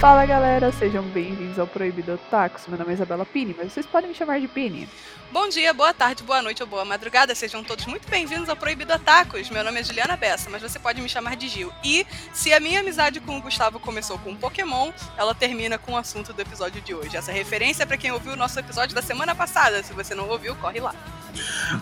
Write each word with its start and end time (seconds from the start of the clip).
Fala 0.00 0.24
galera, 0.24 0.72
sejam 0.72 1.02
bem-vindos 1.02 1.58
ao 1.58 1.66
Proibido 1.66 2.14
Otakus. 2.14 2.62
Meu 2.66 2.78
nome 2.78 2.90
é 2.90 2.94
Isabela 2.94 3.26
Pini, 3.26 3.54
mas 3.54 3.70
vocês 3.70 3.84
podem 3.84 4.08
me 4.08 4.14
chamar 4.14 4.40
de 4.40 4.48
Pini. 4.48 4.88
Bom 5.30 5.46
dia, 5.46 5.74
boa 5.74 5.92
tarde, 5.92 6.22
boa 6.22 6.40
noite 6.40 6.62
ou 6.62 6.66
boa 6.66 6.86
madrugada, 6.86 7.34
sejam 7.34 7.62
todos 7.62 7.84
muito 7.84 8.08
bem-vindos 8.08 8.48
ao 8.48 8.56
Proibido 8.56 8.94
Otakus. 8.94 9.50
Meu 9.50 9.62
nome 9.62 9.78
é 9.78 9.84
Juliana 9.84 10.16
Bessa, 10.16 10.48
mas 10.48 10.62
você 10.62 10.78
pode 10.78 11.02
me 11.02 11.08
chamar 11.08 11.36
de 11.36 11.48
Gil. 11.48 11.70
E 11.84 12.06
se 12.32 12.50
a 12.50 12.58
minha 12.58 12.80
amizade 12.80 13.20
com 13.20 13.36
o 13.36 13.42
Gustavo 13.42 13.78
começou 13.78 14.18
com 14.20 14.30
um 14.30 14.36
Pokémon, 14.36 14.90
ela 15.18 15.34
termina 15.34 15.76
com 15.76 15.92
o 15.92 15.98
assunto 15.98 16.32
do 16.32 16.40
episódio 16.40 16.80
de 16.80 16.94
hoje. 16.94 17.18
Essa 17.18 17.30
referência 17.30 17.82
é 17.82 17.86
para 17.86 17.98
quem 17.98 18.10
ouviu 18.10 18.32
o 18.32 18.36
nosso 18.36 18.58
episódio 18.58 18.94
da 18.94 19.02
semana 19.02 19.34
passada. 19.34 19.82
Se 19.82 19.92
você 19.92 20.14
não 20.14 20.30
ouviu, 20.30 20.56
corre 20.56 20.80
lá. 20.80 20.94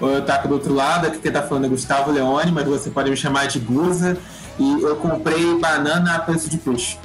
Oi, 0.00 0.16
Otaku 0.16 0.48
do 0.48 0.54
outro 0.54 0.74
lado, 0.74 1.06
aqui 1.06 1.20
quem 1.20 1.30
tá 1.30 1.42
falando 1.42 1.66
é 1.66 1.68
Gustavo 1.68 2.10
Leone, 2.10 2.50
mas 2.50 2.66
você 2.66 2.90
pode 2.90 3.10
me 3.10 3.16
chamar 3.16 3.46
de 3.46 3.60
Guza. 3.60 4.18
E 4.58 4.82
eu 4.82 4.96
comprei 4.96 5.54
banana 5.60 6.16
a 6.16 6.18
preço 6.18 6.50
de 6.50 6.58
peixe. 6.58 6.98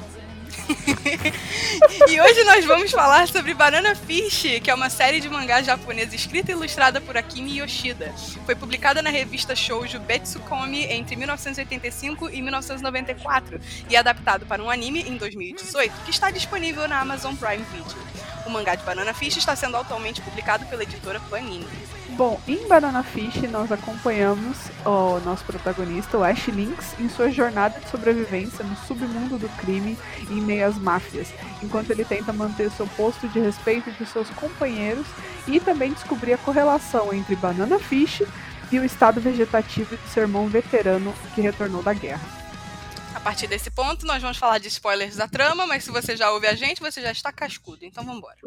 e 2.08 2.20
hoje 2.20 2.44
nós 2.44 2.64
vamos 2.64 2.90
falar 2.90 3.28
sobre 3.28 3.54
Banana 3.54 3.94
Fish, 3.94 4.60
que 4.62 4.70
é 4.70 4.74
uma 4.74 4.90
série 4.90 5.20
de 5.20 5.28
mangá 5.28 5.62
japonesa 5.62 6.14
escrita 6.14 6.50
e 6.50 6.54
ilustrada 6.54 7.00
por 7.00 7.16
Akimi 7.16 7.58
Yoshida. 7.58 8.12
Foi 8.46 8.54
publicada 8.54 9.02
na 9.02 9.10
revista 9.10 9.54
Shoujo 9.54 10.00
Betsukomi 10.00 10.84
entre 10.84 11.16
1985 11.16 12.30
e 12.30 12.42
1994 12.42 13.60
e 13.88 13.96
adaptado 13.96 14.46
para 14.46 14.62
um 14.62 14.70
anime 14.70 15.02
em 15.02 15.16
2018, 15.16 15.92
que 16.04 16.10
está 16.10 16.30
disponível 16.30 16.88
na 16.88 17.00
Amazon 17.00 17.34
Prime 17.34 17.64
Video. 17.72 18.14
O 18.46 18.50
mangá 18.50 18.74
de 18.74 18.84
Banana 18.84 19.14
Fish 19.14 19.36
está 19.36 19.56
sendo 19.56 19.76
atualmente 19.76 20.20
publicado 20.20 20.66
pela 20.66 20.82
editora 20.82 21.20
Panini. 21.30 21.66
Bom, 22.10 22.40
em 22.46 22.68
Banana 22.68 23.02
Fish 23.02 23.42
nós 23.50 23.72
acompanhamos 23.72 24.56
o 24.84 25.18
nosso 25.20 25.44
protagonista, 25.44 26.18
o 26.18 26.22
Ash 26.22 26.46
Lynx, 26.46 26.94
em 27.00 27.08
sua 27.08 27.30
jornada 27.30 27.80
de 27.80 27.90
sobrevivência 27.90 28.64
no 28.64 28.76
submundo 28.86 29.38
do 29.38 29.48
crime 29.56 29.98
em 30.30 30.40
meio 30.40 30.66
às 30.66 30.76
máfias, 30.76 31.32
enquanto 31.62 31.90
ele 31.90 32.04
tenta 32.04 32.32
manter 32.32 32.70
seu 32.70 32.86
posto 32.88 33.26
de 33.28 33.40
respeito 33.40 33.90
de 33.92 34.06
seus 34.06 34.28
companheiros 34.30 35.06
e 35.48 35.58
também 35.58 35.92
descobrir 35.92 36.34
a 36.34 36.38
correlação 36.38 37.12
entre 37.12 37.34
Banana 37.34 37.78
Fish 37.78 38.22
e 38.70 38.78
o 38.78 38.84
estado 38.84 39.20
vegetativo 39.20 39.96
de 39.96 40.08
seu 40.08 40.22
irmão 40.22 40.46
veterano 40.46 41.12
que 41.34 41.40
retornou 41.40 41.82
da 41.82 41.94
guerra. 41.94 42.44
A 43.14 43.20
partir 43.20 43.46
desse 43.46 43.70
ponto, 43.70 44.06
nós 44.06 44.20
vamos 44.20 44.36
falar 44.36 44.58
de 44.58 44.68
spoilers 44.68 45.16
da 45.16 45.26
trama, 45.26 45.66
mas 45.66 45.84
se 45.84 45.90
você 45.90 46.16
já 46.16 46.30
ouve 46.30 46.46
a 46.46 46.54
gente, 46.54 46.80
você 46.80 47.00
já 47.00 47.10
está 47.10 47.32
cascudo, 47.32 47.84
então 47.84 48.04
vamos 48.04 48.18
embora. 48.18 48.38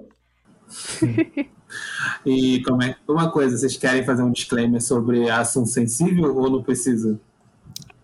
E 2.26 2.62
como 2.64 2.84
é 2.84 2.96
uma 3.08 3.32
coisa, 3.32 3.58
vocês 3.58 3.78
querem 3.78 4.04
fazer 4.06 4.23
um 4.23 4.32
disclaimer 4.32 4.82
sobre 4.82 5.30
assunto 5.30 5.70
sensível 5.70 6.36
ou 6.36 6.50
não 6.50 6.64
precisa? 6.64 7.20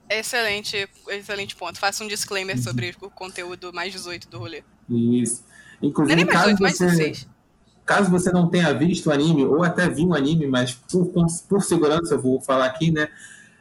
Excelente, 0.09 0.88
excelente 1.09 1.56
ponto. 1.56 1.80
Faça 1.80 2.03
um 2.03 2.08
disclaimer 2.08 2.56
uhum. 2.56 2.61
sobre 2.61 2.95
o 3.02 3.09
conteúdo 3.09 3.72
mais 3.73 3.91
18 3.91 4.30
do 4.30 4.38
rolê. 4.38 4.64
Isso. 4.89 5.44
Inclusive, 5.81 6.16
nem 6.16 6.25
mais 6.25 6.39
18, 6.39 6.61
mais 6.61 6.78
16. 6.78 7.28
Caso 7.86 8.09
você 8.09 8.31
não 8.31 8.50
tenha 8.50 8.73
visto 8.73 9.08
o 9.08 9.11
anime, 9.11 9.44
ou 9.45 9.64
até 9.64 9.89
viu 9.89 10.09
o 10.09 10.16
anime, 10.16 10.47
mas 10.47 10.73
por, 10.73 11.11
por 11.50 11.61
segurança 11.61 12.14
eu 12.14 12.22
vou 12.22 12.39
falar 12.39 12.66
aqui, 12.66 12.91
né? 12.91 13.09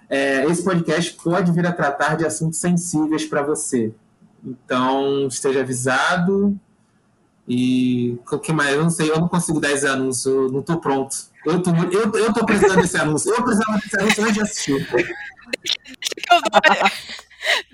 É, 0.08 0.44
esse 0.44 0.62
podcast 0.62 1.14
pode 1.14 1.50
vir 1.52 1.66
a 1.66 1.72
tratar 1.72 2.16
de 2.16 2.26
assuntos 2.26 2.58
sensíveis 2.58 3.24
para 3.24 3.42
você. 3.42 3.92
Então, 4.44 5.26
esteja 5.26 5.60
avisado, 5.60 6.58
e 7.48 8.18
que 8.42 8.52
mais? 8.52 8.74
Eu 8.74 8.82
não 8.82 8.90
sei, 8.90 9.10
eu 9.10 9.20
não 9.20 9.28
consigo 9.28 9.60
dar 9.60 9.72
esse 9.72 9.86
anúncio, 9.86 10.30
eu 10.30 10.52
não 10.52 10.62
tô 10.62 10.78
pronto. 10.78 11.16
Eu 11.44 11.60
tô, 11.60 11.70
eu, 11.90 12.12
eu 12.12 12.32
tô 12.32 12.46
precisando 12.46 12.82
desse 12.82 12.96
anúncio. 12.96 13.32
Eu 13.32 13.42
precisava 13.42 13.78
desse 13.78 14.00
anúncio 14.00 14.22
antes 14.22 14.34
de 14.34 14.40
assistir. 14.40 14.88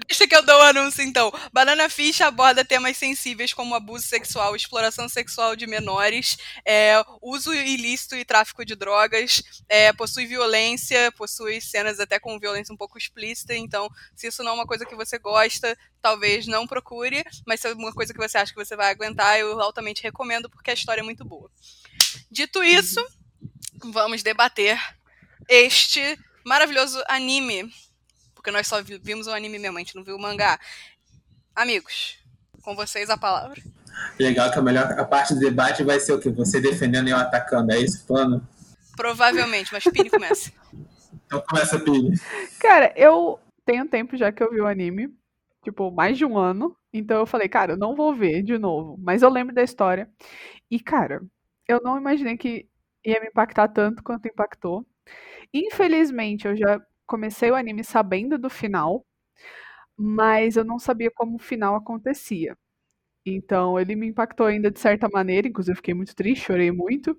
Deixa 0.07 0.27
que 0.27 0.35
eu 0.35 0.43
dou, 0.43 0.59
o 0.59 0.63
anúncio, 0.63 1.03
então. 1.03 1.31
Banana 1.53 1.89
Fish 1.89 2.21
aborda 2.21 2.65
temas 2.65 2.97
sensíveis 2.97 3.53
como 3.53 3.75
abuso 3.75 4.07
sexual, 4.07 4.57
exploração 4.57 5.09
sexual 5.09 5.55
de 5.55 5.67
menores, 5.67 6.39
é, 6.65 6.95
uso 7.21 7.53
ilícito 7.55 8.17
e 8.17 8.25
tráfico 8.25 8.65
de 8.65 8.75
drogas, 8.75 9.43
é, 9.69 9.93
possui 9.93 10.27
violência, 10.27 11.13
possui 11.13 11.61
cenas 11.61 12.01
até 12.01 12.19
com 12.19 12.39
violência 12.39 12.73
um 12.73 12.77
pouco 12.77 12.97
explícita. 12.97 13.55
Então, 13.55 13.89
se 14.15 14.29
isso 14.29 14.43
não 14.43 14.53
é 14.53 14.55
uma 14.55 14.67
coisa 14.67 14.87
que 14.87 14.97
você 14.97 15.19
gosta, 15.19 15.77
talvez 16.01 16.47
não 16.47 16.67
procure, 16.67 17.25
mas 17.47 17.61
se 17.61 17.69
é 17.69 17.73
uma 17.75 17.93
coisa 17.93 18.13
que 18.13 18.21
você 18.21 18.39
acha 18.39 18.53
que 18.53 18.65
você 18.65 18.77
vai 18.77 18.91
aguentar, 18.91 19.39
eu 19.39 19.61
altamente 19.61 20.03
recomendo, 20.03 20.49
porque 20.49 20.71
a 20.71 20.75
história 20.75 21.01
é 21.01 21.05
muito 21.05 21.25
boa. 21.25 21.51
Dito 22.31 22.63
isso, 22.63 23.05
vamos 23.85 24.23
debater 24.23 24.79
este 25.49 26.19
maravilhoso 26.45 27.03
anime 27.09 27.71
porque 28.39 28.53
nós 28.53 28.69
só 28.69 28.81
vimos 28.81 29.27
o 29.27 29.33
anime 29.33 29.59
mesmo, 29.59 29.77
a 29.77 29.81
gente 29.81 29.97
não 29.97 30.05
viu 30.05 30.15
o 30.15 30.21
mangá. 30.21 30.61
Amigos, 31.57 32.19
com 32.63 32.77
vocês 32.77 33.11
a 33.11 33.19
palavra. 33.19 33.61
Legal 34.17 34.53
que 34.53 34.59
a 34.61 34.63
melhor 34.63 34.93
a 34.93 35.05
parte 35.05 35.35
do 35.35 35.41
debate 35.41 35.83
vai 35.83 35.99
ser 35.99 36.13
o 36.13 36.21
que? 36.21 36.31
Você 36.31 36.61
defendendo 36.61 37.09
e 37.09 37.11
eu 37.11 37.17
atacando, 37.17 37.73
é 37.73 37.81
isso, 37.81 38.07
plano? 38.07 38.47
Provavelmente, 38.97 39.73
mas 39.73 39.83
Pini 39.83 40.09
começa. 40.09 40.53
então 41.27 41.43
começa, 41.49 41.81
Pini. 41.81 42.17
Cara, 42.61 42.93
eu 42.97 43.41
tenho 43.67 43.89
tempo 43.89 44.17
já 44.17 44.31
que 44.31 44.41
eu 44.41 44.51
vi 44.53 44.61
o 44.61 44.69
anime, 44.69 45.13
tipo, 45.65 45.91
mais 45.91 46.17
de 46.17 46.25
um 46.25 46.39
ano. 46.39 46.77
Então 46.93 47.19
eu 47.19 47.27
falei, 47.27 47.49
cara, 47.49 47.73
eu 47.73 47.77
não 47.77 47.97
vou 47.97 48.15
ver 48.15 48.43
de 48.45 48.57
novo. 48.57 48.97
Mas 49.01 49.23
eu 49.23 49.31
lembro 49.31 49.53
da 49.53 49.65
história. 49.65 50.09
E, 50.71 50.79
cara, 50.79 51.21
eu 51.67 51.81
não 51.83 51.99
imaginei 51.99 52.37
que 52.37 52.69
ia 53.05 53.21
me 53.21 53.27
impactar 53.27 53.67
tanto 53.67 54.01
quanto 54.01 54.29
impactou. 54.29 54.87
Infelizmente, 55.53 56.47
eu 56.47 56.57
já 56.57 56.81
comecei 57.09 57.51
o 57.53 57.57
anime 57.57 57.85
sabendo 57.85 58.39
do 58.39 58.51
final, 58.51 59.07
mas 59.97 60.57
eu 60.57 60.65
não 60.65 60.79
sabia 60.79 61.11
como 61.11 61.37
o 61.37 61.41
final 61.41 61.75
acontecia. 61.77 62.57
Então 63.27 63.79
ele 63.81 63.97
me 63.97 64.09
impactou 64.09 64.47
ainda 64.47 64.71
de 64.71 64.81
certa 64.81 65.09
maneira, 65.13 65.49
inclusive 65.49 65.77
fiquei 65.77 65.95
muito 65.95 66.15
triste, 66.17 66.47
chorei 66.47 66.73
muito. 66.73 67.19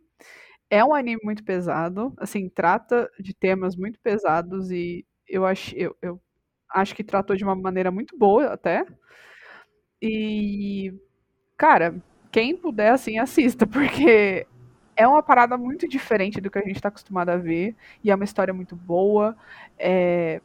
É 0.70 0.84
um 0.86 0.94
anime 0.96 1.22
muito 1.24 1.44
pesado, 1.44 2.14
assim, 2.18 2.50
trata 2.50 3.10
de 3.20 3.34
temas 3.36 3.76
muito 3.76 4.00
pesados 4.02 4.72
e 4.72 5.06
eu 5.28 5.46
acho, 5.46 5.76
eu, 5.78 5.96
eu 6.02 6.22
acho 6.72 6.96
que 6.96 7.04
tratou 7.04 7.36
de 7.38 7.44
uma 7.46 7.56
maneira 7.56 7.92
muito 7.92 8.18
boa 8.18 8.48
até. 8.54 8.86
E, 10.02 10.94
cara, 11.58 11.96
quem 12.32 12.56
puder, 12.58 12.92
assim, 12.94 13.20
assista, 13.20 13.66
porque 13.68 14.48
é 15.00 15.08
uma 15.08 15.24
parada 15.24 15.58
muito 15.58 15.88
diferente 15.88 16.42
do 16.42 16.52
que 16.52 16.60
a 16.60 16.62
gente 16.62 16.76
está 16.76 16.90
acostumado 16.90 17.30
a 17.30 17.38
ver. 17.38 17.74
E 18.04 18.12
é 18.12 18.16
uma 18.16 18.26
história 18.26 18.54
muito 18.54 18.76
boa. 18.76 19.36
É, 19.78 20.42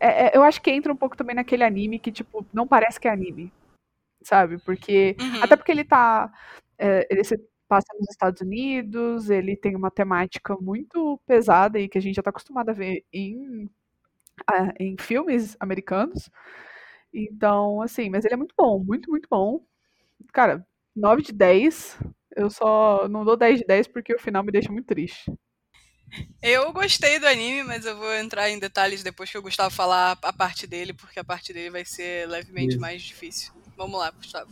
é, 0.00 0.28
é, 0.28 0.36
eu 0.36 0.42
acho 0.42 0.62
que 0.62 0.70
entra 0.70 0.90
um 0.90 0.96
pouco 0.96 1.14
também 1.14 1.36
naquele 1.36 1.62
anime 1.62 1.98
que, 1.98 2.10
tipo, 2.10 2.46
não 2.54 2.66
parece 2.66 2.98
que 2.98 3.06
é 3.06 3.10
anime. 3.10 3.52
Sabe? 4.22 4.58
Porque. 4.58 5.14
Uhum. 5.20 5.42
Até 5.42 5.56
porque 5.56 5.72
ele 5.72 5.84
tá. 5.84 6.32
É, 6.78 7.06
ele 7.10 7.22
se 7.22 7.38
passa 7.68 7.86
nos 7.98 8.08
Estados 8.10 8.40
Unidos, 8.40 9.28
ele 9.28 9.56
tem 9.56 9.76
uma 9.76 9.90
temática 9.90 10.56
muito 10.56 11.20
pesada 11.26 11.78
e 11.78 11.88
que 11.88 11.98
a 11.98 12.00
gente 12.00 12.16
já 12.16 12.20
está 12.20 12.30
acostumado 12.30 12.70
a 12.70 12.72
ver 12.72 13.04
em, 13.12 13.68
em 14.80 14.96
filmes 14.98 15.54
americanos. 15.60 16.30
Então, 17.12 17.82
assim, 17.82 18.08
mas 18.08 18.24
ele 18.24 18.34
é 18.34 18.36
muito 18.38 18.54
bom, 18.56 18.82
muito, 18.82 19.10
muito 19.10 19.28
bom. 19.30 19.62
Cara, 20.32 20.66
9 20.96 21.22
de 21.22 21.32
10. 21.32 21.98
Eu 22.36 22.50
só 22.50 23.06
não 23.08 23.24
dou 23.24 23.36
10 23.36 23.60
de 23.60 23.66
10 23.66 23.88
porque 23.88 24.14
o 24.14 24.18
final 24.18 24.42
me 24.42 24.52
deixa 24.52 24.72
muito 24.72 24.86
triste. 24.86 25.32
Eu 26.42 26.72
gostei 26.72 27.18
do 27.18 27.26
anime, 27.26 27.62
mas 27.62 27.86
eu 27.86 27.96
vou 27.96 28.14
entrar 28.14 28.50
em 28.50 28.58
detalhes 28.58 29.02
depois 29.02 29.30
que 29.30 29.38
o 29.38 29.42
Gustavo 29.42 29.74
falar 29.74 30.18
a 30.22 30.32
parte 30.32 30.66
dele, 30.66 30.92
porque 30.92 31.18
a 31.18 31.24
parte 31.24 31.52
dele 31.52 31.70
vai 31.70 31.84
ser 31.84 32.28
levemente 32.28 32.72
Isso. 32.72 32.80
mais 32.80 33.02
difícil. 33.02 33.52
Vamos 33.76 33.98
lá, 33.98 34.10
Gustavo. 34.10 34.50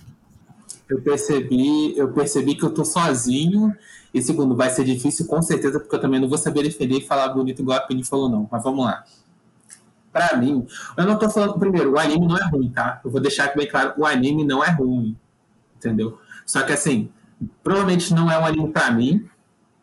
Eu 0.89 1.01
percebi, 1.03 1.97
eu 1.97 2.13
percebi 2.13 2.55
que 2.55 2.65
eu 2.65 2.73
tô 2.73 2.85
sozinho. 2.85 3.77
E 4.13 4.21
segundo, 4.21 4.57
vai 4.57 4.71
ser 4.71 4.85
difícil 4.85 5.27
com 5.27 5.41
certeza, 5.41 5.79
porque 5.79 5.95
eu 5.95 6.01
também 6.01 6.19
não 6.19 6.29
vou 6.29 6.39
saber 6.39 6.63
defender 6.63 6.99
e 6.99 7.07
falar 7.07 7.29
bonito 7.29 7.63
igual 7.63 7.79
a 7.79 7.83
Penny 7.83 8.05
falou, 8.05 8.29
não. 8.29 8.49
Mas 8.51 8.63
vamos 8.63 8.85
lá. 8.85 9.05
Pra 10.13 10.37
mim, 10.37 10.67
eu 10.97 11.05
não 11.05 11.17
tô 11.17 11.31
falando 11.31 11.57
primeiro, 11.59 11.93
o 11.93 11.99
anime 11.99 12.27
não 12.27 12.37
é 12.37 12.45
ruim, 12.51 12.71
tá? 12.71 13.01
Eu 13.05 13.11
vou 13.11 13.21
deixar 13.21 13.55
bem 13.55 13.69
claro, 13.69 13.95
o 13.97 14.05
anime 14.05 14.43
não 14.43 14.65
é 14.65 14.71
ruim. 14.71 15.17
Entendeu? 15.77 16.19
Só 16.45 16.63
que 16.63 16.73
assim, 16.73 17.09
provavelmente 17.63 18.13
não 18.15 18.31
é 18.31 18.39
um 18.39 18.45
anime 18.45 18.73
para 18.73 18.91
mim, 18.91 19.29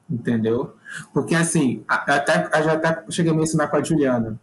entendeu? 0.09 0.75
Porque 1.13 1.35
assim, 1.35 1.83
até, 1.87 2.63
já 2.63 2.73
até 2.73 3.05
cheguei 3.09 3.31
a 3.31 3.35
mencionar 3.35 3.69
com 3.69 3.77
a 3.77 3.83
Juliana. 3.83 4.39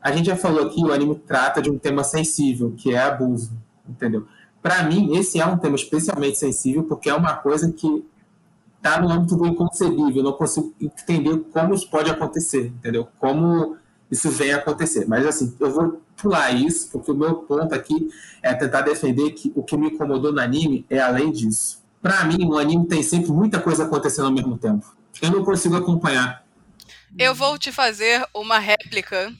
A 0.00 0.12
gente 0.12 0.26
já 0.26 0.36
falou 0.36 0.70
que 0.70 0.82
o 0.82 0.92
anime 0.92 1.16
trata 1.26 1.60
de 1.60 1.70
um 1.70 1.78
tema 1.78 2.04
sensível, 2.04 2.72
que 2.76 2.94
é 2.94 2.98
abuso, 2.98 3.52
entendeu? 3.88 4.26
Para 4.62 4.84
mim, 4.84 5.16
esse 5.16 5.40
é 5.40 5.46
um 5.46 5.58
tema 5.58 5.76
especialmente 5.76 6.38
sensível, 6.38 6.84
porque 6.84 7.08
é 7.08 7.14
uma 7.14 7.34
coisa 7.34 7.70
que 7.72 8.04
está 8.76 9.00
no 9.00 9.10
âmbito 9.10 9.36
do 9.36 9.46
inconcebível. 9.46 10.22
Não 10.22 10.32
consigo 10.32 10.72
entender 10.80 11.38
como 11.52 11.74
isso 11.74 11.90
pode 11.90 12.10
acontecer, 12.10 12.66
entendeu? 12.66 13.08
Como 13.18 13.76
isso 14.10 14.30
vem 14.30 14.52
a 14.52 14.56
acontecer. 14.58 15.06
Mas 15.08 15.26
assim, 15.26 15.54
eu 15.58 15.70
vou 15.70 16.00
pular 16.16 16.52
isso, 16.52 16.88
porque 16.90 17.10
o 17.10 17.14
meu 17.14 17.34
ponto 17.36 17.74
aqui 17.74 18.08
é 18.42 18.54
tentar 18.54 18.82
defender 18.82 19.32
que 19.32 19.52
o 19.54 19.62
que 19.62 19.76
me 19.76 19.88
incomodou 19.88 20.32
no 20.32 20.40
anime 20.40 20.86
é 20.88 20.98
além 20.98 21.32
disso 21.32 21.85
para 22.06 22.24
mim, 22.24 22.44
no 22.44 22.56
anime 22.56 22.86
tem 22.86 23.02
sempre 23.02 23.32
muita 23.32 23.60
coisa 23.60 23.84
acontecendo 23.84 24.26
ao 24.26 24.32
mesmo 24.32 24.56
tempo. 24.56 24.86
Eu 25.20 25.30
não 25.30 25.44
consigo 25.44 25.76
acompanhar. 25.76 26.44
Eu 27.18 27.34
vou 27.34 27.58
te 27.58 27.72
fazer 27.72 28.24
uma 28.32 28.58
réplica 28.58 29.32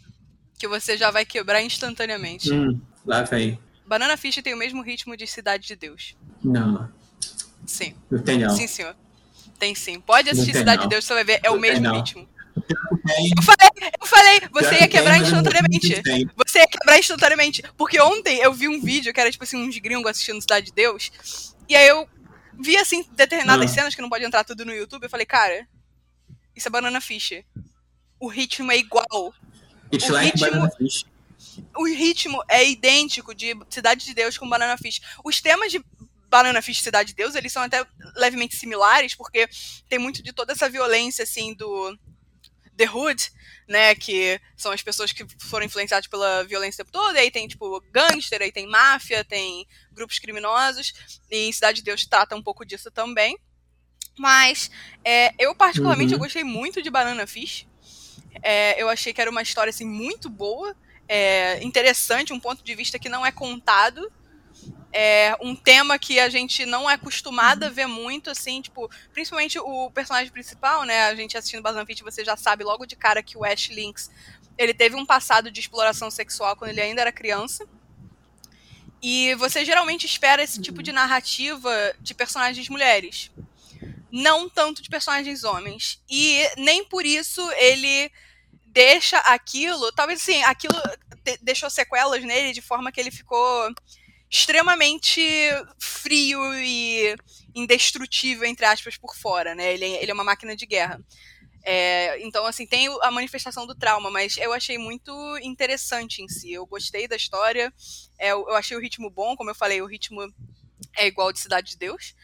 que 0.59 0.67
você 0.67 0.97
já 0.97 1.11
vai 1.11 1.25
quebrar 1.25 1.63
instantaneamente. 1.63 2.53
Hum, 2.53 2.81
lá 3.05 3.23
vem. 3.23 3.59
Banana 3.87 4.17
Fish 4.17 4.41
tem 4.43 4.55
o 4.55 4.57
mesmo 4.57 4.83
ritmo 4.83 5.17
de 5.17 5.27
Cidade 5.27 5.69
de 5.69 5.77
Deus. 5.77 6.17
Não. 6.43 6.89
Sim. 7.67 7.95
Não 8.11 8.21
tem 8.21 8.39
não. 8.39 8.51
Sim, 8.51 8.67
senhor. 8.67 8.97
Tem 9.59 9.75
sim. 9.75 10.01
Pode 10.01 10.29
assistir 10.31 10.55
Cidade 10.55 10.79
não. 10.79 10.89
de 10.89 10.91
Deus, 10.95 11.05
você 11.05 11.15
vai 11.15 11.25
ver, 11.25 11.41
é 11.43 11.51
o 11.51 11.55
Não 11.55 11.61
mesmo 11.61 11.85
não. 11.85 11.97
ritmo. 11.97 12.27
Eu 12.57 13.43
falei, 13.43 13.69
eu 14.01 14.07
falei, 14.07 14.41
você 14.51 14.75
ia 14.75 14.81
que 14.81 14.89
quebrar 14.89 15.13
tem, 15.13 15.21
não 15.21 15.27
instantaneamente. 15.29 16.03
tem. 16.03 16.29
Você 16.37 16.59
ia 16.59 16.67
quebrar 16.67 16.99
instantaneamente. 16.99 17.63
Porque 17.77 18.01
ontem 18.01 18.39
eu 18.39 18.53
vi 18.53 18.67
um 18.67 18.81
vídeo 18.81 19.13
que 19.13 19.21
era 19.21 19.31
tipo 19.31 19.45
assim, 19.45 19.57
uns 19.69 19.79
gringos 19.79 20.11
assistindo 20.11 20.41
Cidade 20.41 20.67
de 20.67 20.73
Deus. 20.73 21.55
E 21.69 21.77
aí 21.77 21.87
eu 21.87 22.09
vi 22.59 22.77
assim, 22.77 23.03
determinadas 23.13 23.71
Ah. 23.71 23.75
cenas 23.75 23.95
que 23.95 24.03
não 24.03 24.09
pode 24.09 24.25
entrar 24.25 24.45
tudo 24.45 24.65
no 24.65 24.73
YouTube. 24.75 25.05
Eu 25.05 25.11
falei, 25.11 25.27
cara, 25.27 25.67
isso 26.55 26.69
é 26.69 26.71
Banana 26.71 27.01
Fish. 27.01 27.45
O 28.19 28.29
ritmo 28.29 28.73
é 28.73 28.77
igual. 28.79 29.35
It's 29.93 30.09
O 30.09 30.13
like 30.13 30.33
ritmo- 30.39 30.51
banana 30.51 30.71
fish. 30.77 31.05
O 31.77 31.85
ritmo 31.87 32.43
é 32.49 32.69
idêntico 32.69 33.35
de 33.35 33.55
Cidade 33.71 34.05
de 34.05 34.15
Deus 34.15 34.37
com 34.39 34.49
Banana 34.49 34.77
Fish. 34.79 35.01
Os 35.25 35.41
temas 35.41 35.71
de 35.71 35.83
Banana 36.29 36.61
Fish 36.61 36.81
e 36.81 36.85
Cidade 36.85 37.11
de 37.11 37.15
Deus, 37.15 37.35
eles 37.35 37.53
são 37.53 37.63
até 37.63 37.87
levemente 38.17 38.57
similares, 38.57 39.15
porque 39.15 39.49
tem 39.89 39.99
muito 39.99 40.23
de 40.23 40.33
toda 40.33 40.53
essa 40.53 40.69
violência, 40.69 41.23
assim, 41.23 41.55
do 41.55 41.97
The 42.77 42.89
Hood, 42.91 43.31
né, 43.69 43.95
que 43.95 44.41
são 44.57 44.71
as 44.73 44.83
pessoas 44.83 45.13
que 45.13 45.27
foram 45.41 45.67
influenciadas 45.67 46.07
pela 46.07 46.45
violência 46.45 46.83
o 46.83 46.85
tempo 46.85 46.93
todo, 46.93 47.17
e 47.17 47.19
aí 47.19 47.31
tem, 47.31 47.49
tipo, 47.49 47.81
gangster, 47.93 48.41
aí 48.43 48.53
tem 48.53 48.67
máfia, 48.67 49.25
tem 49.25 49.67
grupos 49.93 50.19
criminosos, 50.19 50.93
e 51.31 51.49
em 51.49 51.53
Cidade 51.53 51.79
de 51.79 51.85
Deus 51.85 52.07
trata 52.07 52.37
um 52.37 52.43
pouco 52.43 52.65
disso 52.65 52.91
também. 52.91 53.39
Mas, 54.19 54.71
é, 55.05 55.35
eu 55.39 55.55
particularmente, 55.55 56.13
Uhum. 56.13 56.17
eu 56.17 56.23
gostei 56.25 56.45
muito 56.45 56.81
de 56.81 56.91
Banana 56.91 57.27
Fish. 57.27 57.67
É, 58.43 58.81
eu 58.81 58.89
achei 58.89 59.13
que 59.13 59.21
era 59.21 59.31
uma 59.31 59.43
história, 59.43 59.71
assim, 59.71 59.85
muito 59.85 60.29
boa, 60.31 60.75
é, 61.09 61.63
interessante, 61.63 62.33
um 62.33 62.41
ponto 62.41 62.63
de 62.63 62.75
vista 62.75 62.99
que 62.99 63.09
não 63.09 63.25
é 63.27 63.33
contado, 63.33 64.11
é 64.99 65.37
um 65.43 65.55
tema 65.55 65.99
que 65.99 66.19
a 66.19 66.31
gente 66.31 66.65
não 66.65 66.89
é 66.89 66.95
acostumado 66.95 67.65
a 67.65 67.69
ver 67.69 67.87
muito, 67.87 68.31
assim, 68.31 68.63
tipo, 68.63 68.91
principalmente 69.13 69.59
o 69.59 69.91
personagem 69.91 70.33
principal, 70.33 70.85
né? 70.85 71.05
A 71.05 71.15
gente 71.15 71.37
assistindo 71.37 71.63
Banana 71.63 71.85
Fish, 71.85 72.01
você 72.01 72.25
já 72.25 72.35
sabe 72.35 72.65
logo 72.65 72.87
de 72.87 72.97
cara 72.97 73.23
que 73.23 73.37
o 73.37 73.45
Ash 73.45 73.69
Lynx, 73.69 74.11
ele 74.57 74.73
teve 74.73 74.97
um 74.97 75.05
passado 75.05 75.51
de 75.51 75.61
exploração 75.61 76.11
sexual 76.11 76.57
quando 76.57 76.71
ele 76.71 76.81
ainda 76.81 77.03
era 77.03 77.13
criança. 77.13 77.69
E 79.03 79.35
você 79.35 79.67
geralmente 79.67 80.07
espera 80.07 80.43
esse 80.43 80.63
tipo 80.63 80.83
de 80.83 80.93
narrativa 80.93 81.71
de 82.01 82.15
personagens 82.15 82.67
mulheres. 82.71 83.31
Não 84.11 84.49
tanto 84.49 84.81
de 84.81 84.89
personagens 84.89 85.45
homens. 85.45 86.01
E 86.09 86.43
nem 86.57 86.83
por 86.87 87.05
isso 87.05 87.47
ele 87.59 88.11
deixa 88.65 89.19
aquilo, 89.19 89.93
talvez 89.93 90.23
assim, 90.23 90.43
aquilo 90.45 90.81
de- 91.23 91.39
deixou 91.43 91.69
sequelas 91.69 92.25
nele 92.25 92.55
de 92.55 92.63
forma 92.63 92.91
que 92.91 92.99
ele 92.99 93.11
ficou 93.11 93.71
extremamente 94.37 95.23
frio 95.79 96.41
e 96.55 97.17
indestrutível, 97.55 98.45
entre 98.45 98.67
aspas, 98.67 98.99
por 98.99 99.17
fora, 99.17 99.55
né? 99.55 99.73
Ele, 99.73 99.87
ele 99.87 100.11
é 100.11 100.15
uma 100.15 100.25
máquina 100.25 100.55
de 100.55 100.67
guerra. 100.67 101.01
É, 101.65 102.23
então, 102.23 102.45
assim, 102.47 102.67
tem 102.67 102.87
a 103.03 103.11
manifestação 103.11 103.67
do 103.67 103.75
trauma, 103.75 104.11
mas 104.11 104.37
eu 104.37 104.53
achei 104.53 104.77
muito 104.77 105.11
interessante 105.43 106.23
em 106.23 106.29
si. 106.29 106.53
Eu 106.53 106.67
gostei 106.67 107.09
da 107.09 107.17
história, 107.17 107.73
é, 108.19 108.31
eu, 108.31 108.55
achei 108.55 108.77
o 108.77 108.81
ritmo 108.81 109.11
bom, 109.11 109.35
como 109.35 109.51
eu 109.51 109.55
falei, 109.55 109.81
o 109.81 109.87
ritmo 109.87 110.23
é 110.97 111.07
igual 111.07 111.33
de 111.33 111.41
Cidade 111.41 111.71
de 111.71 111.79
Deus. 111.79 112.15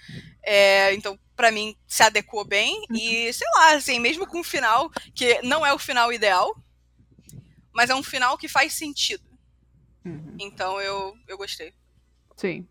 É, 0.45 0.93
então, 0.95 1.19
pra 1.35 1.51
mim, 1.51 1.75
se 1.89 2.03
adequou 2.03 2.45
bem. 2.45 2.85
E, 2.93 3.33
sei 3.33 3.49
lá, 3.57 3.73
assim, 3.73 3.99
mesmo 3.99 4.27
com 4.27 4.41
o 4.41 4.45
final, 4.45 4.91
que 5.15 5.41
não 5.43 5.65
é 5.65 5.73
o 5.73 5.79
final 5.79 6.13
ideal, 6.13 6.55
mas 7.73 7.89
é 7.89 7.95
um 7.95 8.03
final 8.03 8.37
que 8.37 8.49
faz 8.49 8.75
sentido. 8.75 9.25
Uhum. 10.05 10.37
Então, 10.39 10.79
eu, 10.79 11.17
eu 11.27 11.39
gostei. 11.39 11.73
Sim. 12.43 12.67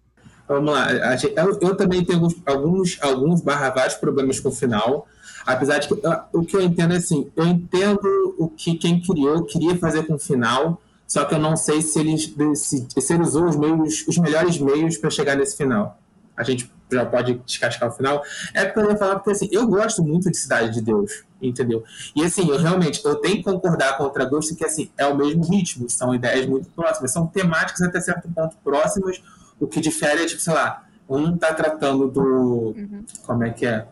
Vamos 0.50 0.74
lá. 0.74 0.90
Eu, 0.92 1.60
eu 1.62 1.76
também 1.78 2.04
tenho 2.04 2.28
alguns, 2.46 2.98
alguns, 3.02 3.40
barra 3.40 3.70
vários 3.70 3.96
problemas 3.96 4.38
com 4.38 4.50
o 4.50 4.52
final. 4.52 5.08
Apesar 5.46 5.80
de 5.80 5.88
que 5.88 6.06
ah, 6.06 6.28
o 6.34 6.44
que 6.44 6.58
eu 6.58 6.62
entendo 6.62 6.94
é 6.94 6.98
assim, 6.98 7.32
eu 7.38 7.46
entendo 7.46 8.36
o 8.38 8.50
que 8.50 8.76
quem 8.76 9.02
criou 9.02 9.46
queria 9.46 9.78
fazer 9.78 10.06
com 10.06 10.16
o 10.16 10.20
final, 10.20 10.82
só 11.08 11.24
que 11.24 11.34
eu 11.34 11.40
não 11.40 11.56
sei 11.56 11.82
se 11.82 12.00
ele, 12.00 12.18
se, 12.18 12.86
se 13.00 13.14
ele 13.14 13.24
usou 13.24 13.46
os, 13.46 13.56
meios, 13.56 14.06
os 14.08 14.18
melhores 14.18 14.58
meios 14.60 14.98
para 14.98 15.10
chegar 15.10 15.38
nesse 15.38 15.56
final. 15.56 15.98
A 16.36 16.44
gente 16.44 16.70
já 16.92 17.06
pode 17.06 17.36
descascar 17.46 17.88
o 17.90 17.94
final. 17.94 18.22
É 18.54 18.66
porque 18.66 18.80
eu 18.80 18.92
ia 18.92 18.98
falar 18.98 19.16
porque 19.16 19.32
assim, 19.32 19.48
eu 19.54 19.66
gosto 19.68 20.04
muito 20.04 20.30
de 20.30 20.36
Cidade 20.36 20.74
de 20.74 20.82
Deus, 20.82 21.24
entendeu? 21.42 21.82
E 22.14 22.26
assim, 22.26 22.50
eu 22.50 22.58
realmente 22.58 23.02
eu 23.06 23.16
tenho 23.16 23.38
que 23.38 23.44
concordar 23.44 23.98
com 23.98 24.04
o 24.04 24.10
Tragosto 24.10 24.54
que 24.54 24.66
assim, 24.66 24.92
é 24.98 25.06
o 25.08 25.16
mesmo 25.16 25.44
ritmo, 25.46 25.90
são 25.90 26.14
ideias 26.14 26.46
muito 26.46 26.70
próximas, 26.72 27.12
são 27.12 27.26
temáticas 27.26 27.82
até 27.82 28.02
certo 28.02 28.28
ponto 28.30 28.58
próximas, 28.64 29.22
o 29.62 29.68
que 29.68 29.80
difere 29.80 30.24
é, 30.24 30.26
tipo, 30.26 30.42
sei 30.42 30.54
lá, 30.54 30.86
um 31.08 31.38
tá 31.38 31.54
tratando 31.54 32.10
do. 32.10 32.74
Uhum. 32.78 33.06
Como 33.26 33.44
é 33.44 33.52
que 33.52 33.66
é? 33.66 33.88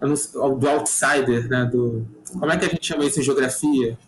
Não 0.00 0.14
do 0.58 0.68
outsider, 0.68 1.48
né? 1.48 1.64
Do, 1.66 2.06
como 2.32 2.50
é 2.50 2.56
que 2.56 2.64
a 2.64 2.68
gente 2.68 2.86
chama 2.86 3.04
isso 3.04 3.20
em 3.20 3.22
geografia? 3.22 3.98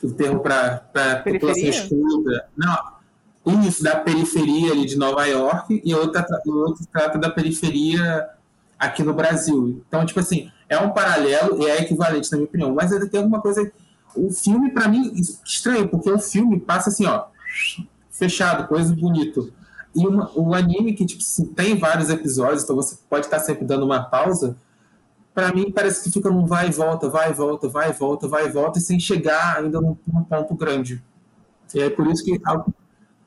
Que 0.00 0.06
o 0.06 0.12
termo 0.12 0.40
para 0.40 0.78
população 1.22 1.64
excluída. 1.64 2.48
Não, 2.56 3.62
isso, 3.62 3.82
da 3.82 3.96
periferia 3.96 4.72
ali 4.72 4.86
de 4.86 4.96
Nova 4.96 5.24
York, 5.26 5.80
e 5.84 5.94
o 5.94 5.98
outro, 5.98 6.24
tra- 6.24 6.42
o 6.46 6.54
outro 6.60 6.84
trata 6.90 7.18
da 7.18 7.30
periferia 7.30 8.28
aqui 8.78 9.02
no 9.02 9.12
Brasil. 9.14 9.82
Então, 9.86 10.04
tipo 10.04 10.18
assim, 10.18 10.50
é 10.68 10.78
um 10.78 10.90
paralelo 10.90 11.62
e 11.62 11.66
é 11.66 11.82
equivalente, 11.82 12.32
na 12.32 12.38
minha 12.38 12.48
opinião. 12.48 12.74
Mas 12.74 12.92
ainda 12.92 13.06
tem 13.08 13.20
alguma 13.20 13.40
coisa. 13.40 13.70
O 14.14 14.30
filme, 14.30 14.70
para 14.70 14.88
mim, 14.88 15.12
estranho, 15.44 15.88
porque 15.88 16.10
o 16.10 16.18
filme 16.18 16.58
passa 16.58 16.88
assim, 16.88 17.06
ó, 17.06 17.26
fechado, 18.10 18.66
coisa 18.66 18.94
bonito. 18.94 19.52
E 19.96 20.06
uma- 20.06 20.30
o 20.34 20.54
anime 20.54 20.92
que 20.94 21.06
tipo, 21.06 21.22
tem 21.54 21.78
vários 21.78 22.10
episódios, 22.10 22.62
então 22.64 22.76
você 22.76 22.96
pode 23.08 23.26
estar 23.26 23.38
sempre 23.40 23.64
dando 23.64 23.84
uma 23.84 24.04
pausa. 24.04 24.56
Pra 25.34 25.52
mim 25.52 25.70
parece 25.70 26.02
que 26.02 26.10
fica 26.10 26.30
num 26.30 26.46
vai 26.46 26.68
e 26.68 26.72
volta, 26.72 27.08
vai 27.08 27.30
e 27.30 27.34
volta, 27.34 27.68
vai 27.68 27.90
e 27.90 27.92
volta, 27.92 28.28
vai 28.28 28.46
e 28.46 28.50
volta, 28.50 28.78
e 28.78 28.82
sem 28.82 28.98
chegar 29.00 29.58
ainda 29.58 29.80
num, 29.80 29.96
num 30.06 30.24
ponto 30.24 30.54
grande. 30.54 31.02
E 31.74 31.80
é 31.80 31.90
por 31.90 32.06
isso 32.06 32.24
que 32.24 32.40
al- 32.44 32.66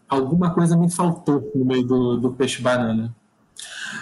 alguma 0.08 0.54
coisa 0.54 0.76
me 0.78 0.90
faltou 0.92 1.52
no 1.54 1.66
meio 1.66 1.84
do, 1.86 2.18
do 2.18 2.32
peixe 2.32 2.62
banana. 2.62 3.16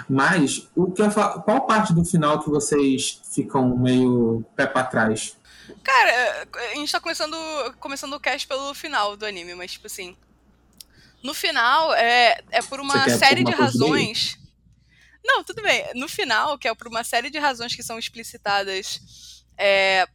Mas 0.07 0.69
o 0.75 0.91
que 0.91 1.01
eu 1.01 1.11
fa- 1.11 1.39
qual 1.39 1.61
parte 1.65 1.93
do 1.93 2.05
final 2.05 2.39
que 2.39 2.49
vocês 2.49 3.21
ficam 3.31 3.77
meio 3.77 4.45
pé 4.55 4.65
pra 4.67 4.83
trás? 4.83 5.35
Cara, 5.83 6.47
a 6.71 6.75
gente 6.75 6.91
tá 6.91 6.99
começando, 6.99 7.35
começando 7.79 8.13
o 8.13 8.19
cast 8.19 8.47
pelo 8.47 8.73
final 8.73 9.17
do 9.17 9.25
anime, 9.25 9.53
mas, 9.55 9.71
tipo 9.73 9.87
assim. 9.87 10.15
No 11.23 11.33
final, 11.33 11.93
é, 11.93 12.41
é 12.51 12.61
por 12.61 12.79
uma 12.79 12.93
série 13.17 13.43
de 13.43 13.51
coisa 13.51 13.63
razões. 13.63 14.37
Não, 15.23 15.43
tudo 15.43 15.61
bem. 15.61 15.83
No 15.95 16.07
final, 16.07 16.57
que 16.57 16.67
é 16.67 16.73
por 16.75 16.87
uma 16.87 17.03
série 17.03 17.29
de 17.29 17.37
razões 17.39 17.75
que 17.75 17.83
são 17.83 17.99
explicitadas 17.99 19.43
é, 19.57 20.07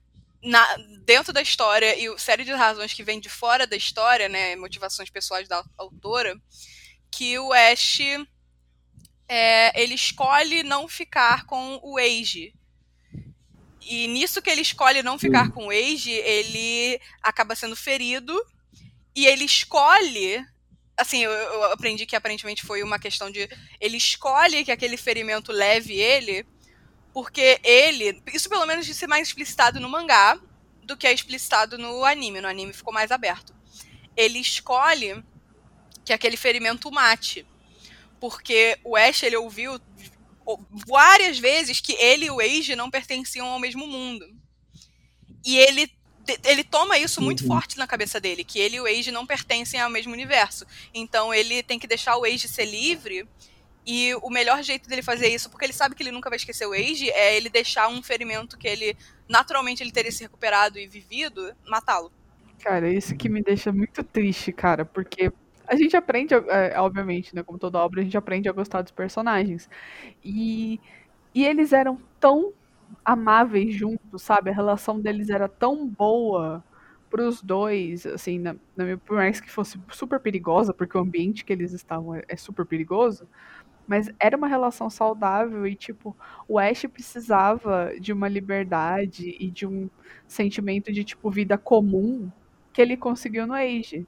na- 0.42 0.76
dentro 1.04 1.32
da 1.32 1.42
história 1.42 1.96
e 1.98 2.18
série 2.18 2.44
de 2.44 2.52
razões 2.52 2.92
que 2.94 3.02
vem 3.02 3.20
de 3.20 3.28
fora 3.28 3.66
da 3.66 3.76
história, 3.76 4.28
né? 4.28 4.56
Motivações 4.56 5.10
pessoais 5.10 5.48
da 5.48 5.62
autora, 5.76 6.34
que 7.10 7.38
o 7.38 7.52
Ash 7.52 7.98
é, 9.28 9.80
ele 9.82 9.94
escolhe 9.94 10.62
não 10.62 10.88
ficar 10.88 11.44
com 11.46 11.78
o 11.82 11.98
Eiji. 11.98 12.54
E 13.80 14.06
nisso 14.08 14.40
que 14.40 14.48
ele 14.48 14.60
escolhe 14.62 15.02
não 15.02 15.18
ficar 15.18 15.50
com 15.50 15.66
o 15.66 15.72
Eiji, 15.72 16.12
ele 16.12 17.00
acaba 17.22 17.54
sendo 17.56 17.74
ferido 17.76 18.32
e 19.14 19.26
ele 19.26 19.44
escolhe. 19.44 20.44
Assim, 20.96 21.20
eu, 21.24 21.30
eu 21.30 21.64
aprendi 21.72 22.06
que 22.06 22.16
aparentemente 22.16 22.62
foi 22.62 22.82
uma 22.82 22.98
questão 22.98 23.30
de. 23.30 23.48
Ele 23.80 23.96
escolhe 23.96 24.64
que 24.64 24.70
aquele 24.70 24.96
ferimento 24.96 25.50
leve 25.52 25.94
ele, 25.94 26.46
porque 27.12 27.60
ele. 27.64 28.22
Isso 28.32 28.48
pelo 28.48 28.66
menos 28.66 28.86
de 28.86 28.94
ser 28.94 29.06
mais 29.06 29.28
explicitado 29.28 29.80
no 29.80 29.88
mangá 29.88 30.38
do 30.84 30.96
que 30.96 31.06
é 31.06 31.12
explicitado 31.12 31.78
no 31.78 32.04
anime. 32.04 32.40
No 32.40 32.48
anime 32.48 32.72
ficou 32.72 32.92
mais 32.92 33.10
aberto. 33.10 33.54
Ele 34.16 34.38
escolhe 34.38 35.22
que 36.04 36.12
aquele 36.12 36.36
ferimento 36.36 36.90
mate. 36.90 37.46
Porque 38.20 38.78
o 38.84 38.96
Ash, 38.96 39.22
ele 39.22 39.36
ouviu 39.36 39.80
várias 40.86 41.38
vezes 41.38 41.80
que 41.80 41.92
ele 41.94 42.26
e 42.26 42.30
o 42.30 42.40
Eiji 42.40 42.76
não 42.76 42.90
pertenciam 42.90 43.46
ao 43.46 43.58
mesmo 43.58 43.86
mundo. 43.86 44.24
E 45.44 45.56
ele, 45.58 45.90
ele 46.44 46.64
toma 46.64 46.98
isso 46.98 47.20
muito 47.20 47.42
Uhum. 47.42 47.46
forte 47.46 47.78
na 47.78 47.86
cabeça 47.86 48.20
dele, 48.20 48.44
que 48.44 48.58
ele 48.58 48.76
e 48.76 48.80
o 48.80 48.86
Eiji 48.86 49.10
não 49.10 49.26
pertencem 49.26 49.80
ao 49.80 49.90
mesmo 49.90 50.12
universo. 50.12 50.64
Então 50.94 51.32
ele 51.34 51.62
tem 51.62 51.78
que 51.78 51.86
deixar 51.86 52.16
o 52.16 52.26
Eiji 52.26 52.48
ser 52.48 52.64
livre. 52.66 53.28
E 53.86 54.14
o 54.22 54.30
melhor 54.30 54.62
jeito 54.62 54.88
dele 54.88 55.02
fazer 55.02 55.28
isso, 55.28 55.50
porque 55.50 55.64
ele 55.66 55.72
sabe 55.72 55.94
que 55.96 56.02
ele 56.02 56.12
nunca 56.12 56.30
vai 56.30 56.36
esquecer 56.36 56.66
o 56.66 56.74
Eiji, 56.74 57.10
é 57.10 57.36
ele 57.36 57.50
deixar 57.50 57.88
um 57.88 58.02
ferimento 58.02 58.56
que 58.56 58.68
ele 58.68 58.96
naturalmente 59.28 59.82
ele 59.82 59.90
teria 59.92 60.12
se 60.12 60.22
recuperado 60.22 60.78
e 60.78 60.86
vivido, 60.86 61.52
matá-lo. 61.66 62.12
Cara, 62.60 62.88
isso 62.92 63.16
que 63.16 63.28
me 63.28 63.42
deixa 63.42 63.72
muito 63.72 64.04
triste, 64.04 64.52
cara, 64.52 64.84
porque 64.84 65.32
a 65.66 65.74
gente 65.76 65.96
aprende, 65.96 66.34
é, 66.34 66.78
obviamente, 66.80 67.34
né, 67.34 67.42
como 67.42 67.58
toda 67.58 67.78
obra, 67.78 68.00
a 68.00 68.04
gente 68.04 68.16
aprende 68.16 68.48
a 68.48 68.52
gostar 68.52 68.82
dos 68.82 68.92
personagens. 68.92 69.68
E, 70.24 70.80
e 71.34 71.44
eles 71.44 71.72
eram 71.72 72.00
tão 72.20 72.52
amáveis 73.04 73.74
juntos, 73.74 74.22
sabe? 74.22 74.50
A 74.50 74.54
relação 74.54 75.00
deles 75.00 75.30
era 75.30 75.48
tão 75.48 75.88
boa. 75.88 76.64
pros 77.10 77.42
dois, 77.42 78.06
assim, 78.06 78.38
na, 78.38 78.56
na 78.76 78.84
minha, 78.84 78.98
por 78.98 79.16
mais 79.16 79.40
que 79.40 79.50
fosse 79.50 79.78
super 79.90 80.18
perigosa, 80.20 80.72
porque 80.74 80.96
o 80.96 81.00
ambiente 81.00 81.44
que 81.44 81.52
eles 81.52 81.72
estavam 81.72 82.14
é, 82.14 82.24
é 82.28 82.36
super 82.36 82.64
perigoso, 82.66 83.28
mas 83.86 84.10
era 84.20 84.36
uma 84.36 84.48
relação 84.48 84.88
saudável 84.90 85.66
e, 85.66 85.74
tipo, 85.76 86.16
o 86.48 86.58
Ash 86.58 86.84
precisava 86.92 87.92
de 88.00 88.12
uma 88.12 88.28
liberdade 88.28 89.36
e 89.40 89.50
de 89.50 89.66
um 89.66 89.90
sentimento 90.26 90.92
de, 90.92 91.04
tipo, 91.04 91.30
vida 91.30 91.58
comum 91.58 92.30
que 92.72 92.80
ele 92.82 92.96
conseguiu 92.96 93.46
no 93.46 93.54
Age. 93.54 94.06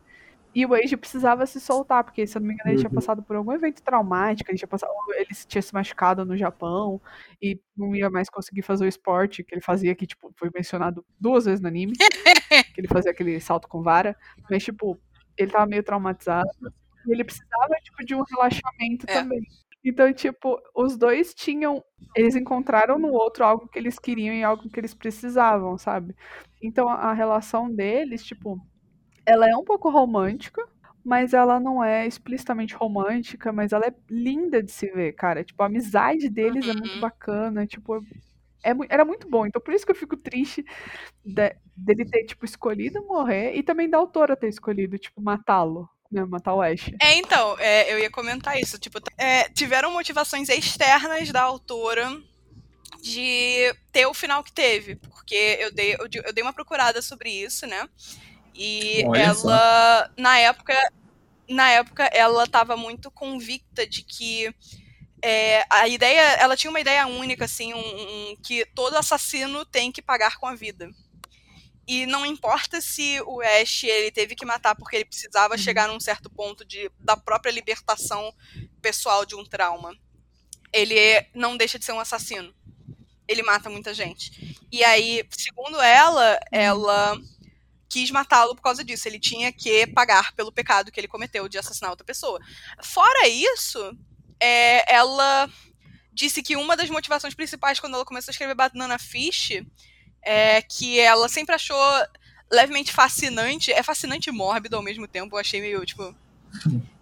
E 0.54 0.64
o 0.66 0.74
Age 0.74 0.96
precisava 0.96 1.46
se 1.46 1.60
soltar, 1.60 2.04
porque, 2.04 2.26
se 2.26 2.36
eu 2.36 2.40
não 2.40 2.48
me 2.48 2.54
engano, 2.54 2.70
ele 2.70 2.78
tinha 2.78 2.88
Uhum. 2.90 2.94
passado 2.94 3.22
por 3.22 3.34
algum 3.36 3.52
evento 3.52 3.82
traumático, 3.82 4.50
ele 4.50 4.58
tinha, 4.58 4.68
passado, 4.68 4.92
ele 5.16 5.28
tinha 5.48 5.62
se 5.62 5.74
machucado 5.74 6.24
no 6.24 6.36
Japão 6.36 7.00
e 7.42 7.60
não 7.76 7.94
ia 7.94 8.08
mais 8.10 8.28
conseguir 8.30 8.62
fazer 8.62 8.84
o 8.84 8.88
esporte 8.88 9.42
que 9.42 9.54
ele 9.54 9.60
fazia, 9.62 9.94
que, 9.94 10.06
tipo, 10.06 10.32
foi 10.36 10.50
mencionado 10.54 11.04
duas 11.18 11.44
vezes 11.46 11.60
no 11.60 11.68
anime, 11.68 11.92
que 12.74 12.80
ele 12.80 12.88
fazia 12.88 13.10
aquele 13.12 13.40
salto 13.40 13.68
com 13.68 13.82
vara, 13.82 14.16
mas, 14.50 14.62
tipo, 14.64 14.98
ele 15.36 15.50
tava 15.50 15.66
meio 15.66 15.82
traumatizado 15.82 16.48
e 17.06 17.12
ele 17.12 17.24
precisava, 17.24 17.74
tipo, 17.82 18.04
de 18.04 18.14
um 18.14 18.22
relaxamento 18.22 19.06
É. 19.08 19.14
também. 19.20 19.40
Então, 19.84 20.12
tipo, 20.14 20.58
os 20.74 20.96
dois 20.96 21.34
tinham. 21.34 21.84
Eles 22.16 22.36
encontraram 22.36 22.98
no 22.98 23.08
outro 23.12 23.44
algo 23.44 23.68
que 23.68 23.78
eles 23.78 23.98
queriam 23.98 24.34
e 24.34 24.42
algo 24.44 24.68
que 24.70 24.80
eles 24.80 24.94
precisavam, 24.94 25.76
sabe? 25.78 26.14
Então, 26.62 26.88
a 26.88 26.94
a 27.10 27.12
relação 27.12 27.70
deles, 27.70 28.24
tipo, 28.24 28.58
ela 29.26 29.48
é 29.48 29.56
um 29.56 29.64
pouco 29.64 29.88
romântica, 29.90 30.62
mas 31.04 31.34
ela 31.34 31.60
não 31.60 31.82
é 31.84 32.06
explicitamente 32.06 32.74
romântica, 32.74 33.52
mas 33.52 33.72
ela 33.72 33.86
é 33.86 33.94
linda 34.08 34.62
de 34.62 34.70
se 34.72 34.90
ver, 34.90 35.12
cara. 35.12 35.44
Tipo, 35.44 35.62
a 35.62 35.66
amizade 35.66 36.28
deles 36.30 36.66
é 36.66 36.72
muito 36.72 36.94
Uhum. 36.94 37.00
bacana, 37.00 37.66
tipo, 37.66 38.02
é, 38.64 38.72
era 38.88 39.04
muito 39.04 39.28
bom. 39.28 39.44
Então, 39.46 39.60
por 39.60 39.74
isso 39.74 39.84
que 39.84 39.92
eu 39.92 39.96
fico 39.96 40.16
triste 40.16 40.64
de- 41.24 41.56
dele 41.76 42.04
ter, 42.06 42.24
tipo, 42.24 42.44
escolhido 42.44 43.02
morrer 43.06 43.54
e 43.54 43.62
também 43.62 43.88
da 43.90 43.98
autora 43.98 44.34
ter 44.36 44.48
escolhido, 44.48 44.98
tipo, 44.98 45.20
matá-lo, 45.20 45.88
né? 46.10 46.24
Matar 46.24 46.54
o 46.54 46.62
Ash. 46.62 46.90
É, 47.00 47.14
então, 47.16 47.58
é, 47.58 47.92
eu 47.92 47.98
ia 47.98 48.10
comentar 48.10 48.58
isso. 48.58 48.78
Tipo, 48.78 48.98
é, 49.18 49.48
tiveram 49.50 49.92
motivações 49.92 50.48
externas 50.48 51.30
da 51.30 51.42
autora 51.42 52.10
de 53.02 53.74
ter 53.92 54.06
o 54.06 54.14
final 54.14 54.42
que 54.42 54.52
teve. 54.52 54.96
Porque 54.96 55.34
eu 55.60 55.74
dei, 55.74 55.94
eu, 55.94 56.08
eu 56.24 56.32
dei 56.32 56.42
uma 56.42 56.52
procurada 56.52 57.02
sobre 57.02 57.28
isso, 57.30 57.66
né? 57.66 57.86
E 58.54 59.08
Olha 59.08 59.34
só. 59.34 59.48
ela, 59.50 60.10
na 60.18 60.38
época, 60.38 60.74
na 61.48 61.70
época, 61.70 62.04
ela 62.12 62.44
estava 62.44 62.76
muito 62.76 63.10
convicta 63.10 63.86
de 63.86 64.02
que 64.04 64.54
é, 65.22 65.64
a 65.70 65.88
ideia, 65.88 66.20
ela 66.36 66.56
tinha 66.56 66.70
uma 66.70 66.80
ideia 66.80 67.06
única, 67.06 67.46
assim, 67.46 67.74
um, 67.74 67.78
um- 68.32 68.36
que 68.44 68.66
todo 68.74 68.96
assassino 68.96 69.64
tem 69.66 69.92
que 69.92 70.02
pagar 70.02 70.36
com 70.38 70.46
a 70.46 70.54
vida. 70.54 70.88
E 71.86 72.06
não 72.06 72.24
importa 72.24 72.80
se 72.80 73.20
o 73.26 73.40
Ash 73.42 73.84
ele 73.84 74.10
teve 74.10 74.34
que 74.34 74.46
matar 74.46 74.74
porque 74.74 74.96
ele 74.96 75.04
precisava 75.04 75.56
Uhum. 75.56 75.58
chegar 75.58 75.88
num 75.88 76.00
certo 76.00 76.30
ponto 76.30 76.64
de, 76.64 76.90
da 76.98 77.16
própria 77.16 77.50
libertação 77.52 78.32
pessoal 78.80 79.26
de 79.26 79.34
um 79.34 79.44
trauma. 79.44 79.94
Ele 80.72 80.94
não 81.34 81.56
deixa 81.56 81.78
de 81.78 81.84
ser 81.84 81.92
um 81.92 82.00
assassino. 82.00 82.54
Ele 83.28 83.42
mata 83.42 83.70
muita 83.70 83.94
gente. 83.94 84.58
E 84.72 84.84
aí, 84.84 85.24
segundo 85.30 85.80
ela, 85.80 86.38
ela 86.52 87.18
quis 87.94 88.10
matá-lo 88.10 88.56
por 88.56 88.62
causa 88.62 88.82
disso. 88.82 89.06
Ele 89.06 89.20
tinha 89.20 89.52
que 89.52 89.86
pagar 89.86 90.32
pelo 90.34 90.50
pecado 90.50 90.90
que 90.90 90.98
ele 90.98 91.06
cometeu 91.06 91.48
de 91.48 91.56
assassinar 91.56 91.90
outra 91.90 92.04
pessoa. 92.04 92.40
Fora 92.82 93.28
isso, 93.28 93.96
é, 94.40 94.92
ela 94.92 95.48
disse 96.12 96.42
que 96.42 96.56
uma 96.56 96.76
das 96.76 96.90
motivações 96.90 97.34
principais 97.34 97.78
quando 97.78 97.94
ela 97.94 98.04
começou 98.04 98.32
a 98.32 98.34
escrever 98.34 98.56
Banana 98.56 98.98
Fish 98.98 99.62
é 100.22 100.60
que 100.62 100.98
ela 100.98 101.28
sempre 101.28 101.54
achou 101.54 101.78
levemente 102.50 102.92
fascinante. 102.92 103.70
É 103.70 103.82
fascinante 103.82 104.28
e 104.28 104.32
mórbido 104.32 104.74
ao 104.74 104.82
mesmo 104.82 105.06
tempo. 105.06 105.36
Eu 105.36 105.40
achei 105.40 105.60
meio, 105.60 105.86
tipo. 105.86 106.12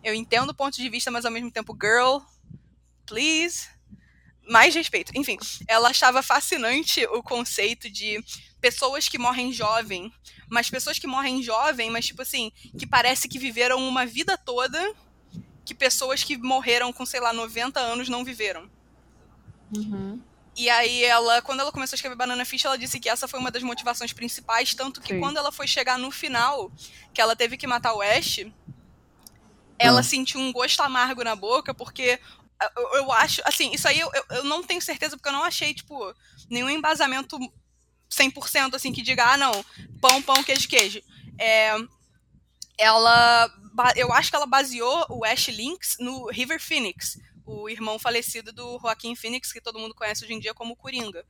Eu 0.04 0.12
entendo 0.12 0.50
o 0.50 0.54
ponto 0.54 0.76
de 0.76 0.88
vista, 0.90 1.10
mas 1.10 1.24
ao 1.24 1.32
mesmo 1.32 1.50
tempo, 1.50 1.74
girl, 1.80 2.18
please. 3.06 3.66
Mais 4.46 4.74
respeito. 4.74 5.12
Enfim, 5.14 5.38
ela 5.66 5.88
achava 5.88 6.22
fascinante 6.22 7.06
o 7.06 7.22
conceito 7.22 7.88
de 7.88 8.22
pessoas 8.62 9.08
que 9.08 9.18
morrem 9.18 9.52
jovem, 9.52 10.10
mas 10.48 10.70
pessoas 10.70 10.98
que 10.98 11.06
morrem 11.06 11.42
jovem, 11.42 11.90
mas 11.90 12.06
tipo 12.06 12.22
assim, 12.22 12.50
que 12.78 12.86
parece 12.86 13.28
que 13.28 13.38
viveram 13.38 13.86
uma 13.86 14.06
vida 14.06 14.38
toda, 14.38 14.80
que 15.64 15.74
pessoas 15.74 16.22
que 16.22 16.36
morreram 16.38 16.92
com, 16.92 17.04
sei 17.04 17.20
lá, 17.20 17.32
90 17.32 17.80
anos 17.80 18.08
não 18.08 18.24
viveram. 18.24 18.70
Uhum. 19.76 20.20
E 20.56 20.68
aí 20.70 21.02
ela, 21.04 21.42
quando 21.42 21.60
ela 21.60 21.72
começou 21.72 21.94
a 21.94 21.96
escrever 21.98 22.14
Banana 22.16 22.44
Fish, 22.44 22.64
ela 22.64 22.78
disse 22.78 23.00
que 23.00 23.08
essa 23.08 23.26
foi 23.26 23.40
uma 23.40 23.50
das 23.50 23.62
motivações 23.62 24.12
principais, 24.12 24.74
tanto 24.74 25.00
que 25.00 25.14
Sim. 25.14 25.20
quando 25.20 25.38
ela 25.38 25.50
foi 25.50 25.66
chegar 25.66 25.98
no 25.98 26.10
final, 26.10 26.70
que 27.12 27.20
ela 27.20 27.34
teve 27.34 27.56
que 27.56 27.66
matar 27.66 27.94
o 27.94 28.02
Ash, 28.02 28.40
ela 29.78 30.00
Ah. 30.00 30.04
sentiu 30.04 30.38
um 30.40 30.52
gosto 30.52 30.80
amargo 30.82 31.24
na 31.24 31.34
boca, 31.34 31.74
porque 31.74 32.20
eu, 32.76 32.88
eu 32.98 33.12
acho, 33.12 33.40
assim, 33.44 33.72
isso 33.72 33.88
aí 33.88 33.98
eu- 33.98 34.10
eu 34.30 34.44
não 34.44 34.62
tenho 34.62 34.80
certeza, 34.80 35.16
porque 35.16 35.28
eu 35.28 35.32
não 35.32 35.42
achei, 35.42 35.74
tipo, 35.74 36.14
nenhum 36.48 36.70
embasamento 36.70 37.36
100% 38.12 38.74
assim 38.74 38.92
que 38.92 39.02
diga, 39.02 39.24
ah, 39.32 39.36
não, 39.36 39.64
pão, 40.00 40.22
pão, 40.22 40.42
queijo, 40.44 40.68
queijo. 40.68 41.02
É, 41.38 41.74
ela, 42.78 43.50
eu 43.96 44.12
acho 44.12 44.30
que 44.30 44.36
ela 44.36 44.46
baseou 44.46 45.06
o 45.10 45.24
Ash 45.24 45.48
Lynx 45.48 45.96
no 46.00 46.26
River 46.26 46.60
Phoenix, 46.60 47.18
o 47.44 47.68
irmão 47.68 47.98
falecido 47.98 48.52
do 48.52 48.78
Joaquim 48.80 49.14
Phoenix, 49.14 49.52
que 49.52 49.60
todo 49.60 49.78
mundo 49.78 49.94
conhece 49.94 50.24
hoje 50.24 50.34
em 50.34 50.40
dia 50.40 50.54
como 50.54 50.76
Coringa. 50.76 51.24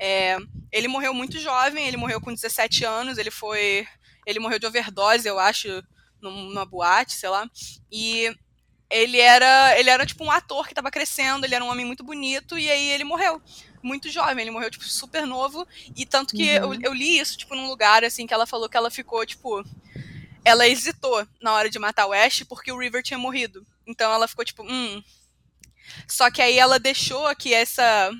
É, 0.00 0.38
ele 0.70 0.88
morreu 0.88 1.12
muito 1.12 1.38
jovem, 1.38 1.86
ele 1.86 1.96
morreu 1.96 2.20
com 2.20 2.32
17 2.32 2.84
anos, 2.84 3.18
ele 3.18 3.30
foi. 3.30 3.86
Ele 4.26 4.38
morreu 4.38 4.58
de 4.58 4.66
overdose, 4.66 5.28
eu 5.28 5.38
acho, 5.38 5.68
num- 6.20 6.48
numa 6.48 6.64
boate, 6.64 7.12
sei 7.12 7.28
lá. 7.28 7.48
E 7.90 8.34
ele 8.90 9.18
era. 9.20 9.78
Ele 9.78 9.90
era 9.90 10.06
tipo 10.06 10.24
um 10.24 10.30
ator 10.30 10.66
que 10.66 10.74
tava 10.74 10.90
crescendo, 10.90 11.44
ele 11.44 11.54
era 11.54 11.64
um 11.64 11.68
homem 11.68 11.84
muito 11.84 12.02
bonito, 12.04 12.58
e 12.58 12.70
aí 12.70 12.88
ele 12.90 13.04
morreu. 13.04 13.40
Muito 13.82 14.08
jovem, 14.10 14.40
ele 14.42 14.50
morreu, 14.50 14.70
tipo, 14.70 14.84
super 14.84 15.26
novo. 15.26 15.66
E 15.96 16.06
tanto 16.06 16.34
que 16.34 16.58
Uhum. 16.60 16.74
eu, 16.74 16.80
eu 16.82 16.92
li 16.94 17.18
isso, 17.18 17.36
tipo, 17.36 17.54
num 17.54 17.66
lugar, 17.68 18.04
assim, 18.04 18.26
que 18.26 18.32
ela 18.34 18.46
falou 18.46 18.68
que 18.68 18.76
ela 18.76 18.90
ficou, 18.90 19.24
tipo. 19.26 19.64
Ela 20.44 20.66
hesitou 20.68 21.26
na 21.40 21.52
hora 21.52 21.70
de 21.70 21.78
matar 21.78 22.06
o 22.06 22.12
Ash 22.12 22.42
porque 22.48 22.72
o 22.72 22.78
River 22.78 23.02
tinha 23.02 23.18
morrido. 23.18 23.66
Então 23.86 24.12
ela 24.12 24.26
ficou, 24.28 24.44
tipo, 24.44 24.62
hum. 24.64 25.02
Só 26.06 26.30
que 26.30 26.42
aí 26.42 26.58
ela 26.58 26.78
deixou 26.78 27.34
que 27.36 27.52
essa 27.54 28.10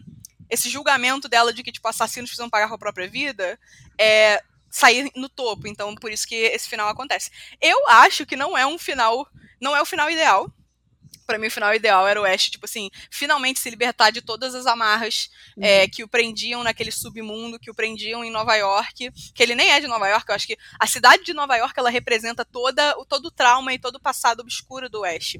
esse 0.50 0.68
julgamento 0.68 1.28
dela 1.28 1.52
de 1.52 1.62
que 1.62 1.72
tipo 1.72 1.88
assassinos 1.88 2.28
precisam 2.28 2.50
pagar 2.50 2.68
com 2.68 2.74
a 2.74 2.78
própria 2.78 3.08
vida 3.08 3.58
é 3.98 4.42
sair 4.70 5.10
no 5.16 5.28
topo. 5.28 5.66
Então 5.66 5.94
por 5.94 6.10
isso 6.12 6.26
que 6.26 6.34
esse 6.34 6.68
final 6.68 6.88
acontece. 6.88 7.30
Eu 7.60 7.88
acho 7.88 8.26
que 8.26 8.36
não 8.36 8.56
é 8.56 8.66
um 8.66 8.78
final, 8.78 9.26
não 9.60 9.74
é 9.74 9.80
o 9.80 9.86
final 9.86 10.10
ideal. 10.10 10.52
Pra 11.26 11.38
mim 11.38 11.46
o 11.46 11.50
final 11.50 11.74
ideal 11.74 12.06
era 12.06 12.20
o 12.20 12.24
Ash, 12.24 12.50
tipo 12.50 12.64
assim, 12.66 12.90
finalmente 13.10 13.60
se 13.60 13.70
libertar 13.70 14.10
de 14.10 14.20
todas 14.20 14.54
as 14.54 14.66
amarras 14.66 15.30
é, 15.60 15.88
que 15.88 16.02
o 16.02 16.08
prendiam 16.08 16.62
naquele 16.62 16.90
submundo, 16.90 17.58
que 17.58 17.70
o 17.70 17.74
prendiam 17.74 18.24
em 18.24 18.30
Nova 18.30 18.54
York, 18.56 19.10
que 19.34 19.42
ele 19.42 19.54
nem 19.54 19.70
é 19.70 19.80
de 19.80 19.86
Nova 19.86 20.08
York, 20.08 20.28
eu 20.28 20.34
acho 20.34 20.46
que 20.46 20.58
a 20.78 20.86
cidade 20.86 21.22
de 21.24 21.32
Nova 21.32 21.56
York 21.56 21.74
ela 21.78 21.90
representa 21.90 22.44
toda, 22.44 22.98
o- 22.98 23.04
todo 23.04 23.26
o 23.26 23.30
trauma 23.30 23.72
e 23.72 23.78
todo 23.78 23.96
o 23.96 24.00
passado 24.00 24.40
obscuro 24.40 24.88
do 24.90 25.04
Ash. 25.04 25.36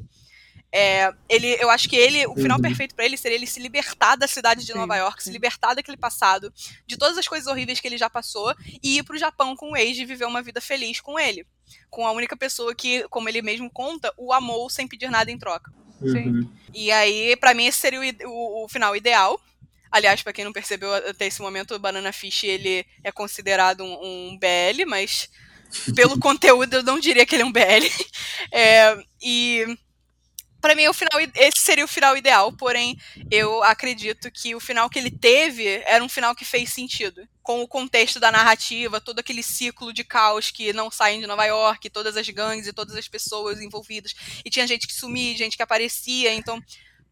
É, 0.75 1.13
ele, 1.29 1.49
eu 1.61 1.69
acho 1.69 1.87
que 1.89 1.97
ele, 1.97 2.27
o 2.27 2.35
final 2.35 2.57
Uhum. 2.57 2.63
perfeito 2.63 2.95
pra 2.95 3.05
ele 3.05 3.17
seria 3.19 3.37
ele 3.37 3.47
se 3.47 3.61
libertar 3.61 4.17
da 4.17 4.27
cidade 4.27 4.65
de 4.65 4.73
Sim, 4.73 4.79
Nova 4.79 4.97
York, 4.97 5.23
sim. 5.23 5.29
se 5.29 5.33
libertar 5.33 5.75
daquele 5.75 5.99
passado, 5.99 6.51
de 6.87 6.97
todas 6.97 7.19
as 7.19 7.29
coisas 7.29 7.47
horríveis 7.47 7.79
que 7.79 7.87
ele 7.87 7.99
já 7.99 8.09
passou 8.09 8.55
e 8.83 8.97
ir 8.99 9.03
pro 9.03 9.19
Japão 9.19 9.55
com 9.55 9.73
o 9.73 9.75
Age 9.77 10.01
e 10.03 10.07
viver 10.07 10.25
uma 10.25 10.41
vida 10.43 10.61
feliz 10.63 10.99
com 11.01 11.19
ele, 11.21 11.47
com 11.91 12.07
a 12.07 12.13
única 12.13 12.37
pessoa 12.37 12.75
que, 12.75 13.07
como 13.11 13.29
ele 13.29 13.43
mesmo 13.43 13.71
conta, 13.71 14.13
o 14.17 14.33
amou 14.33 14.71
sem 14.71 14.89
pedir 14.89 15.11
nada 15.11 15.31
em 15.31 15.39
troca. 15.39 15.71
Sim. 16.01 16.29
Uhum. 16.29 16.53
E 16.73 16.91
aí, 16.91 17.37
pra 17.37 17.53
mim, 17.53 17.67
esse 17.67 17.79
seria 17.79 18.01
o, 18.01 18.29
o- 18.31 18.65
o 18.65 18.69
final 18.69 18.97
ideal. 18.97 19.39
Aliás, 19.91 20.23
pra 20.23 20.33
quem 20.33 20.43
não 20.45 20.55
percebeu 20.55 20.93
até 20.95 21.27
esse 21.27 21.43
momento, 21.43 21.75
o 21.75 21.79
Banana 21.79 22.13
Fish 22.15 22.45
ele 22.45 22.87
é 23.05 23.13
considerado 23.13 23.85
um, 23.85 24.31
um 24.31 24.39
BL, 24.39 24.87
mas 24.87 25.29
pelo 25.95 26.17
conteúdo 26.19 26.77
eu 26.77 26.83
não 26.83 26.99
diria 26.99 27.27
que 27.27 27.35
ele 27.35 27.43
é 27.43 27.47
um 27.47 27.53
BL. 27.53 27.61
É, 28.51 28.97
e 29.23 29.65
pra 30.63 30.75
mim 30.75 30.89
o 30.89 30.95
final 30.95 31.21
i- 31.21 31.31
esse 31.35 31.59
seria 31.61 31.85
o 31.85 31.89
final 31.89 32.17
ideal, 32.17 32.51
porém 32.53 32.97
eu 33.31 33.63
acredito 33.65 34.31
que 34.31 34.55
o 34.55 34.61
final 34.61 34.89
que 34.89 34.99
ele 34.99 35.11
teve 35.11 35.67
era 35.85 36.03
um 36.03 36.09
final 36.09 36.35
que 36.35 36.45
fez 36.45 36.73
sentido, 36.73 37.29
com 37.43 37.61
o 37.61 37.69
contexto 37.69 38.19
da 38.19 38.31
narrativa, 38.33 39.01
todo 39.01 39.19
aquele 39.19 39.43
ciclo 39.43 39.93
de 39.93 40.05
caos 40.05 40.51
que 40.51 40.73
não 40.73 40.91
saem 40.91 41.21
de 41.21 41.27
Nova 41.27 41.45
York, 41.45 41.91
todas 41.91 42.17
as 42.17 42.27
gangues 42.31 42.67
e 42.67 42.73
todas 42.73 42.97
as 42.97 43.09
pessoas 43.09 43.61
envolvidas, 43.61 44.15
e 44.45 44.49
tinha 44.49 44.67
gente 44.67 44.87
que 44.87 44.95
sumia, 44.95 45.37
gente 45.37 45.57
que 45.57 45.63
aparecia, 45.63 46.33
então 46.33 46.59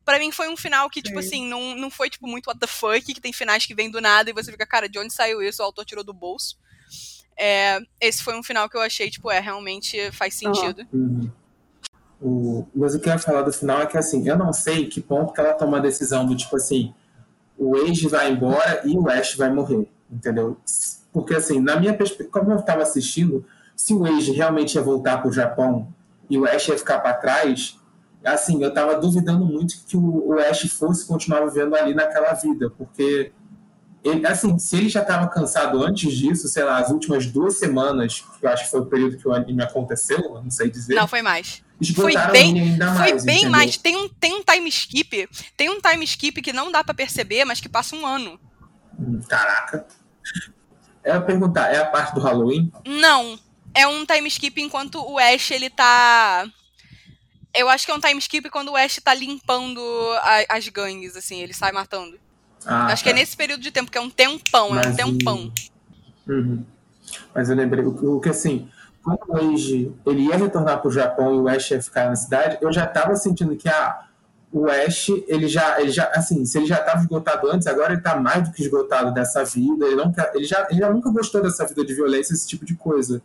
Pra 0.03 0.19
mim 0.19 0.33
foi 0.33 0.49
um 0.49 0.57
final 0.57 0.89
que, 0.89 1.03
tipo 1.03 1.21
Sim. 1.21 1.27
assim, 1.27 1.47
não, 1.47 1.77
não 1.77 1.91
foi, 1.91 2.09
tipo, 2.09 2.27
muito 2.27 2.47
what 2.49 2.59
the 2.59 2.67
fuck, 2.67 3.03
que 3.15 3.21
tem 3.21 3.35
finais 3.35 3.67
que 3.67 3.75
vêm 3.75 3.91
do 3.91 4.01
nada 4.01 4.31
e 4.31 4.33
você 4.33 4.51
fica, 4.51 4.67
cara, 4.67 4.89
de 4.89 4.99
onde 4.99 5.13
saiu 5.13 5.43
isso? 5.43 5.63
O 5.63 5.65
autor 5.67 5.85
tirou 5.85 6.03
do 6.03 6.13
bolso. 6.15 6.57
É, 7.37 7.79
esse 8.01 8.23
foi 8.23 8.35
um 8.35 8.43
final 8.43 8.69
que 8.69 8.77
eu 8.77 8.81
achei, 8.81 9.11
tipo, 9.11 9.31
é, 9.31 9.39
realmente 9.39 10.11
faz 10.13 10.35
sentido. 10.35 10.87
Uhum. 10.93 11.31
O, 12.23 12.67
mas 12.75 12.95
o 12.95 13.01
que 13.01 13.09
eu 13.09 13.13
ia 13.13 13.19
falar 13.19 13.43
do 13.43 13.53
final 13.53 13.81
é 13.81 13.87
que 13.87 13.97
assim, 13.97 14.29
eu 14.29 14.37
não 14.37 14.53
sei 14.53 14.87
que 14.87 15.01
ponto 15.01 15.33
que 15.33 15.41
ela 15.41 15.55
toma 15.55 15.79
a 15.79 15.81
decisão 15.81 16.27
do 16.27 16.37
tipo 16.37 16.57
assim, 16.57 16.93
o 17.61 17.77
Age 17.77 18.09
vai 18.09 18.33
embora 18.33 18.81
e 18.85 18.97
o 18.97 19.09
Ash 19.09 19.35
vai 19.37 19.53
morrer, 19.53 19.87
entendeu? 20.11 20.57
Porque, 21.13 21.35
assim, 21.35 21.61
na 21.61 21.79
minha 21.79 21.93
perspectiva, 21.93 22.41
como 22.41 22.53
eu 22.53 22.59
estava 22.59 22.83
assistindo, 22.83 23.45
se 23.77 23.93
o 23.93 24.07
Age 24.07 24.33
realmente 24.33 24.77
ia 24.77 24.83
voltar 24.83 25.19
para 25.19 25.29
o 25.29 25.33
Japão 25.33 25.89
e 26.29 26.39
o 26.39 26.47
Ash 26.47 26.69
ia 26.69 26.79
ficar 26.79 27.01
para 27.01 27.13
trás, 27.15 27.79
assim, 28.25 28.63
eu 28.63 28.71
estava 28.71 28.95
duvidando 28.99 29.45
muito 29.45 29.75
que 29.87 29.97
o, 29.97 30.29
o 30.29 30.39
Ash 30.39 30.63
fosse 30.71 31.07
continuar 31.07 31.45
vivendo 31.45 31.75
ali 31.75 31.93
naquela 31.93 32.33
vida, 32.33 32.71
porque 32.71 33.31
ele, 34.03 34.27
assim, 34.27 34.59
se 34.59 34.77
ele 34.77 34.89
já 34.89 35.03
estava 35.03 35.29
cansado 35.29 35.83
antes 35.85 36.13
disso, 36.15 36.49
sei 36.49 36.65
lá, 36.65 36.79
as 36.79 36.91
últimas 36.91 37.27
duas 37.27 37.59
semanas, 37.59 38.25
que 38.39 38.47
eu 38.47 38.51
acho 38.51 38.65
que 38.65 38.71
foi 38.71 38.81
o 38.81 38.87
período 38.87 39.19
que 39.19 39.29
o 39.29 39.33
anime 39.33 39.63
aconteceu, 39.63 40.19
não 40.43 40.51
sei 40.51 40.71
dizer. 40.71 40.95
Não, 40.95 41.07
foi 41.07 41.23
mais. 41.23 41.63
Foi 41.95 42.15
bem, 42.31 42.61
ainda 42.61 42.87
foi 42.89 42.99
mais, 42.99 43.25
bem 43.25 43.35
entendeu? 43.37 43.51
mais. 43.51 43.77
Tem 43.77 43.97
um, 43.97 44.09
tem 44.09 44.35
um 44.35 44.43
time 44.43 44.69
skip, 44.69 45.29
tem 45.57 45.71
um 45.71 45.81
time 45.81 46.05
skip 46.05 46.43
que 46.43 46.53
não 46.53 46.71
dá 46.71 46.83
para 46.83 46.95
perceber, 46.95 47.45
mas 47.45 47.61
que 47.61 47.69
passa 47.69 47.97
um 47.97 48.07
ano. 48.07 48.39
Hum, 48.99 49.21
caraca. 49.29 49.87
É 51.03 51.13
a 51.13 51.21
perguntar, 51.21 51.73
é 51.73 51.79
a 51.79 51.87
parte 51.87 52.15
do 52.15 52.21
Halloween? 52.21 52.71
Não. 52.87 53.39
É 53.75 53.87
um 53.87 54.05
time 54.05 54.29
skip 54.29 54.61
enquanto 54.61 54.97
o 54.97 55.19
Ash 55.19 55.51
ele 55.51 55.71
tá 55.71 56.45
eu 57.55 57.69
acho 57.69 57.85
que 57.85 57.91
é 57.91 57.95
um 57.95 58.01
time 58.01 58.19
skip 58.19 58.49
quando 58.51 58.71
o 58.71 58.77
Ash 58.77 59.01
tá 59.03 59.13
limpando 59.13 59.81
a, 60.23 60.57
as 60.57 60.69
gangues, 60.69 61.17
assim, 61.17 61.41
ele 61.41 61.53
sai 61.53 61.73
matando. 61.73 62.19
Ah, 62.65 62.87
acho 62.87 63.03
tá. 63.03 63.05
que 63.05 63.09
é 63.11 63.13
tá. 63.13 63.19
nesse 63.19 63.37
período 63.37 63.63
de 63.63 63.71
tempo, 63.71 63.91
que 63.91 63.99
é 63.99 64.01
um 64.01 64.11
tempão, 64.11 64.71
Mas, 64.71 64.99
é 64.99 65.05
um 65.05 65.17
tempão. 65.17 65.53
Uhum. 66.29 66.65
Mas 67.35 67.51
eu 67.51 67.57
lembrei, 67.57 67.85
o, 67.85 68.17
o 68.17 68.21
que 68.21 68.29
assim, 68.29 68.69
quando 69.03 69.21
o 69.29 69.37
Age 69.37 69.93
ele 70.07 70.27
ia 70.27 70.37
retornar 70.37 70.81
pro 70.81 70.91
Japão 70.91 71.35
e 71.35 71.39
o 71.39 71.49
Ash 71.49 71.71
ia 71.71 71.83
ficar 71.83 72.09
na 72.09 72.17
cidade, 72.17 72.59
eu 72.61 72.73
já 72.73 72.87
tava 72.87 73.17
sentindo 73.17 73.57
que 73.57 73.69
ah, 73.69 74.07
o 74.53 74.67
Ash, 74.67 75.09
ele 75.27 75.49
já, 75.49 75.81
ele 75.81 75.91
já, 75.91 76.11
assim, 76.15 76.45
se 76.45 76.59
ele 76.59 76.67
já 76.67 76.79
estava 76.79 77.01
esgotado 77.01 77.49
antes, 77.51 77.67
agora 77.67 77.93
ele 77.93 78.01
está 78.01 78.17
mais 78.17 78.47
do 78.47 78.53
que 78.53 78.63
esgotado 78.63 79.13
dessa 79.13 79.45
vida, 79.45 79.87
ele, 79.87 79.97
não 79.97 80.13
ele, 80.35 80.45
já, 80.45 80.67
ele 80.71 80.81
já 80.81 80.91
nunca 80.91 81.11
gostou 81.11 81.43
dessa 81.43 81.67
vida 81.67 81.85
de 81.85 81.95
violência, 81.95 82.35
esse 82.35 82.47
tipo 82.47 82.65
de 82.65 82.75
coisa. 82.75 83.23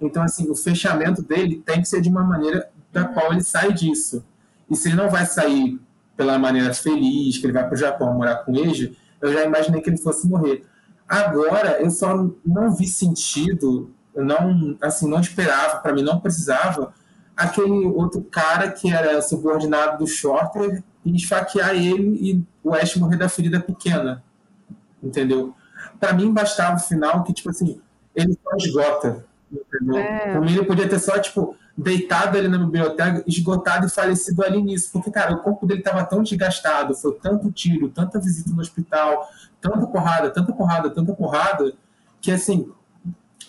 Então, 0.00 0.22
assim, 0.22 0.50
o 0.50 0.54
fechamento 0.54 1.22
dele 1.22 1.62
tem 1.64 1.80
que 1.80 1.88
ser 1.88 2.00
de 2.00 2.08
uma 2.08 2.24
maneira 2.24 2.68
da 2.90 3.04
qual 3.04 3.32
ele 3.32 3.42
sai 3.42 3.72
disso. 3.72 4.24
E 4.68 4.74
se 4.74 4.88
ele 4.88 4.96
não 4.96 5.08
vai 5.08 5.26
sair 5.26 5.78
pela 6.22 6.38
maneira 6.38 6.72
feliz, 6.72 7.38
que 7.38 7.46
ele 7.46 7.52
vai 7.52 7.66
para 7.66 7.74
o 7.74 7.76
Japão 7.76 8.14
morar 8.14 8.36
com 8.36 8.54
Eiji, 8.54 8.96
eu 9.20 9.32
já 9.32 9.44
imaginei 9.44 9.80
que 9.80 9.90
ele 9.90 9.98
fosse 9.98 10.28
morrer. 10.28 10.64
Agora, 11.08 11.82
eu 11.82 11.90
só 11.90 12.30
não 12.46 12.72
vi 12.72 12.86
sentido, 12.86 13.90
não, 14.14 14.76
assim, 14.80 15.08
não 15.08 15.20
esperava, 15.20 15.78
para 15.80 15.92
mim 15.92 16.02
não 16.02 16.20
precisava, 16.20 16.94
aquele 17.36 17.86
outro 17.86 18.22
cara 18.22 18.70
que 18.70 18.92
era 18.92 19.20
subordinado 19.20 19.98
do 19.98 20.06
Shorter 20.06 20.82
e 21.04 21.16
esfaquear 21.16 21.74
ele 21.74 22.16
e 22.20 22.44
o 22.62 22.72
Ash 22.72 22.94
morrer 22.96 23.16
da 23.16 23.28
ferida 23.28 23.58
pequena. 23.58 24.22
Entendeu? 25.02 25.52
Para 25.98 26.12
mim, 26.12 26.32
bastava 26.32 26.76
o 26.76 26.80
final 26.80 27.24
que, 27.24 27.32
tipo 27.32 27.50
assim, 27.50 27.80
ele 28.14 28.38
só 28.40 28.56
esgota. 28.56 29.24
Entendeu? 29.50 29.98
É. 29.98 30.32
Por 30.32 30.40
mim, 30.40 30.52
ele 30.52 30.64
podia 30.64 30.88
ter 30.88 31.00
só, 31.00 31.18
tipo, 31.18 31.56
deitado 31.76 32.36
ali 32.36 32.48
na 32.48 32.58
biblioteca, 32.58 33.22
esgotado 33.26 33.86
e 33.86 33.90
falecido 33.90 34.44
ali 34.44 34.62
nisso. 34.62 34.90
Porque, 34.92 35.10
cara, 35.10 35.34
o 35.34 35.38
corpo 35.38 35.66
dele 35.66 35.80
estava 35.80 36.04
tão 36.04 36.22
desgastado, 36.22 36.94
foi 36.94 37.14
tanto 37.14 37.50
tiro, 37.50 37.88
tanta 37.88 38.20
visita 38.20 38.50
no 38.50 38.60
hospital, 38.60 39.28
tanta 39.60 39.86
porrada, 39.86 40.30
tanta 40.30 40.52
porrada, 40.52 40.90
tanta 40.90 41.12
porrada, 41.14 41.72
que, 42.20 42.30
assim, 42.30 42.70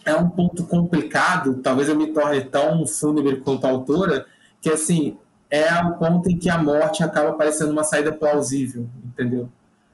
é 0.06 0.16
um 0.16 0.30
ponto 0.30 0.64
complicado, 0.66 1.56
talvez 1.62 1.90
eu 1.90 1.96
me 1.96 2.08
torne 2.08 2.42
tão 2.42 2.86
fúnebre 2.86 3.38
quanto 3.42 3.66
a 3.66 3.70
autora, 3.70 4.26
que, 4.62 4.70
assim, 4.70 5.18
é 5.50 5.74
o 5.84 5.94
ponto 5.94 6.30
em 6.30 6.38
que 6.38 6.50
a 6.50 6.58
morte 6.58 7.04
acaba 7.04 7.34
parecendo 7.34 7.72
uma 7.72 7.84
saída 7.84 8.12
plausível, 8.12 8.90
entendeu? 9.06 9.50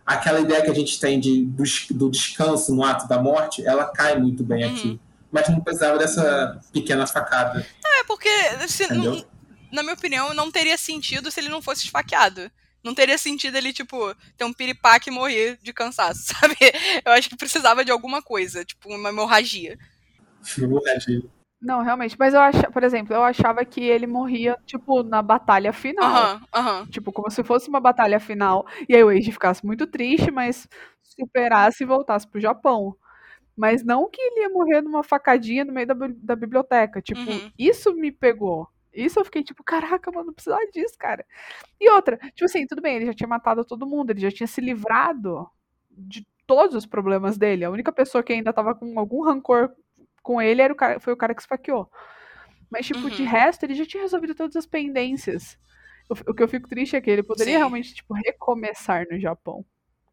Aquela 0.06 0.40
ideia 0.40 0.64
que 0.64 0.72
a 0.72 0.74
gente 0.74 1.00
tem 1.00 1.20
de, 1.20 1.46
do, 1.46 1.64
do 1.92 2.10
descanso 2.10 2.74
no 2.74 2.84
ato 2.84 3.08
da 3.08 3.22
morte, 3.22 3.66
ela 3.66 3.86
cai 3.86 4.18
muito 4.18 4.44
bem 4.44 4.64
uhum. 4.64 4.72
aqui 4.72 5.00
mas 5.32 5.48
não 5.50 5.60
precisava 5.62 5.98
dessa 5.98 6.60
pequena 6.74 7.06
facada. 7.06 7.66
É, 8.00 8.04
porque, 8.06 8.30
se, 8.68 8.88
na 9.72 9.84
minha 9.84 9.94
opinião, 9.94 10.34
não 10.34 10.52
teria 10.52 10.78
sentido 10.78 11.30
se 11.30 11.40
ele 11.40 11.50
não 11.50 11.62
fosse 11.62 11.86
esfaqueado. 11.86 12.50
Não 12.84 12.96
teria 12.96 13.18
sentido 13.18 13.58
ele, 13.58 13.74
tipo, 13.74 14.16
ter 14.38 14.46
um 14.46 14.54
piripaque 14.54 15.10
e 15.10 15.14
morrer 15.14 15.58
de 15.62 15.74
cansaço, 15.74 16.22
sabe? 16.34 16.56
Eu 17.06 17.12
acho 17.12 17.30
que 17.30 17.36
precisava 17.36 17.84
de 17.84 17.92
alguma 17.92 18.22
coisa, 18.22 18.64
tipo, 18.64 18.90
uma 18.94 19.10
hemorragia. 19.10 19.78
Hemorragia. 20.58 21.22
Não, 21.62 21.84
realmente. 21.84 22.16
Mas 22.18 22.34
eu 22.34 22.40
achava, 22.40 22.72
por 22.72 22.84
exemplo, 22.84 23.14
eu 23.14 23.22
achava 23.22 23.66
que 23.66 23.82
ele 23.82 24.08
morria, 24.08 24.58
tipo, 24.66 25.04
na 25.04 25.22
batalha 25.22 25.74
final. 25.74 26.06
Aham, 26.06 26.42
aham. 26.56 26.88
Tipo, 26.88 27.12
como 27.12 27.30
se 27.30 27.44
fosse 27.44 27.68
uma 27.68 27.82
batalha 27.82 28.20
final. 28.20 28.66
E 28.88 28.96
aí 28.96 29.04
o 29.04 29.12
Eiji 29.12 29.34
ficasse 29.34 29.66
muito 29.66 29.86
triste, 29.86 30.32
mas 30.32 30.68
superasse 31.04 31.84
e 31.84 31.88
voltasse 31.88 32.26
pro 32.26 32.40
Japão. 32.40 32.96
Mas 33.60 33.84
não 33.84 34.10
que 34.10 34.22
ele 34.22 34.40
ia 34.40 34.50
morrer 34.50 34.82
numa 34.82 35.04
facadinha 35.04 35.66
no 35.66 35.74
meio 35.74 35.86
da, 35.86 35.94
da 35.94 36.34
biblioteca. 36.34 37.02
Tipo, 37.02 37.30
uhum. 37.30 37.52
isso 37.60 37.94
me 37.94 38.10
pegou. 38.10 38.70
Isso 38.94 39.20
eu 39.20 39.26
fiquei 39.26 39.44
tipo, 39.44 39.62
caraca, 39.66 40.10
mano, 40.10 40.28
não 40.28 40.34
precisava 40.34 40.66
disso, 40.72 40.96
cara. 40.98 41.26
E 41.78 41.90
outra, 41.92 42.16
tipo 42.18 42.46
assim, 42.46 42.66
tudo 42.66 42.82
bem, 42.82 42.96
ele 42.96 43.08
já 43.08 43.14
tinha 43.14 43.28
matado 43.28 43.66
todo 43.66 43.86
mundo, 43.86 44.12
ele 44.12 44.22
já 44.22 44.32
tinha 44.32 44.48
se 44.48 44.62
livrado 44.62 45.46
de 45.92 46.26
todos 46.48 46.74
os 46.74 46.86
problemas 46.86 47.38
dele. 47.38 47.66
A 47.66 47.70
única 47.70 47.92
pessoa 47.92 48.24
que 48.24 48.32
ainda 48.32 48.54
tava 48.54 48.74
com 48.74 48.98
algum 48.98 49.24
rancor 49.24 49.72
com 50.24 50.42
ele 50.42 50.62
era 50.62 50.72
o 50.72 50.76
cara, 50.78 50.98
foi 51.02 51.12
o 51.12 51.18
cara 51.18 51.36
que 51.36 51.42
esfaqueou. 51.42 51.92
Mas, 52.72 52.86
tipo, 52.86 53.02
uhum. 53.02 53.10
de 53.10 53.24
resto, 53.24 53.64
ele 53.64 53.76
já 53.76 53.86
tinha 53.86 54.04
resolvido 54.04 54.34
todas 54.34 54.56
as 54.56 54.66
pendências. 54.66 55.60
O, 56.10 56.32
o 56.32 56.34
que 56.34 56.42
eu 56.42 56.48
fico 56.48 56.70
triste 56.70 56.96
é 56.96 57.02
que 57.02 57.10
ele 57.10 57.24
poderia 57.24 57.56
Sim. 57.56 57.58
realmente, 57.58 57.94
tipo, 57.94 58.14
recomeçar 58.14 59.06
no 59.12 59.20
Japão 59.20 59.66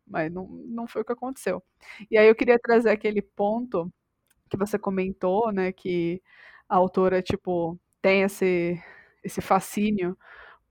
mas 0.07 0.33
não, 0.33 0.47
não 0.49 0.87
foi 0.87 1.03
o 1.03 1.05
que 1.05 1.13
aconteceu. 1.13 1.63
E 2.11 2.17
aí 2.19 2.29
eu 2.29 2.35
queria 2.35 2.59
trazer 2.59 2.91
aquele 2.91 3.23
ponto 3.23 3.93
que 4.51 4.57
você 4.57 4.79
comentou, 4.79 5.53
né, 5.53 5.73
que 5.73 6.23
a 6.69 6.77
autora, 6.77 7.23
tipo, 7.23 7.79
tem 8.03 8.23
esse, 8.23 8.81
esse 9.25 9.41
fascínio 9.41 10.17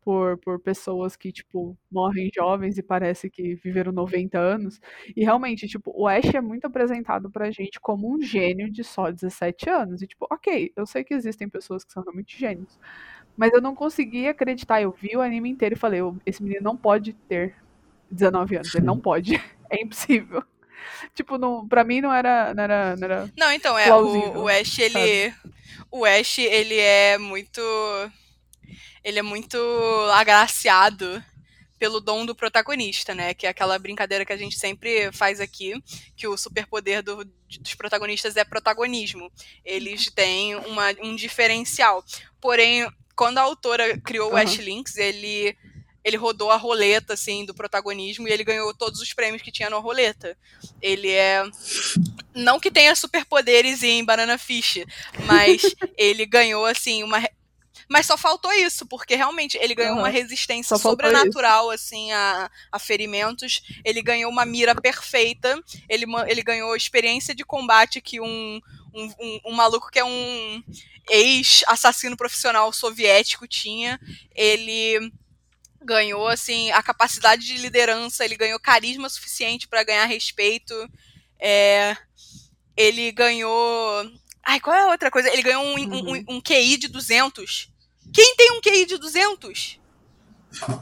por, 0.01 0.37
por 0.39 0.59
pessoas 0.59 1.15
que, 1.15 1.31
tipo, 1.31 1.77
morrem 1.91 2.29
jovens 2.33 2.77
e 2.77 2.83
parece 2.83 3.29
que 3.29 3.55
viveram 3.55 3.91
90 3.91 4.37
anos. 4.39 4.79
E 5.15 5.23
realmente, 5.23 5.67
tipo, 5.67 5.91
o 5.95 6.07
Ash 6.07 6.33
é 6.35 6.41
muito 6.41 6.65
apresentado 6.65 7.29
pra 7.31 7.49
gente 7.51 7.79
como 7.79 8.13
um 8.15 8.21
gênio 8.21 8.71
de 8.71 8.83
só 8.83 9.11
17 9.11 9.69
anos. 9.69 10.01
E, 10.03 10.07
tipo, 10.07 10.27
ok, 10.31 10.71
eu 10.75 10.85
sei 10.85 11.03
que 11.03 11.13
existem 11.13 11.49
pessoas 11.49 11.83
que 11.83 11.91
são 11.91 12.03
realmente 12.03 12.37
gênios. 12.37 12.79
Mas 13.37 13.51
eu 13.53 13.61
não 13.61 13.75
consegui 13.75 14.27
acreditar. 14.27 14.81
Eu 14.81 14.91
vi 14.91 15.17
o 15.17 15.21
anime 15.21 15.49
inteiro 15.49 15.75
e 15.75 15.79
falei, 15.79 16.01
esse 16.25 16.43
menino 16.43 16.61
não 16.63 16.77
pode 16.77 17.13
ter 17.13 17.55
19 18.09 18.57
anos. 18.57 18.75
Ele 18.75 18.85
não 18.85 18.99
pode. 18.99 19.41
É 19.67 19.81
impossível. 19.81 20.43
Tipo, 21.15 21.39
não, 21.39 21.67
pra 21.67 21.83
mim 21.83 21.99
não 21.99 22.13
era. 22.13 22.53
Não, 22.53 22.63
era, 22.63 22.95
não, 22.95 23.05
era 23.05 23.33
não 23.35 23.51
então, 23.51 23.77
é. 23.77 23.91
O, 23.91 24.43
o 24.43 24.47
Ash, 24.47 24.77
ele. 24.77 25.33
O 25.89 26.05
Ash, 26.05 26.37
ele 26.37 26.77
é 26.77 27.17
muito. 27.17 27.59
Ele 29.03 29.17
é 29.17 29.23
muito 29.23 29.57
agraciado 30.13 31.23
pelo 31.77 31.99
dom 31.99 32.25
do 32.25 32.35
protagonista, 32.35 33.13
né? 33.13 33.33
Que 33.33 33.45
é 33.45 33.49
aquela 33.49 33.77
brincadeira 33.77 34.25
que 34.25 34.33
a 34.33 34.37
gente 34.37 34.57
sempre 34.57 35.11
faz 35.11 35.39
aqui, 35.39 35.73
que 36.15 36.27
o 36.27 36.37
superpoder 36.37 37.03
do, 37.03 37.23
dos 37.23 37.75
protagonistas 37.75 38.35
é 38.37 38.43
protagonismo. 38.43 39.31
Eles 39.63 40.09
têm 40.11 40.55
uma, 40.55 40.89
um 41.01 41.15
diferencial. 41.15 42.03
Porém, 42.39 42.87
quando 43.15 43.37
a 43.37 43.41
autora 43.41 43.99
criou 43.99 44.29
uhum. 44.29 44.35
o 44.35 44.37
Ash 44.37 44.55
Links, 44.55 44.97
ele 44.97 45.55
ele 46.05 46.17
rodou 46.17 46.51
a 46.51 46.55
roleta, 46.55 47.15
assim, 47.15 47.43
do 47.43 47.55
protagonismo 47.55 48.27
e 48.27 48.31
ele 48.31 48.43
ganhou 48.43 48.71
todos 48.75 49.01
os 49.01 49.11
prêmios 49.11 49.41
que 49.41 49.51
tinha 49.51 49.71
na 49.71 49.77
roleta. 49.77 50.37
Ele 50.79 51.09
é. 51.09 51.43
Não 52.35 52.59
que 52.59 52.69
tenha 52.69 52.95
superpoderes 52.95 53.81
em 53.81 54.05
Banana 54.05 54.37
Fish, 54.37 54.85
mas 55.25 55.63
ele 55.97 56.27
ganhou, 56.27 56.63
assim, 56.63 57.01
uma. 57.01 57.27
Mas 57.89 58.05
só 58.05 58.17
faltou 58.17 58.51
isso, 58.53 58.85
porque 58.85 59.15
realmente 59.15 59.57
ele 59.59 59.73
ganhou 59.73 59.93
uhum. 59.93 60.01
uma 60.01 60.09
resistência 60.09 60.77
sobrenatural, 60.77 61.71
assim, 61.71 62.11
a, 62.11 62.51
a 62.71 62.77
ferimentos. 62.77 63.63
Ele 63.83 64.01
ganhou 64.01 64.31
uma 64.31 64.45
mira 64.45 64.75
perfeita. 64.75 65.59
Ele, 65.89 66.05
ele 66.27 66.43
ganhou 66.43 66.75
experiência 66.75 67.33
de 67.33 67.43
combate 67.43 67.99
que 67.99 68.21
um, 68.21 68.61
um, 68.93 69.13
um, 69.19 69.39
um 69.47 69.53
maluco 69.53 69.89
que 69.91 69.99
é 69.99 70.05
um 70.05 70.63
ex-assassino 71.09 72.17
profissional 72.17 72.71
soviético 72.71 73.47
tinha. 73.47 73.99
Ele 74.35 75.11
ganhou 75.85 76.27
assim 76.27 76.71
a 76.71 76.81
capacidade 76.83 77.45
de 77.45 77.57
liderança, 77.57 78.25
ele 78.25 78.35
ganhou 78.35 78.59
carisma 78.59 79.07
suficiente 79.09 79.67
para 79.67 79.83
ganhar 79.83 80.05
respeito. 80.05 80.73
É, 81.39 81.95
ele 82.75 83.11
ganhou. 83.11 84.11
Ai, 84.43 84.59
qual 84.59 84.75
é 84.75 84.81
a 84.81 84.87
outra 84.87 85.09
coisa? 85.09 85.29
Ele 85.29 85.41
ganhou 85.41 85.63
um, 85.63 85.75
uhum. 85.75 86.11
um, 86.11 86.35
um, 86.35 86.41
QI 86.41 86.77
de 86.77 86.87
200. 86.87 87.71
Quem 88.13 88.35
tem 88.35 88.51
um 88.51 88.61
QI 88.61 88.85
de 88.85 88.97
200? 88.97 89.79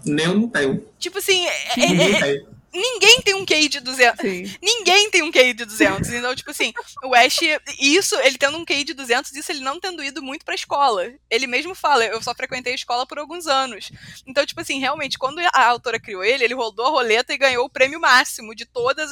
Nem 0.05 0.25
eu 0.25 0.33
não 0.35 0.49
tenho. 0.49 0.85
Tipo 0.99 1.17
assim, 1.17 1.45
é, 1.45 1.53
é, 1.77 2.35
é 2.35 2.45
ninguém 2.73 3.21
tem 3.21 3.35
um 3.35 3.45
QI 3.45 3.69
de 3.69 3.79
200. 3.79 4.19
Sim. 4.19 4.57
Ninguém 4.61 5.09
tem 5.11 5.21
um 5.21 5.31
QI 5.31 5.53
de 5.53 5.65
200. 5.65 6.09
Então, 6.11 6.35
tipo 6.35 6.49
assim, 6.49 6.73
o 7.03 7.13
Ash, 7.13 7.39
isso, 7.79 8.15
ele 8.21 8.37
tendo 8.37 8.57
um 8.57 8.65
QI 8.65 8.83
de 8.83 8.93
200, 8.93 9.31
isso 9.33 9.51
ele 9.51 9.59
não 9.59 9.79
tendo 9.79 10.03
ido 10.03 10.21
muito 10.21 10.43
pra 10.43 10.55
escola. 10.55 11.13
Ele 11.29 11.45
mesmo 11.45 11.75
fala, 11.75 12.03
eu 12.05 12.21
só 12.21 12.33
frequentei 12.33 12.73
a 12.73 12.75
escola 12.75 13.05
por 13.05 13.19
alguns 13.19 13.45
anos. 13.45 13.91
Então, 14.25 14.45
tipo 14.45 14.59
assim, 14.59 14.79
realmente, 14.79 15.17
quando 15.17 15.39
a 15.39 15.65
autora 15.65 15.99
criou 15.99 16.23
ele, 16.23 16.43
ele 16.43 16.55
rodou 16.55 16.87
a 16.87 16.89
roleta 16.89 17.33
e 17.33 17.37
ganhou 17.37 17.65
o 17.65 17.69
prêmio 17.69 17.99
máximo 17.99 18.55
de 18.55 18.65
todos 18.65 19.11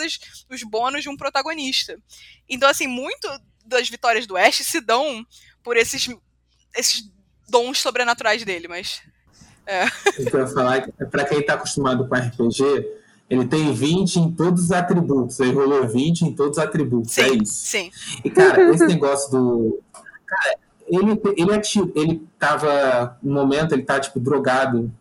os 0.50 0.64
bônus 0.64 1.04
de 1.04 1.10
um 1.10 1.18
protagonista. 1.18 1.98
Então, 2.50 2.68
assim, 2.68 2.88
muito 2.88 3.28
das 3.66 3.88
vitórias 3.88 4.26
do 4.26 4.36
Ash 4.36 4.56
se 4.56 4.82
dão 4.82 5.26
por 5.64 5.78
esses, 5.78 6.10
esses 6.76 7.04
dons 7.48 7.80
sobrenaturais 7.80 8.44
dele, 8.44 8.68
mas. 8.68 9.02
É. 9.68 9.84
Eu 10.18 10.40
ia 10.40 10.48
falar 10.48 10.88
pra 11.12 11.24
quem 11.24 11.46
tá 11.46 11.54
acostumado 11.54 12.08
com 12.08 12.16
RPG, 12.16 13.01
ele 13.32 13.46
tem 13.48 13.74
20 13.74 14.18
em 14.18 14.32
todos 14.34 14.66
os 14.66 14.72
atributos. 14.74 15.40
Ele 15.40 15.54
rolou 15.54 15.88
20 15.88 16.24
em 16.24 16.34
todos 16.34 16.58
os 16.58 16.64
atributos. 16.64 17.14
Sim, 17.14 17.22
é 17.22 17.30
isso. 17.30 17.66
sim. 17.66 17.92
E, 18.26 18.30
cara, 18.30 18.74
esse 18.74 18.86
negócio 18.86 19.32
do. 19.32 19.80
Cara, 20.28 20.58
ele, 20.86 21.22
ele, 21.38 21.54
ativ... 21.54 21.90
ele 21.96 22.28
tava. 22.38 23.18
No 23.24 23.34
momento, 23.34 23.74
ele 23.74 23.84
tá, 23.84 24.02
tipo, 24.02 24.20
drogado 24.20 24.92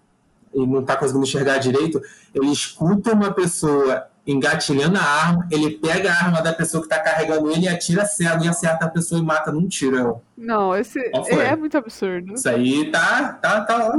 e 0.54 0.64
não 0.64 0.84
tá 0.84 0.96
conseguindo 0.96 1.24
enxergar 1.24 1.58
direito. 1.58 2.00
Ele 2.32 2.52
escuta 2.52 3.12
uma 3.12 3.32
pessoa 3.32 4.06
engatilhando 4.24 4.96
a 4.96 5.02
arma, 5.02 5.48
ele 5.50 5.70
pega 5.70 6.12
a 6.12 6.24
arma 6.24 6.40
da 6.40 6.52
pessoa 6.52 6.80
que 6.84 6.88
tá 6.88 7.00
carregando 7.00 7.50
ele 7.50 7.64
e 7.64 7.68
atira 7.68 8.04
cego 8.04 8.44
e 8.44 8.48
acerta 8.48 8.84
a 8.84 8.88
pessoa 8.88 9.20
e 9.20 9.24
mata 9.24 9.50
num 9.50 9.66
tirão. 9.66 10.20
Não, 10.38 10.76
esse 10.76 11.00
é 11.00 11.56
muito 11.56 11.76
absurdo. 11.76 12.34
Isso 12.34 12.48
aí 12.48 12.92
tá. 12.92 13.32
tá, 13.32 13.62
tá 13.62 13.98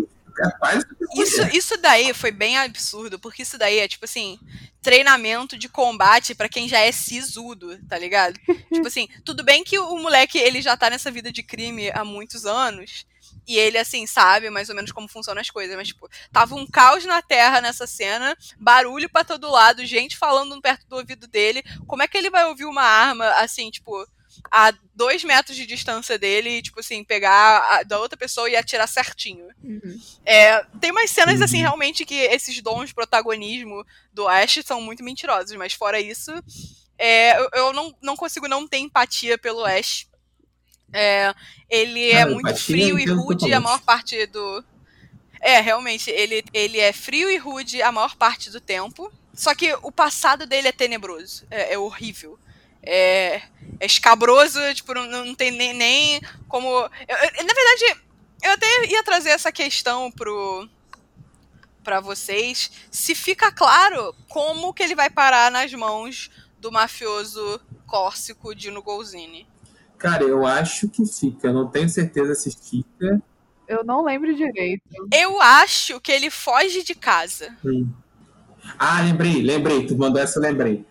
isso, 1.16 1.42
isso 1.56 1.78
daí 1.78 2.14
foi 2.14 2.32
bem 2.32 2.58
absurdo, 2.58 3.20
porque 3.20 3.44
isso 3.44 3.58
daí 3.58 3.80
é 3.80 3.88
tipo 3.88 4.06
assim, 4.06 4.40
treinamento 4.82 5.58
de 5.58 5.70
combate 5.70 6.34
para 6.34 6.50
quem 6.50 6.68
já 6.68 6.80
é 6.80 6.92
sisudo, 6.92 7.78
tá 7.88 7.98
ligado? 7.98 8.40
tipo 8.74 8.88
assim, 8.88 9.08
tudo 9.24 9.44
bem 9.44 9.64
que 9.64 9.78
o 9.78 9.98
moleque 9.98 10.38
ele 10.38 10.62
já 10.62 10.76
tá 10.76 10.90
nessa 10.90 11.12
vida 11.12 11.32
de 11.32 11.44
crime 11.44 11.92
há 11.92 12.04
muitos 12.04 12.46
anos. 12.46 13.06
E 13.48 13.58
ele, 13.58 13.78
assim, 13.78 14.06
sabe 14.06 14.50
mais 14.50 14.70
ou 14.70 14.76
menos 14.76 14.92
como 14.92 15.08
funcionam 15.08 15.42
as 15.42 15.50
coisas. 15.50 15.76
Mas, 15.76 15.88
tipo, 15.88 16.08
tava 16.32 16.56
um 16.56 16.66
caos 16.66 17.06
na 17.06 17.22
Terra 17.22 17.60
nessa 17.60 17.88
cena, 17.88 18.38
barulho 18.58 19.10
para 19.10 19.26
todo 19.26 19.52
lado, 19.52 19.86
gente 19.86 20.16
falando 20.16 20.62
perto 20.62 20.88
do 20.88 20.96
ouvido 20.96 21.28
dele. 21.28 21.64
Como 21.88 22.04
é 22.04 22.08
que 22.08 22.18
ele 22.18 22.30
vai 22.30 22.46
ouvir 22.46 22.66
uma 22.66 22.84
arma, 22.84 23.28
assim, 23.40 23.70
tipo, 23.72 24.08
a 24.50 24.74
dois 24.96 25.24
metros 25.24 25.56
de 25.56 25.66
distância 25.66 26.18
dele 26.18 26.50
e, 26.50 26.62
tipo 26.62 26.80
assim, 26.80 27.04
pegar 27.04 27.60
a, 27.70 27.84
da 27.84 28.00
outra 28.00 28.18
pessoa 28.18 28.50
e 28.50 28.56
atirar 28.56 28.88
certinho. 28.88 29.48
Uhum. 29.64 30.00
É, 30.26 30.64
tem 30.80 30.92
umas 30.92 31.10
cenas, 31.10 31.42
assim, 31.42 31.58
uhum. 31.58 31.64
realmente 31.64 32.06
que 32.06 32.16
esses 32.16 32.62
dons 32.62 32.90
de 32.90 32.96
protagonismo 32.96 33.86
do 34.14 34.28
Ash 34.28 34.60
são 34.66 34.82
muito 34.82 35.04
mentirosos, 35.04 35.56
mas 35.58 35.74
fora 35.74 36.00
isso, 36.00 36.32
é, 36.98 37.40
eu, 37.40 37.50
eu 37.54 37.74
não, 37.74 37.96
não 38.02 38.16
consigo 38.16 38.48
não 38.48 38.68
ter 38.68 38.78
empatia 38.78 39.38
pelo 39.38 39.66
Ash. 39.66 40.08
É, 40.94 41.34
ele 41.70 42.12
é 42.12 42.26
muito 42.26 42.54
frio 42.56 43.00
e 43.00 43.06
rude 43.06 43.54
a 43.54 43.60
maior 43.60 43.82
parte 43.82 44.26
do. 44.28 44.64
É, 45.40 45.60
realmente, 45.60 46.12
ele, 46.12 46.44
ele 46.54 46.80
é 46.80 46.92
frio 46.92 47.30
e 47.32 47.38
rude 47.38 47.82
a 47.82 47.92
maior 47.92 48.16
parte 48.16 48.50
do 48.50 48.60
tempo. 48.60 49.12
Só 49.34 49.56
que 49.56 49.74
o 49.82 49.92
passado 49.92 50.46
dele 50.46 50.68
é 50.68 50.72
tenebroso. 50.72 51.48
É, 51.50 51.74
é 51.74 51.78
horrível 51.78 52.38
é, 52.84 53.42
é 53.80 53.86
escabroso, 53.86 54.60
tipo, 54.74 54.94
não, 54.94 55.26
não 55.26 55.36
tem 55.36 55.52
nem, 55.52 55.74
nem 55.74 56.22
como. 56.48 56.68
Eu, 56.68 57.18
eu, 57.18 57.46
na 57.46 57.54
verdade, 57.54 58.02
eu 58.44 58.52
até 58.52 58.86
ia 58.88 59.04
trazer 59.04 59.30
essa 59.30 59.52
questão 59.52 60.12
pro 60.12 60.68
para 61.84 62.00
vocês, 62.00 62.72
se 62.92 63.16
fica 63.16 63.52
claro 63.52 64.14
como 64.30 64.72
que 64.72 64.84
ele 64.84 64.94
vai 64.94 65.10
parar 65.10 65.50
nas 65.50 65.74
mãos 65.74 66.30
do 66.60 66.72
mafioso 66.72 67.60
córsico 67.88 68.54
Dino 68.54 68.84
Golzini. 68.84 69.48
Cara, 69.98 70.24
eu 70.24 70.46
acho 70.46 70.88
que 70.88 71.06
fica, 71.06 71.48
eu 71.48 71.54
não 71.54 71.68
tenho 71.68 71.90
certeza 71.90 72.36
se 72.36 72.52
fica. 72.52 73.22
Eu 73.68 73.84
não 73.84 74.04
lembro 74.04 74.36
direito. 74.36 74.84
Eu 75.14 75.42
acho 75.42 76.00
que 76.00 76.12
ele 76.12 76.30
foge 76.30 76.84
de 76.84 76.94
casa. 76.94 77.56
Hum. 77.64 77.90
Ah, 78.78 79.02
lembrei, 79.02 79.42
lembrei, 79.42 79.86
tu 79.86 79.98
mandou 79.98 80.22
essa, 80.22 80.40
lembrei. 80.40 80.86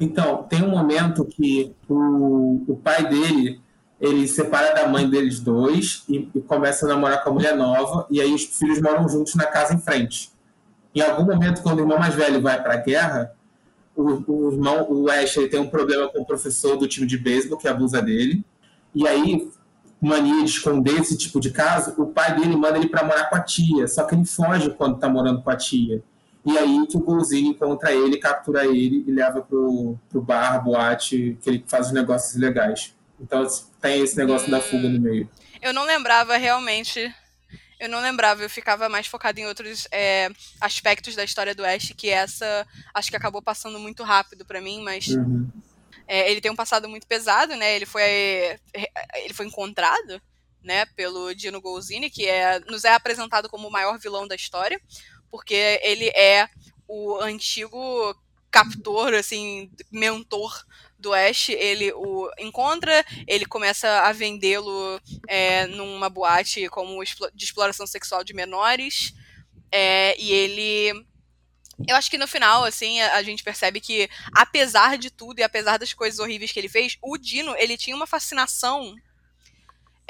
Então, 0.00 0.44
tem 0.44 0.62
um 0.62 0.70
momento 0.70 1.24
que 1.24 1.74
o, 1.88 2.64
o 2.68 2.76
pai 2.76 3.08
dele 3.08 3.60
ele 4.02 4.26
separa 4.26 4.74
da 4.74 4.88
mãe 4.88 5.08
deles 5.08 5.38
dois 5.38 6.02
e, 6.08 6.28
e, 6.34 6.40
começa 6.40 6.84
a 6.84 6.88
namorar 6.88 7.22
com 7.22 7.30
a 7.30 7.32
mulher 7.34 7.56
nova, 7.56 8.04
e 8.10 8.20
aí 8.20 8.34
os 8.34 8.42
filhos 8.42 8.80
moram 8.80 9.08
juntos 9.08 9.36
na 9.36 9.46
casa 9.46 9.74
em 9.74 9.78
frente. 9.78 10.32
Em 10.92 11.00
algum 11.00 11.24
momento, 11.24 11.62
quando 11.62 11.78
o 11.78 11.82
irmão 11.82 12.00
mais 12.00 12.12
velho 12.12 12.42
vai 12.42 12.60
para 12.60 12.74
a 12.74 12.78
guerra, 12.78 13.32
o, 13.94 14.24
o, 14.26 14.52
irmão, 14.52 14.90
o 14.90 15.08
Ash, 15.08 15.36
ele 15.36 15.48
tem 15.48 15.60
um 15.60 15.68
problema 15.68 16.08
com 16.08 16.20
o 16.20 16.26
professor 16.26 16.76
do 16.76 16.88
time 16.88 17.06
de 17.06 17.16
beisebol 17.16 17.56
que 17.56 17.68
abusa 17.68 18.02
dele, 18.02 18.44
e 18.92 19.06
aí, 19.06 19.48
mania 20.00 20.42
de 20.42 20.50
esconder 20.50 21.00
esse 21.00 21.16
tipo 21.16 21.38
de 21.38 21.52
caso, 21.52 21.94
o 21.96 22.06
pai 22.06 22.34
dele 22.34 22.56
manda 22.56 22.78
ele 22.78 22.88
para 22.88 23.04
morar 23.04 23.30
com 23.30 23.36
a 23.36 23.40
tia, 23.40 23.86
só 23.86 24.02
que 24.02 24.16
ele 24.16 24.24
foge 24.24 24.70
quando 24.70 24.96
está 24.96 25.08
morando 25.08 25.42
com 25.42 25.50
a 25.50 25.56
tia. 25.56 26.02
E 26.44 26.58
aí 26.58 26.86
que 26.88 26.96
o 26.96 27.00
Golzinho 27.00 27.52
encontra 27.52 27.92
ele, 27.92 28.18
captura 28.18 28.66
ele 28.66 29.04
e 29.06 29.12
leva 29.12 29.40
pro, 29.40 29.96
pro 30.10 30.20
bar, 30.20 30.62
boate, 30.62 31.38
que 31.40 31.48
ele 31.48 31.64
faz 31.66 31.86
os 31.86 31.92
negócios 31.92 32.34
legais. 32.34 32.94
Então 33.20 33.46
tem 33.80 34.02
esse 34.02 34.16
negócio 34.16 34.48
hum, 34.48 34.50
da 34.50 34.60
fuga 34.60 34.88
no 34.88 35.00
meio. 35.00 35.30
Eu 35.60 35.72
não 35.72 35.84
lembrava 35.84 36.36
realmente. 36.36 37.14
Eu 37.78 37.88
não 37.88 38.00
lembrava, 38.00 38.42
eu 38.42 38.50
ficava 38.50 38.88
mais 38.88 39.06
focada 39.06 39.40
em 39.40 39.46
outros 39.46 39.88
é, 39.90 40.30
aspectos 40.60 41.16
da 41.16 41.24
história 41.24 41.54
do 41.54 41.64
Ash, 41.64 41.92
que 41.96 42.08
essa 42.10 42.66
acho 42.94 43.10
que 43.10 43.16
acabou 43.16 43.42
passando 43.42 43.78
muito 43.78 44.04
rápido 44.04 44.44
para 44.44 44.60
mim, 44.60 44.82
mas 44.84 45.08
uhum. 45.08 45.48
é, 46.06 46.30
ele 46.30 46.40
tem 46.40 46.50
um 46.50 46.56
passado 46.56 46.88
muito 46.88 47.08
pesado, 47.08 47.56
né? 47.56 47.74
Ele 47.74 47.86
foi, 47.86 48.02
ele 49.16 49.34
foi 49.34 49.46
encontrado 49.46 50.22
né, 50.62 50.86
pelo 50.94 51.34
Dino 51.34 51.60
Golzini, 51.60 52.08
que 52.08 52.24
é, 52.24 52.60
nos 52.60 52.84
é 52.84 52.94
apresentado 52.94 53.48
como 53.48 53.66
o 53.66 53.72
maior 53.72 53.98
vilão 53.98 54.28
da 54.28 54.36
história 54.36 54.80
porque 55.32 55.80
ele 55.82 56.08
é 56.10 56.46
o 56.86 57.16
antigo 57.16 58.14
captor, 58.50 59.14
assim, 59.14 59.70
mentor 59.90 60.62
do 60.98 61.14
Ash, 61.14 61.48
ele 61.48 61.90
o 61.94 62.30
encontra, 62.38 63.04
ele 63.26 63.46
começa 63.46 63.88
a 64.02 64.12
vendê-lo 64.12 65.00
é, 65.26 65.66
numa 65.66 66.10
boate 66.10 66.68
como 66.68 67.02
de 67.02 67.44
exploração 67.44 67.86
sexual 67.86 68.22
de 68.22 68.34
menores, 68.34 69.14
é, 69.72 70.14
e 70.20 70.30
ele 70.30 71.06
eu 71.88 71.96
acho 71.96 72.10
que 72.10 72.18
no 72.18 72.28
final, 72.28 72.64
assim, 72.64 73.00
a, 73.00 73.22
gente 73.22 73.42
percebe 73.42 73.80
que, 73.80 74.08
apesar 74.36 74.98
de 74.98 75.10
tudo 75.10 75.40
e 75.40 75.42
apesar 75.42 75.78
das 75.78 75.92
coisas 75.92 76.20
horríveis 76.20 76.52
que 76.52 76.60
ele 76.60 76.68
fez, 76.68 76.96
o 77.02 77.16
Dino, 77.16 77.56
ele 77.56 77.76
tinha 77.76 77.96
uma 77.96 78.06
fascinação 78.06 78.94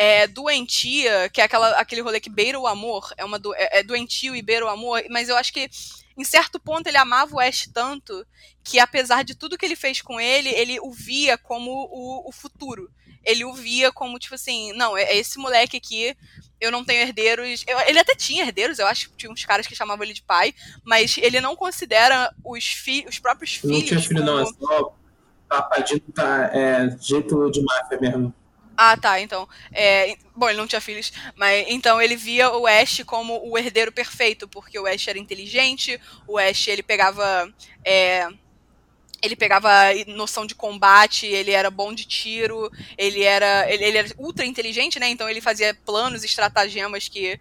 é, 0.03 0.27
doentia, 0.27 1.31
que 1.33 1.41
é 1.41 1.45
aquela, 1.45 1.79
aquele 1.79 2.01
rolê 2.01 2.19
que 2.19 2.29
beira 2.29 2.59
o 2.59 2.67
amor, 2.67 3.15
é, 3.17 3.25
uma 3.25 3.39
do, 3.39 3.55
é, 3.55 3.79
é 3.79 3.83
doentio 3.85 4.35
e 4.35 4.43
beira 4.43 4.67
o 4.67 4.69
amor, 4.69 5.01
mas 5.09 5.29
eu 5.29 5.37
acho 5.37 5.53
que 5.53 5.71
em 6.19 6.25
certo 6.25 6.59
ponto 6.59 6.89
ele 6.89 6.97
amava 6.97 7.37
o 7.37 7.39
Ash 7.39 7.71
tanto 7.73 8.27
que 8.65 8.81
apesar 8.81 9.23
de 9.23 9.37
tudo 9.37 9.57
que 9.57 9.65
ele 9.65 9.77
fez 9.77 10.03
com 10.03 10.21
ele, 10.21 10.49
ele 10.49 10.81
o 10.81 10.91
via 10.91 11.39
como 11.39 11.71
o, 11.71 12.29
o 12.29 12.33
futuro. 12.33 12.91
Ele 13.25 13.45
o 13.45 13.55
via 13.55 13.93
como, 13.93 14.19
tipo 14.19 14.35
assim, 14.35 14.73
não, 14.73 14.97
é, 14.97 15.05
é 15.05 15.17
esse 15.17 15.39
moleque 15.39 15.77
aqui, 15.77 16.17
eu 16.61 16.73
não 16.73 16.85
tenho 16.85 17.03
herdeiros. 17.03 17.63
Eu, 17.69 17.79
ele 17.87 18.01
até 18.01 18.17
tinha 18.17 18.45
herdeiros, 18.45 18.81
eu 18.81 18.89
acho 18.89 19.09
que 19.09 19.17
tinha 19.17 19.31
uns 19.31 19.45
caras 19.45 19.69
que 19.69 19.77
chamavam 19.77 20.03
ele 20.03 20.15
de 20.15 20.23
pai, 20.23 20.53
mas 20.83 21.17
ele 21.17 21.41
não 21.41 21.55
considera 21.55 22.35
os, 22.45 22.65
fi, 22.65 23.07
os 23.09 23.21
próprios 23.21 23.55
filhos. 23.55 23.79
Não 23.79 23.87
tinha 23.87 24.01
filho, 24.01 24.25
como... 24.25 24.33
não, 24.33 24.41
é 24.41 24.47
só 24.47 24.97
papai 25.49 25.85
de 25.85 26.01
tá, 26.01 26.51
é, 26.53 26.97
jeito 27.01 27.49
de 27.53 27.63
máfia 27.63 28.01
mesmo. 28.01 28.35
Ah, 28.85 28.97
tá, 28.97 29.21
então. 29.21 29.49
É, 29.73 30.17
bom, 30.35 30.49
ele 30.49 30.59
não 30.59 30.67
tinha 30.67 30.81
filhos, 30.81 31.13
mas 31.37 31.65
então 31.69 32.03
ele 32.03 32.17
via 32.17 32.51
o 32.51 32.67
Ash 32.67 33.05
como 33.07 33.41
o 33.49 33.57
herdeiro 33.57 33.93
perfeito, 33.93 34.49
porque 34.49 34.77
o 34.77 34.87
Ash 34.89 35.07
era 35.07 35.21
inteligente, 35.21 36.01
o 36.27 36.37
Ash 36.37 36.67
ele 36.67 36.83
pegava. 36.83 37.49
É, 37.85 38.27
ele 39.23 39.37
pegava 39.37 39.71
noção 40.09 40.45
de 40.45 40.57
combate, 40.57 41.27
ele 41.27 41.53
era 41.53 41.71
bom 41.71 41.95
de 41.95 42.05
tiro, 42.05 42.69
ele 42.99 43.23
era. 43.23 43.73
Ele, 43.73 43.85
ele 43.85 43.99
era 43.99 44.09
ultra 44.19 44.45
inteligente, 44.45 44.99
né? 44.99 45.09
Então 45.09 45.31
ele 45.31 45.41
fazia 45.41 45.73
planos 45.87 46.25
estratagemas 46.25 47.07
que 47.07 47.39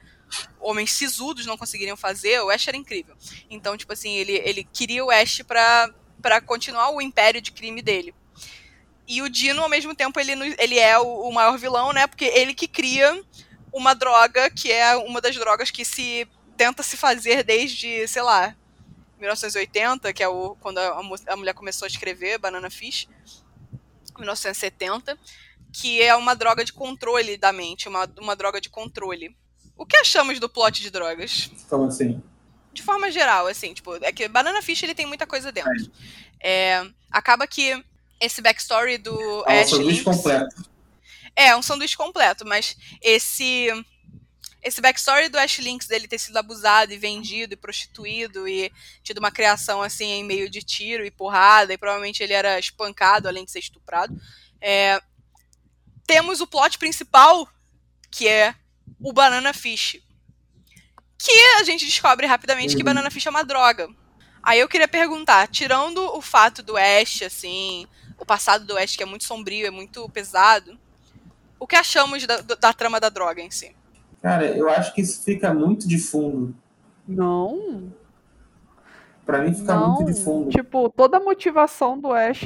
homens 0.59 0.91
sisudos 0.91 1.47
não 1.47 1.57
conseguiriam 1.57 1.97
fazer. 1.97 2.39
O 2.41 2.51
Ash 2.51 2.67
era 2.67 2.77
incrível. 2.77 3.15
Então, 3.49 3.75
tipo 3.75 3.93
assim, 3.93 4.13
ele, 4.13 4.33
ele 4.45 4.63
queria 4.63 5.03
o 5.03 5.09
Ash 5.09 5.41
pra, 5.41 5.89
pra 6.21 6.39
continuar 6.39 6.91
o 6.91 7.01
império 7.01 7.41
de 7.41 7.51
crime 7.51 7.81
dele. 7.81 8.13
E 9.11 9.21
o 9.21 9.27
Dino, 9.27 9.61
ao 9.61 9.67
mesmo 9.67 9.93
tempo, 9.93 10.17
ele, 10.21 10.55
ele 10.57 10.79
é 10.79 10.97
o, 10.97 11.27
o 11.27 11.33
maior 11.33 11.57
vilão, 11.57 11.91
né? 11.91 12.07
Porque 12.07 12.23
ele 12.23 12.53
que 12.53 12.65
cria 12.65 13.21
uma 13.73 13.93
droga 13.93 14.49
que 14.49 14.71
é 14.71 14.95
uma 14.95 15.19
das 15.19 15.35
drogas 15.35 15.69
que 15.69 15.83
se 15.83 16.25
tenta 16.55 16.81
se 16.81 16.95
fazer 16.95 17.43
desde, 17.43 18.07
sei 18.07 18.21
lá, 18.21 18.55
1980, 19.19 20.13
que 20.13 20.23
é 20.23 20.29
o, 20.29 20.55
quando 20.61 20.77
a, 20.77 21.01
a, 21.27 21.35
mulher 21.35 21.53
começou 21.53 21.85
a 21.85 21.89
escrever 21.89 22.37
Banana 22.37 22.69
Fish, 22.69 23.09
1970, 24.15 25.19
que 25.73 26.01
é 26.01 26.15
uma 26.15 26.33
droga 26.33 26.63
de 26.63 26.71
controle 26.71 27.35
da 27.35 27.51
mente, 27.51 27.89
uma, 27.89 28.09
uma 28.17 28.33
droga 28.33 28.61
de 28.61 28.69
controle. 28.69 29.35
O 29.75 29.85
que 29.85 29.97
achamos 29.97 30.39
do 30.39 30.47
plot 30.47 30.81
de 30.81 30.89
drogas? 30.89 31.51
Como 31.69 31.83
assim? 31.83 32.23
de 32.73 32.81
forma 32.81 33.11
geral, 33.11 33.47
assim, 33.47 33.73
tipo, 33.73 33.95
é 34.01 34.11
que 34.13 34.27
Banana 34.29 34.61
Fish 34.61 34.81
ele 34.83 34.95
tem 34.95 35.05
muita 35.05 35.27
coisa 35.27 35.51
dentro. 35.51 35.91
É, 36.39 36.85
acaba 37.11 37.45
que 37.45 37.83
esse 38.21 38.41
backstory 38.41 38.99
do 38.99 39.43
É 39.47 39.57
um 39.57 39.61
Ash 39.61 39.69
sanduíche 39.69 40.03
completo. 40.03 40.71
É, 41.35 41.55
um 41.55 41.61
sanduíche 41.61 41.97
completo, 41.97 42.45
mas 42.45 42.77
esse 43.01 43.69
esse 44.63 44.79
backstory 44.79 45.27
do 45.27 45.39
Ash 45.39 45.57
Lynx 45.57 45.87
dele 45.87 46.07
ter 46.07 46.19
sido 46.19 46.37
abusado 46.37 46.93
e 46.93 46.97
vendido 46.97 47.55
e 47.55 47.57
prostituído 47.57 48.47
e 48.47 48.71
tido 49.01 49.17
uma 49.17 49.31
criação 49.31 49.81
assim 49.81 50.05
em 50.05 50.23
meio 50.23 50.47
de 50.47 50.61
tiro 50.61 51.03
e 51.03 51.09
porrada 51.09 51.73
e 51.73 51.77
provavelmente 51.79 52.21
ele 52.21 52.33
era 52.33 52.59
espancado 52.59 53.27
além 53.27 53.43
de 53.43 53.49
ser 53.49 53.57
estuprado. 53.57 54.15
É, 54.61 55.01
temos 56.05 56.41
o 56.41 56.47
plot 56.47 56.77
principal 56.77 57.49
que 58.11 58.27
é 58.27 58.53
o 58.99 59.11
Banana 59.11 59.51
Fish. 59.51 59.99
Que 61.17 61.31
a 61.59 61.63
gente 61.63 61.85
descobre 61.85 62.27
rapidamente 62.27 62.75
que 62.75 62.81
Uhum. 62.81 62.85
Banana 62.85 63.09
Fish 63.09 63.25
é 63.25 63.29
uma 63.31 63.43
droga. 63.43 63.89
Aí 64.43 64.59
eu 64.59 64.67
queria 64.67 64.87
perguntar, 64.87 65.47
tirando 65.47 65.99
o 66.15 66.21
fato 66.21 66.61
do 66.61 66.75
Ash, 66.77 67.21
assim, 67.21 67.87
o 68.21 68.25
passado 68.25 68.65
do 68.65 68.77
Ash 68.77 68.95
que 68.95 69.01
é 69.01 69.05
muito 69.05 69.23
sombrio, 69.23 69.65
é 69.65 69.71
muito 69.71 70.07
pesado, 70.09 70.77
o 71.59 71.65
que 71.65 71.75
achamos 71.75 72.25
da, 72.27 72.37
da 72.41 72.71
trama 72.71 72.99
da 72.99 73.09
droga 73.09 73.41
em 73.41 73.49
si? 73.49 73.75
Cara, 74.21 74.45
eu 74.45 74.69
acho 74.69 74.93
que 74.93 75.01
isso 75.01 75.23
fica 75.23 75.51
muito 75.51 75.87
de 75.87 75.97
fundo. 75.97 76.55
Não, 77.07 77.91
Pra 79.25 79.41
mim 79.41 79.53
fica 79.53 79.75
não. 79.75 79.93
muito 79.93 80.13
de 80.13 80.23
fundo. 80.23 80.49
Tipo, 80.49 80.89
toda 80.89 81.17
a 81.17 81.19
motivação 81.19 81.97
do 81.99 82.11
Ash, 82.11 82.41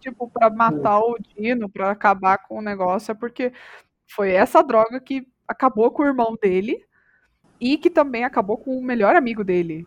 tipo, 0.00 0.28
pra 0.30 0.48
matar 0.50 0.98
o 1.00 1.16
Dino, 1.18 1.68
pra 1.68 1.90
acabar 1.90 2.38
com 2.38 2.58
o 2.58 2.62
negócio, 2.62 3.12
é 3.12 3.14
porque 3.14 3.52
foi 4.08 4.30
essa 4.32 4.62
droga 4.62 5.00
que 5.00 5.26
acabou 5.46 5.90
com 5.90 6.02
o 6.02 6.06
irmão 6.06 6.36
dele 6.40 6.82
e 7.60 7.76
que 7.76 7.90
também 7.90 8.24
acabou 8.24 8.56
com 8.56 8.76
o 8.76 8.82
melhor 8.82 9.14
amigo 9.16 9.44
dele. 9.44 9.86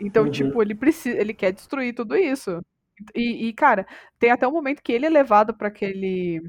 Então, 0.00 0.24
Uhum. 0.24 0.30
tipo, 0.30 0.62
ele 0.62 0.74
precisa, 0.74 1.16
ele 1.18 1.34
quer 1.34 1.52
destruir 1.52 1.94
tudo 1.94 2.16
isso. 2.16 2.60
E, 3.14 3.48
e, 3.48 3.52
cara, 3.52 3.86
tem 4.18 4.30
até 4.30 4.46
um 4.46 4.52
momento 4.52 4.82
que 4.82 4.92
ele 4.92 5.06
é 5.06 5.10
levado 5.10 5.54
pra 5.54 5.68
aquele 5.68 6.42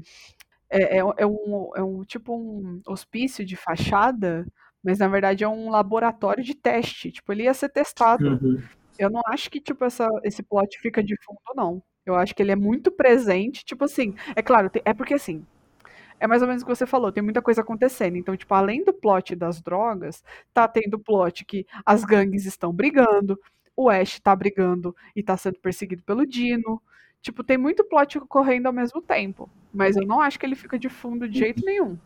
é, 0.70 0.98
é, 0.98 1.02
é 1.18 1.26
um, 1.26 1.70
é 1.76 1.82
um 1.82 2.02
tipo 2.04 2.34
um 2.34 2.80
hospício 2.86 3.44
de 3.44 3.56
fachada, 3.56 4.46
mas 4.82 4.98
na 4.98 5.08
verdade 5.08 5.44
é 5.44 5.48
um 5.48 5.70
laboratório 5.70 6.42
de 6.42 6.54
teste. 6.54 7.12
Tipo, 7.12 7.32
ele 7.32 7.44
ia 7.44 7.54
ser 7.54 7.68
testado. 7.68 8.38
Uhum. 8.42 8.62
Eu 8.98 9.10
não 9.10 9.22
acho 9.26 9.50
que, 9.50 9.60
tipo, 9.60 9.84
essa, 9.84 10.08
esse 10.22 10.42
plot 10.42 10.78
fica 10.80 11.02
de 11.02 11.16
fundo, 11.24 11.40
não. 11.56 11.82
Eu 12.06 12.14
acho 12.14 12.34
que 12.34 12.42
ele 12.42 12.52
é 12.52 12.56
muito 12.56 12.90
presente, 12.90 13.64
tipo 13.64 13.84
assim, 13.84 14.14
é 14.36 14.42
claro, 14.42 14.70
é 14.84 14.92
porque 14.92 15.14
assim, 15.14 15.44
é 16.20 16.26
mais 16.26 16.42
ou 16.42 16.48
menos 16.48 16.62
o 16.62 16.66
que 16.66 16.74
você 16.74 16.86
falou, 16.86 17.10
tem 17.10 17.22
muita 17.22 17.42
coisa 17.42 17.62
acontecendo. 17.62 18.16
Então, 18.16 18.36
tipo, 18.36 18.52
além 18.54 18.84
do 18.84 18.92
plot 18.92 19.34
das 19.34 19.60
drogas, 19.60 20.22
tá 20.52 20.68
tendo 20.68 20.98
plot 20.98 21.44
que 21.44 21.66
as 21.84 22.04
gangues 22.04 22.44
estão 22.44 22.72
brigando, 22.72 23.38
o 23.76 23.88
Ash 23.88 24.18
tá 24.20 24.34
brigando 24.34 24.94
e 25.14 25.22
tá 25.22 25.36
sendo 25.36 25.58
perseguido 25.58 26.02
pelo 26.02 26.26
Dino. 26.26 26.80
Tipo, 27.20 27.42
tem 27.42 27.56
muito 27.56 27.84
plot 27.84 28.18
ocorrendo 28.18 28.68
ao 28.68 28.74
mesmo 28.74 29.00
tempo. 29.00 29.48
Mas 29.72 29.96
eu 29.96 30.06
não 30.06 30.20
acho 30.20 30.38
que 30.38 30.44
ele 30.46 30.54
fica 30.54 30.78
de 30.78 30.88
fundo 30.88 31.28
de 31.28 31.38
jeito 31.38 31.64
nenhum. 31.64 31.96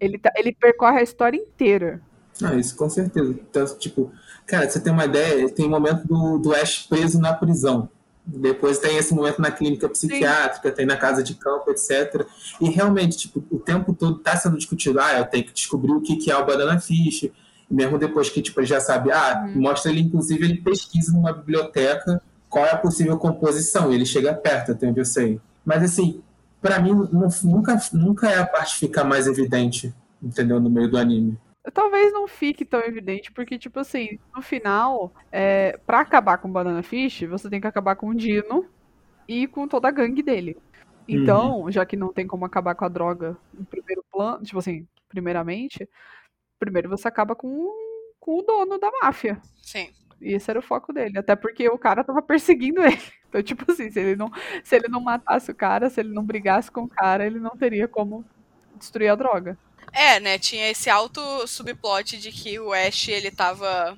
Ele, 0.00 0.18
tá- 0.18 0.32
ele 0.36 0.52
percorre 0.54 0.98
a 0.98 1.02
história 1.02 1.36
inteira. 1.38 2.00
Ah, 2.42 2.54
isso 2.54 2.76
com 2.76 2.88
certeza. 2.88 3.30
Então, 3.30 3.78
tipo, 3.78 4.12
cara, 4.46 4.68
você 4.68 4.78
tem 4.78 4.92
uma 4.92 5.04
ideia, 5.06 5.48
tem 5.48 5.64
o 5.66 5.70
momento 5.70 6.06
do, 6.06 6.38
do 6.38 6.54
Ash 6.54 6.86
preso 6.86 7.18
na 7.20 7.32
prisão. 7.32 7.88
Depois 8.28 8.78
tem 8.78 8.96
esse 8.96 9.14
momento 9.14 9.40
na 9.40 9.52
clínica 9.52 9.88
psiquiátrica, 9.88 10.72
tem 10.72 10.84
na 10.84 10.96
casa 10.96 11.22
de 11.22 11.34
campo, 11.36 11.70
etc. 11.70 12.26
E 12.60 12.68
realmente, 12.68 13.16
tipo, 13.16 13.42
o 13.50 13.58
tempo 13.60 13.94
todo 13.94 14.18
tá 14.18 14.36
sendo 14.36 14.56
discutido, 14.58 14.98
ah, 15.00 15.18
eu 15.18 15.24
tenho 15.26 15.44
que 15.44 15.52
descobrir 15.52 15.92
o 15.92 16.00
que 16.00 16.16
que 16.16 16.30
é 16.30 16.36
o 16.36 16.44
Banana 16.44 16.78
Fish. 16.80 17.30
Mesmo 17.70 17.98
depois 17.98 18.30
que, 18.30 18.40
tipo, 18.42 18.60
ele 18.60 18.66
já 18.66 18.80
sabe, 18.80 19.10
ah, 19.10 19.44
Uhum. 19.54 19.60
mostra 19.62 19.90
ele, 19.90 20.00
inclusive, 20.00 20.44
ele 20.44 20.60
pesquisa 20.62 21.12
numa 21.12 21.32
biblioteca 21.32 22.22
qual 22.48 22.64
é 22.64 22.70
a 22.70 22.76
possível 22.78 23.18
composição. 23.18 23.92
Ele 23.92 24.06
chega 24.06 24.32
perto, 24.34 24.72
até 24.72 24.86
onde 24.88 25.00
eu 25.00 25.04
sei. 25.04 25.40
Mas, 25.64 25.82
assim, 25.82 26.22
pra 26.60 26.78
mim, 26.78 26.92
nu- 26.92 27.28
nunca, 27.44 27.76
nunca 27.92 28.30
é 28.30 28.38
a 28.38 28.46
parte 28.46 28.74
que 28.74 28.86
fica 28.86 29.02
mais 29.02 29.26
evidente, 29.26 29.92
entendeu? 30.22 30.60
No 30.60 30.70
meio 30.70 30.88
do 30.88 30.96
anime. 30.96 31.36
Talvez 31.74 32.12
não 32.12 32.28
fique 32.28 32.64
tão 32.64 32.78
evidente, 32.80 33.32
porque, 33.32 33.58
tipo 33.58 33.80
assim, 33.80 34.16
no 34.34 34.40
final, 34.40 35.12
é, 35.32 35.76
pra 35.84 36.00
acabar 36.00 36.38
com 36.38 36.48
o 36.48 36.52
Banana 36.52 36.84
Fish, 36.84 37.22
você 37.28 37.50
tem 37.50 37.60
que 37.60 37.66
acabar 37.66 37.96
com 37.96 38.08
o 38.10 38.14
Dino 38.14 38.64
e 39.28 39.48
com 39.48 39.66
toda 39.66 39.88
a 39.88 39.90
gangue 39.90 40.22
dele. 40.22 40.56
Então, 41.08 41.68
já 41.70 41.84
que 41.84 41.96
não 41.96 42.12
tem 42.12 42.26
como 42.26 42.44
acabar 42.44 42.76
com 42.76 42.84
a 42.84 42.88
droga 42.88 43.36
no 43.52 43.64
primeiro 43.64 44.04
plano, 44.12 44.44
tipo 44.44 44.58
assim, 44.60 44.86
primeiramente, 45.08 45.88
primeiro 46.58 46.88
você 46.88 47.08
acaba 47.08 47.34
com, 47.34 47.70
com 48.18 48.38
o 48.38 48.42
dono 48.42 48.78
da 48.78 48.90
máfia. 49.02 49.40
Sim. 49.62 49.92
E 50.20 50.32
esse 50.32 50.50
era 50.50 50.58
o 50.58 50.62
foco 50.62 50.92
dele. 50.92 51.18
Até 51.18 51.36
porque 51.36 51.68
o 51.68 51.78
cara 51.78 52.04
tava 52.04 52.20
perseguindo 52.22 52.82
ele. 52.82 53.00
Então, 53.28 53.42
tipo 53.42 53.70
assim, 53.70 53.90
se 53.90 54.00
ele 54.00 54.16
não, 54.16 54.30
se 54.64 54.76
ele 54.76 54.88
não 54.88 55.00
matasse 55.00 55.50
o 55.50 55.54
cara, 55.54 55.90
se 55.90 56.00
ele 56.00 56.12
não 56.12 56.24
brigasse 56.24 56.70
com 56.70 56.82
o 56.82 56.88
cara, 56.88 57.26
ele 57.26 57.38
não 57.38 57.50
teria 57.50 57.86
como 57.86 58.24
destruir 58.76 59.08
a 59.08 59.14
droga. 59.14 59.58
É, 59.92 60.20
né? 60.20 60.38
Tinha 60.38 60.70
esse 60.70 60.90
alto 60.90 61.46
subplot 61.46 62.18
de 62.18 62.30
que 62.30 62.58
o 62.58 62.72
Ash, 62.72 63.08
ele 63.08 63.30
tava 63.30 63.96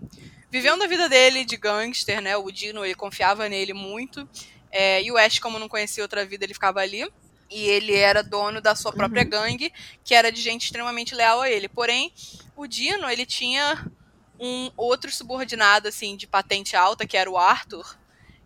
vivendo 0.51 0.83
a 0.83 0.87
vida 0.87 1.09
dele 1.09 1.45
de 1.45 1.57
gangster, 1.57 2.21
né? 2.21 2.37
O 2.37 2.51
Dino, 2.51 2.85
ele 2.85 2.95
confiava 2.95 3.49
nele 3.49 3.73
muito. 3.73 4.29
É, 4.71 5.03
e 5.03 5.11
o 5.11 5.17
Ash, 5.17 5.39
como 5.39 5.59
não 5.59 5.69
conhecia 5.69 6.05
outra 6.05 6.25
vida, 6.25 6.45
ele 6.45 6.55
ficava 6.55 6.81
ali. 6.81 7.09
E 7.51 7.65
ele 7.65 7.95
era 7.95 8.23
dono 8.23 8.61
da 8.61 8.75
sua 8.75 8.93
própria 8.93 9.25
gangue, 9.25 9.73
que 10.05 10.15
era 10.15 10.31
de 10.31 10.41
gente 10.41 10.65
extremamente 10.67 11.15
leal 11.15 11.41
a 11.41 11.51
ele. 11.51 11.69
Porém, 11.69 12.13
o 12.55 12.67
Dino, 12.67 13.09
ele 13.09 13.25
tinha 13.25 13.87
um 14.39 14.71
outro 14.77 15.11
subordinado, 15.11 15.89
assim, 15.89 16.17
de 16.17 16.27
patente 16.27 16.77
alta, 16.77 17.07
que 17.07 17.17
era 17.17 17.31
o 17.31 17.39
Arthur, 17.39 17.97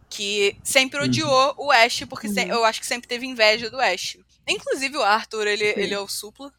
que 0.08 0.56
sempre 0.62 1.00
Uhum. 1.00 1.06
odiou 1.06 1.54
o 1.58 1.72
Ash, 1.72 2.04
porque 2.08 2.28
se- 2.28 2.42
Uhum. 2.44 2.50
eu 2.50 2.64
acho 2.64 2.80
que 2.80 2.86
sempre 2.86 3.08
teve 3.08 3.26
inveja 3.26 3.68
do 3.70 3.80
Ash. 3.80 4.16
Inclusive, 4.48 4.96
o 4.96 5.02
Arthur, 5.02 5.46
ele, 5.46 5.72
Sim. 5.74 5.80
ele 5.80 5.94
é 5.94 5.98
o 6.00 6.08
supla. 6.08 6.52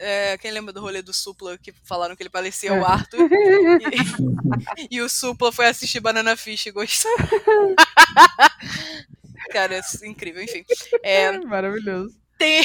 É, 0.00 0.38
quem 0.38 0.52
lembra 0.52 0.72
do 0.72 0.80
rolê 0.80 1.02
do 1.02 1.12
Supla 1.12 1.58
que 1.58 1.74
falaram 1.82 2.14
que 2.14 2.22
ele 2.22 2.30
parecia 2.30 2.70
É. 2.70 2.80
o 2.80 2.86
Arthur? 2.86 3.18
E, 4.78 4.86
e 4.96 5.00
o 5.00 5.08
Supla 5.08 5.50
foi 5.50 5.66
assistir 5.66 5.98
Banana 5.98 6.36
Fish 6.36 6.66
e 6.66 6.70
gostou. 6.70 7.10
Cara, 9.50 9.76
é 9.76 10.06
incrível, 10.06 10.42
enfim. 10.42 10.64
É, 11.02 11.38
Maravilhoso. 11.38 12.14
tem, 12.38 12.62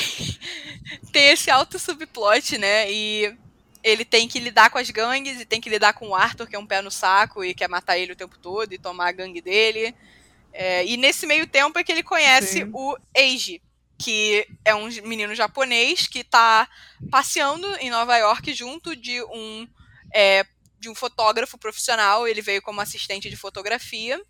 tem 1.11 1.29
esse 1.29 1.49
alto 1.49 1.79
subplot, 1.79 2.57
né? 2.57 2.91
E 2.91 3.35
ele 3.83 4.05
tem 4.05 4.27
que 4.27 4.39
lidar 4.39 4.69
com 4.69 4.77
as 4.77 4.89
gangues 4.89 5.41
e 5.41 5.45
tem 5.45 5.59
que 5.59 5.69
lidar 5.69 5.93
com 5.93 6.09
o 6.09 6.15
Arthur, 6.15 6.47
que 6.47 6.55
é 6.55 6.59
um 6.59 6.65
pé 6.65 6.81
no 6.81 6.89
saco 6.89 7.43
e 7.43 7.53
quer 7.53 7.67
matar 7.67 7.97
ele 7.97 8.13
o 8.13 8.15
tempo 8.15 8.37
todo 8.39 8.73
e 8.73 8.77
tomar 8.79 9.09
a 9.09 9.11
gangue 9.11 9.41
dele. 9.41 9.93
É, 10.53 10.85
e 10.85 10.95
nesse 10.95 11.25
meio 11.25 11.47
tempo 11.47 11.77
é 11.77 11.83
que 11.83 11.91
ele 11.91 12.03
conhece 12.03 12.59
Sim. 12.59 12.69
o 12.71 12.95
Eiji, 13.13 13.61
que 13.97 14.47
é 14.63 14.73
um 14.73 14.87
menino 15.03 15.35
japonês 15.35 16.07
que 16.07 16.23
tá 16.23 16.67
passeando 17.11 17.67
em 17.77 17.89
Nova 17.89 18.15
York 18.17 18.53
junto 18.53 18.95
de 18.95 19.21
um 19.23 19.67
é, 20.13 20.45
de 20.79 20.89
um 20.89 20.95
fotógrafo 20.95 21.57
profissional. 21.57 22.27
Ele 22.27 22.41
veio 22.41 22.61
como 22.61 22.79
assistente 22.79 23.29
de 23.29 23.35
fotografia 23.35 24.21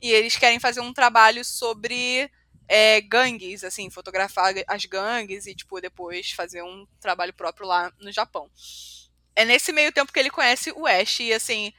e 0.00 0.10
eles 0.10 0.36
querem 0.36 0.58
fazer 0.58 0.80
um 0.80 0.92
trabalho 0.92 1.44
sobre 1.44 2.30
é, 2.68 3.00
gangues, 3.00 3.64
assim, 3.64 3.90
fotografar 3.90 4.54
as 4.68 4.84
gangues 4.84 5.46
e, 5.46 5.54
tipo, 5.54 5.80
depois 5.80 6.30
fazer 6.30 6.62
um 6.62 6.86
trabalho 7.00 7.32
próprio 7.32 7.66
lá 7.66 7.92
no 7.98 8.12
Japão. 8.12 8.48
É 9.34 9.44
nesse 9.44 9.72
meio 9.72 9.92
tempo 9.92 10.12
que 10.12 10.18
ele 10.20 10.30
conhece 10.30 10.70
o 10.72 10.86
Ash 10.86 11.20
e, 11.20 11.32
assim, 11.32 11.72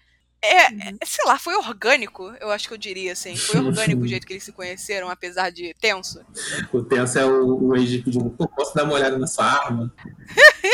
é, 0.44 0.72
Uhum. 0.72 0.98
é, 1.00 1.06
sei 1.06 1.26
lá, 1.26 1.38
foi 1.38 1.56
orgânico, 1.56 2.34
eu 2.40 2.50
acho 2.50 2.68
que 2.68 2.74
eu 2.74 2.78
diria, 2.78 3.14
assim. 3.14 3.36
Foi 3.36 3.60
orgânico 3.60 4.02
o 4.02 4.08
jeito 4.08 4.26
que 4.26 4.34
eles 4.34 4.44
se 4.44 4.52
conheceram, 4.52 5.10
apesar 5.10 5.52
de 5.52 5.74
tenso. 5.80 6.26
O 6.74 6.82
tenso 6.82 7.20
é 7.20 7.26
o, 7.26 7.68
o 7.68 7.74
Age 7.74 8.00
pedindo, 8.00 8.30
pô, 8.32 8.48
posso 8.48 8.74
dar 8.76 8.84
uma 8.84 8.94
olhada 8.94 9.18
na 9.18 9.28
sua 9.28 9.46
arma? 9.46 9.94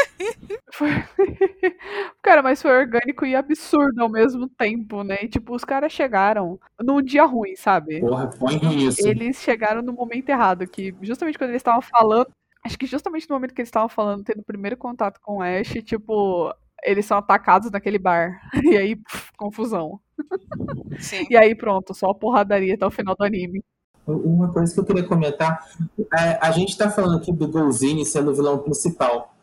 Foi... 0.74 0.90
cara, 2.22 2.42
mas 2.42 2.62
foi 2.62 2.72
orgânico 2.72 3.26
e 3.26 3.36
absurdo 3.36 4.02
ao 4.02 4.10
mesmo 4.10 4.48
tempo, 4.50 5.04
né? 5.04 5.18
E, 5.22 5.28
tipo, 5.28 5.56
os 5.56 5.64
caras 5.64 5.92
chegaram 5.92 6.60
num 6.80 7.02
dia 7.02 7.26
ruim, 7.26 7.56
sabe? 7.56 8.00
Porra, 8.00 8.28
põe 8.28 8.60
nisso. 8.60 9.08
Eles 9.08 9.38
chegaram 9.38 9.82
no 9.82 9.94
momento 9.94 10.30
errado, 10.30 10.68
que 10.68 10.96
justamente 11.02 11.38
quando 11.38 11.52
eles 11.52 11.62
estavam 11.62 11.82
falando. 11.82 12.28
Acho 12.64 12.78
que 12.78 12.86
justamente 12.86 13.30
no 13.30 13.36
momento 13.36 13.54
que 13.54 13.62
eles 13.62 13.70
estavam 13.70 13.88
falando, 13.88 14.24
tendo 14.24 14.42
o 14.42 14.46
primeiro 14.46 14.76
contato 14.76 15.20
com 15.22 15.38
o 15.38 15.42
Ash, 15.42 15.74
tipo, 15.84 16.54
eles 16.84 17.06
são 17.06 17.18
atacados 17.18 17.72
naquele 17.72 17.98
bar. 17.98 18.42
E 18.64 18.78
aí, 18.78 18.96
puf, 18.96 19.32
confusão. 19.38 20.00
Sim. 21.00 21.26
E 21.30 21.38
aí, 21.38 21.56
pronto, 21.56 21.94
só 21.94 22.14
porradaria 22.14 22.76
até 22.76 22.86
o 22.86 22.92
final 22.92 23.16
do 23.16 23.24
anime. 23.24 23.64
Uma 24.06 24.52
coisa 24.52 24.74
que 24.74 24.80
eu 24.80 24.86
queria 24.86 25.04
comentar, 25.04 25.68
é, 26.18 26.40
a 26.42 26.50
gente 26.52 26.78
tá 26.78 26.90
falando 26.90 27.18
aqui 27.18 27.32
do 27.32 27.48
Golzini 27.48 28.06
sendo 28.06 28.32
o 28.32 28.36
vilão 28.36 28.58
principal. 28.60 29.34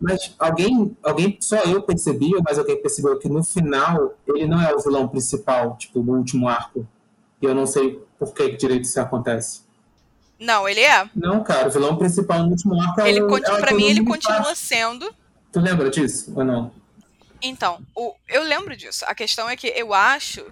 Mas 0.00 0.34
alguém, 0.38 0.96
alguém, 1.02 1.38
só 1.40 1.56
eu 1.64 1.82
percebi, 1.82 2.34
ou 2.34 2.42
mais 2.42 2.58
alguém 2.58 2.80
percebeu 2.80 3.18
que 3.18 3.28
no 3.28 3.42
final 3.44 4.14
ele 4.26 4.46
não 4.46 4.60
é 4.60 4.74
o 4.74 4.80
vilão 4.80 5.08
principal, 5.08 5.76
tipo, 5.76 6.02
no 6.02 6.16
último 6.16 6.48
arco. 6.48 6.86
E 7.40 7.46
eu 7.46 7.54
não 7.54 7.66
sei 7.66 8.02
por 8.18 8.32
que 8.32 8.56
direito 8.56 8.84
isso 8.84 9.00
acontece. 9.00 9.62
Não, 10.38 10.68
ele 10.68 10.80
é. 10.80 11.08
Não, 11.14 11.42
cara, 11.42 11.68
o 11.68 11.70
vilão 11.70 11.96
principal 11.96 12.42
no 12.42 12.50
último 12.50 12.80
arco 12.80 13.00
é 13.00 13.08
Ele, 13.08 13.20
é 13.20 13.24
o 13.24 13.60
pra 13.60 13.74
mim, 13.74 13.84
ele 13.84 14.04
continua 14.04 14.44
Fácil. 14.44 14.56
sendo. 14.56 15.14
Tu 15.56 15.60
lembra 15.60 15.88
disso 15.88 16.34
ou 16.36 16.44
não? 16.44 16.70
Então, 17.40 17.82
o, 17.96 18.14
eu 18.28 18.42
lembro 18.42 18.76
disso. 18.76 19.06
A 19.06 19.14
questão 19.14 19.48
é 19.48 19.56
que 19.56 19.68
eu 19.68 19.94
acho 19.94 20.44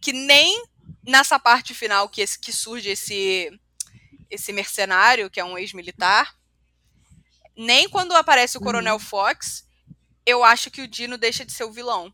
que 0.00 0.10
nem 0.10 0.64
nessa 1.06 1.38
parte 1.38 1.74
final 1.74 2.08
que, 2.08 2.22
esse, 2.22 2.38
que 2.38 2.50
surge 2.50 2.88
esse, 2.88 3.50
esse 4.30 4.50
mercenário, 4.50 5.28
que 5.28 5.38
é 5.38 5.44
um 5.44 5.58
ex-militar, 5.58 6.34
nem 7.54 7.90
quando 7.90 8.16
aparece 8.16 8.56
o 8.56 8.60
Coronel 8.62 8.94
uhum. 8.94 8.98
Fox, 8.98 9.66
eu 10.24 10.42
acho 10.42 10.70
que 10.70 10.80
o 10.80 10.88
Dino 10.88 11.18
deixa 11.18 11.44
de 11.44 11.52
ser 11.52 11.64
o 11.64 11.72
vilão. 11.72 12.10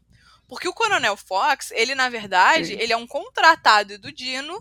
Porque 0.49 0.67
o 0.67 0.75
Coronel 0.75 1.17
Fox, 1.17 1.71
ele, 1.71 1.95
na 1.95 2.09
verdade, 2.09 2.67
Sim. 2.67 2.81
ele 2.81 2.93
é 2.93 2.97
um 2.97 3.07
contratado 3.07 3.97
do 3.97 4.11
Dino, 4.11 4.59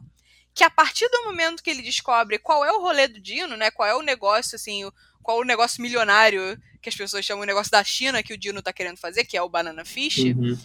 que 0.54 0.64
a 0.64 0.70
partir 0.70 1.10
do 1.10 1.24
momento 1.24 1.64
que 1.64 1.72
ele 1.72 1.82
descobre 1.82 2.38
qual 2.38 2.64
é 2.64 2.72
o 2.72 2.82
rolê 2.82 3.08
do 3.08 3.20
Dino, 3.20 3.58
né? 3.58 3.72
Qual 3.72 3.90
é 3.90 3.96
o 3.96 4.04
negócio, 4.04 4.58
assim, 4.58 4.88
qual 5.24 5.40
o 5.40 5.44
negócio 5.44 5.82
milionário 5.82 6.62
que 6.82 6.90
as 6.90 6.96
pessoas 6.96 7.26
chamam 7.26 7.44
o 7.44 7.48
negócio 7.48 7.72
da 7.72 7.84
China 7.84 8.22
que 8.22 8.34
o 8.34 8.38
Dino 8.38 8.62
tá 8.62 8.74
querendo 8.74 8.98
fazer, 8.98 9.24
que 9.24 9.38
é 9.38 9.42
o 9.42 9.50
Banana 9.50 9.86
Fish. 9.86 10.18
Uhum. 10.18 10.60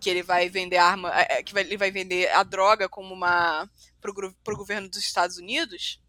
Que 0.00 0.08
ele 0.08 0.22
vai 0.22 0.48
vender 0.48 0.76
arma, 0.76 1.10
é, 1.12 1.38
é, 1.38 1.42
que 1.42 1.52
vai, 1.52 1.62
ele 1.62 1.76
vai 1.76 1.90
vender 1.90 2.30
a 2.30 2.42
droga 2.42 2.88
como 2.88 3.12
uma. 3.12 3.68
pro, 4.00 4.32
pro 4.44 4.56
governo 4.56 4.88
dos 4.88 5.00
Estados 5.00 5.36
Unidos. 5.36 6.00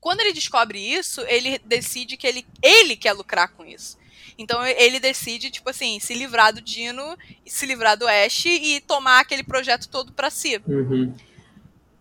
Quando 0.00 0.20
ele 0.20 0.32
descobre 0.32 0.78
isso, 0.78 1.20
ele 1.22 1.58
decide 1.58 2.16
que 2.16 2.26
ele, 2.26 2.46
ele 2.62 2.96
quer 2.96 3.12
lucrar 3.12 3.48
com 3.48 3.64
isso. 3.64 3.98
Então 4.36 4.64
ele 4.66 4.98
decide, 4.98 5.50
tipo 5.50 5.70
assim, 5.70 5.98
se 6.00 6.14
livrar 6.14 6.52
do 6.52 6.60
Dino, 6.60 7.16
se 7.46 7.66
livrar 7.66 7.96
do 7.96 8.06
Ash 8.06 8.46
e 8.46 8.80
tomar 8.80 9.20
aquele 9.20 9.42
projeto 9.42 9.88
todo 9.88 10.12
para 10.12 10.30
si. 10.30 10.60
Uhum. 10.66 11.14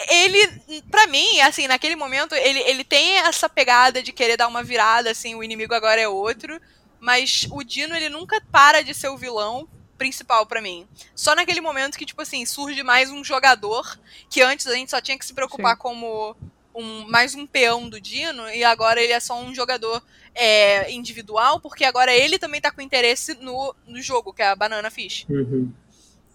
Ele, 0.10 0.82
para 0.90 1.08
mim, 1.08 1.40
assim, 1.42 1.68
naquele 1.68 1.96
momento, 1.96 2.36
ele, 2.36 2.60
ele 2.60 2.84
tem 2.84 3.18
essa 3.20 3.48
pegada 3.48 4.02
de 4.02 4.12
querer 4.12 4.38
dar 4.38 4.48
uma 4.48 4.64
virada, 4.64 5.12
assim, 5.12 5.36
o 5.36 5.44
inimigo 5.44 5.74
agora 5.74 6.02
é 6.02 6.08
outro, 6.08 6.60
mas 7.00 7.48
o 7.52 7.64
Dino, 7.64 7.96
ele 7.96 8.10
nunca 8.10 8.42
para 8.52 8.82
de 8.82 8.94
ser 8.94 9.10
o 9.10 9.18
vilão 9.18 9.68
principal 9.98 10.46
para 10.46 10.62
mim. 10.62 10.88
Só 11.16 11.36
naquele 11.36 11.62
momento 11.62 11.98
que, 11.98 12.06
tipo 12.06 12.22
assim, 12.22 12.46
surge 12.46 12.84
mais 12.84 13.10
um 13.10 13.24
jogador 13.24 13.98
que 14.30 14.42
antes 14.42 14.68
a 14.68 14.74
gente 14.74 14.92
só 14.92 15.00
tinha 15.00 15.18
que 15.18 15.26
se 15.26 15.34
preocupar 15.34 15.76
Sim. 15.76 15.82
como 15.82 16.36
um, 16.76 17.08
mais 17.08 17.36
um 17.36 17.46
peão 17.46 17.88
do 17.88 18.02
Dino 18.02 18.50
e 18.50 18.64
agora 18.64 19.02
ele 19.02 19.14
é 19.14 19.20
só 19.20 19.40
um 19.40 19.54
jogador 19.54 20.04
é, 20.34 20.92
individual, 20.92 21.60
porque 21.60 21.86
agora 21.86 22.14
ele 22.14 22.40
também 22.40 22.60
tá 22.60 22.72
com 22.72 22.82
interesse 22.82 23.36
no, 23.36 23.76
no 23.86 24.02
jogo, 24.02 24.34
que 24.34 24.42
é 24.42 24.48
a 24.48 24.56
Banana 24.56 24.90
Fish. 24.90 25.26
Uhum. 25.30 25.72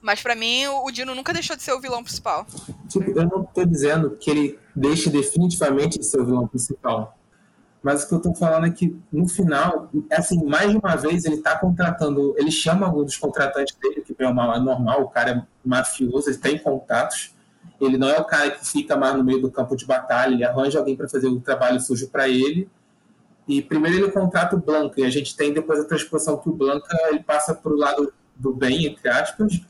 Mas 0.01 0.23
para 0.23 0.35
mim, 0.35 0.67
o 0.67 0.91
Dino 0.91 1.15
nunca 1.15 1.33
deixou 1.33 1.57
de 1.57 1.63
ser 1.63 1.73
o 1.73 1.81
vilão 1.81 2.03
principal. 2.03 2.47
Eu 2.95 3.27
não 3.27 3.45
tô 3.45 3.65
dizendo 3.65 4.11
que 4.11 4.31
ele 4.31 4.59
deixe 4.75 5.11
definitivamente 5.11 5.99
de 5.99 6.07
ser 6.07 6.21
o 6.21 6.25
vilão 6.25 6.47
principal. 6.47 7.19
Mas 7.83 8.05
o 8.05 8.09
que 8.09 8.15
eu 8.15 8.21
tô 8.21 8.35
falando 8.35 8.67
é 8.67 8.71
que, 8.71 8.97
no 9.13 9.29
final, 9.29 9.89
assim, 10.13 10.45
mais 10.45 10.71
de 10.71 10.77
uma 10.77 10.97
vez 10.97 11.25
ele 11.25 11.39
tá 11.39 11.57
contratando, 11.57 12.35
ele 12.37 12.51
chama 12.51 12.87
alguns 12.87 13.07
dos 13.07 13.17
contratantes 13.17 13.77
dele, 13.77 14.03
que 14.03 14.15
é 14.19 14.33
normal, 14.33 15.03
o 15.03 15.09
cara 15.09 15.31
é 15.31 15.43
mafioso, 15.65 16.29
ele 16.29 16.39
tem 16.39 16.59
contatos, 16.59 17.35
ele 17.81 17.97
não 17.97 18.09
é 18.09 18.19
o 18.19 18.25
cara 18.25 18.51
que 18.51 18.67
fica 18.67 18.97
mais 18.97 19.15
no 19.15 19.23
meio 19.23 19.41
do 19.41 19.51
campo 19.51 19.77
de 19.77 19.87
batalha, 19.87 20.35
ele 20.35 20.45
arranja 20.45 20.79
alguém 20.79 20.97
para 20.97 21.09
fazer 21.09 21.29
o 21.29 21.41
trabalho 21.41 21.81
sujo 21.81 22.09
para 22.09 22.29
ele. 22.29 22.69
E 23.47 23.63
primeiro 23.63 23.97
ele 23.97 24.11
contrata 24.11 24.57
o 24.57 24.59
Blanca, 24.61 25.01
e 25.01 25.05
a 25.05 25.11
gente 25.11 25.37
tem 25.37 25.55
depois 25.55 25.81
a 25.81 25.85
transposição 25.85 26.37
que 26.37 26.49
o 26.49 26.53
Blanca 26.53 26.95
ele 27.09 27.23
passa 27.23 27.59
o 27.65 27.77
lado 27.77 28.13
do 28.39 28.55
bem, 28.55 28.87
entre 28.87 29.09
aspas, 29.09 29.61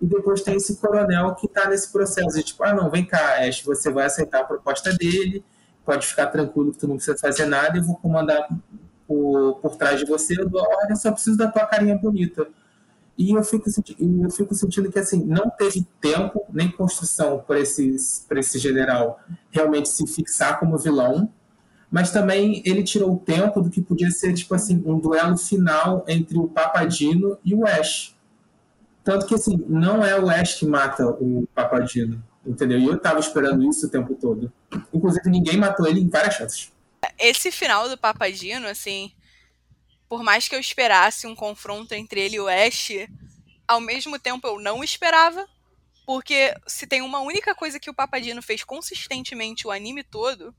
e 0.00 0.06
depois 0.06 0.42
tem 0.42 0.56
esse 0.56 0.76
coronel 0.76 1.34
que 1.34 1.46
está 1.46 1.68
nesse 1.68 1.90
processo 1.90 2.36
de 2.36 2.42
tipo, 2.42 2.62
ah, 2.64 2.74
não, 2.74 2.90
vem 2.90 3.04
cá, 3.04 3.46
Ash, 3.46 3.62
você 3.62 3.90
vai 3.90 4.06
aceitar 4.06 4.40
a 4.40 4.44
proposta 4.44 4.92
dele, 4.92 5.44
pode 5.84 6.06
ficar 6.06 6.26
tranquilo 6.28 6.72
que 6.72 6.78
tu 6.78 6.88
não 6.88 6.96
precisa 6.96 7.16
fazer 7.18 7.46
nada, 7.46 7.78
eu 7.78 7.82
vou 7.82 7.96
comandar 7.96 8.48
por, 9.06 9.56
por 9.56 9.76
trás 9.76 10.00
de 10.00 10.06
você, 10.06 10.40
eu 10.40 10.48
dou 10.48 10.60
a 10.60 10.68
ordem, 10.68 10.96
só 10.96 11.12
preciso 11.12 11.36
da 11.36 11.50
tua 11.50 11.66
carinha 11.66 11.96
bonita. 11.96 12.48
E 13.16 13.30
eu 13.30 13.44
fico, 13.44 13.68
eu 13.68 14.30
fico 14.30 14.54
sentindo 14.54 14.90
que 14.90 14.98
assim 14.98 15.22
não 15.24 15.50
teve 15.50 15.86
tempo 16.00 16.44
nem 16.52 16.70
construção 16.70 17.38
para 17.46 17.60
esse, 17.60 17.94
esse 18.30 18.58
general 18.58 19.20
realmente 19.50 19.88
se 19.88 20.06
fixar 20.06 20.58
como 20.58 20.78
vilão, 20.78 21.30
mas 21.90 22.10
também 22.10 22.62
ele 22.64 22.82
tirou 22.82 23.14
o 23.14 23.18
tempo 23.18 23.60
do 23.60 23.68
que 23.68 23.82
podia 23.82 24.10
ser 24.10 24.32
tipo 24.32 24.54
assim 24.54 24.82
um 24.86 24.98
duelo 24.98 25.36
final 25.36 26.04
entre 26.08 26.38
o 26.38 26.48
Papadino 26.48 27.38
e 27.44 27.54
o 27.54 27.66
Ash. 27.66 28.11
Tanto 29.04 29.26
que 29.26 29.34
assim, 29.34 29.56
não 29.68 30.04
é 30.04 30.18
o 30.18 30.28
Ash 30.28 30.54
que 30.54 30.66
mata 30.66 31.06
o 31.06 31.46
Papadino, 31.54 32.22
entendeu? 32.46 32.78
E 32.78 32.86
eu 32.86 32.98
tava 32.98 33.18
esperando 33.18 33.68
isso 33.68 33.86
o 33.86 33.90
tempo 33.90 34.14
todo. 34.14 34.52
Inclusive 34.92 35.28
ninguém 35.28 35.56
matou 35.56 35.86
ele 35.86 36.00
em 36.00 36.08
várias 36.08 36.34
chances. 36.34 36.72
Esse 37.18 37.50
final 37.50 37.88
do 37.88 37.98
Papadino, 37.98 38.68
assim, 38.68 39.12
por 40.08 40.22
mais 40.22 40.46
que 40.46 40.54
eu 40.54 40.60
esperasse 40.60 41.26
um 41.26 41.34
confronto 41.34 41.94
entre 41.94 42.20
ele 42.20 42.36
e 42.36 42.40
o 42.40 42.48
Ash, 42.48 42.90
ao 43.66 43.80
mesmo 43.80 44.18
tempo 44.18 44.46
eu 44.46 44.60
não 44.60 44.84
esperava, 44.84 45.48
porque 46.06 46.54
se 46.66 46.86
tem 46.86 47.02
uma 47.02 47.20
única 47.20 47.54
coisa 47.54 47.80
que 47.80 47.90
o 47.90 47.94
Papadino 47.94 48.42
fez 48.42 48.62
consistentemente 48.62 49.66
o 49.66 49.70
anime 49.70 50.04
todo. 50.04 50.54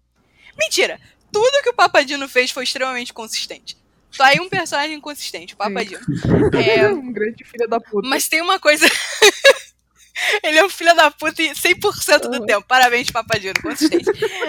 Mentira! 0.57 0.99
Tudo 1.31 1.63
que 1.63 1.69
o 1.69 1.73
Papadino 1.73 2.29
fez 2.29 2.51
foi 2.51 2.63
extremamente 2.63 3.13
consistente. 3.13 3.82
Só 4.13 4.23
aí 4.23 4.39
um 4.39 4.47
personagem 4.47 4.99
consistente, 5.01 5.55
o 5.55 5.57
Papadino. 5.57 5.99
É 6.53 6.87
um 6.87 7.11
grande 7.11 7.43
filho 7.43 7.67
da 7.67 7.79
puta. 7.79 8.07
Mas 8.07 8.27
tem 8.27 8.41
uma 8.41 8.59
coisa. 8.59 8.85
Ele 10.43 10.59
é 10.59 10.63
um 10.63 10.69
filho 10.69 10.95
da 10.95 11.09
puta 11.09 11.41
100% 11.41 12.19
do 12.29 12.39
uhum. 12.39 12.45
tempo. 12.45 12.67
Parabéns, 12.67 13.09
Papadino, 13.09 13.59
consistente. 13.61 14.05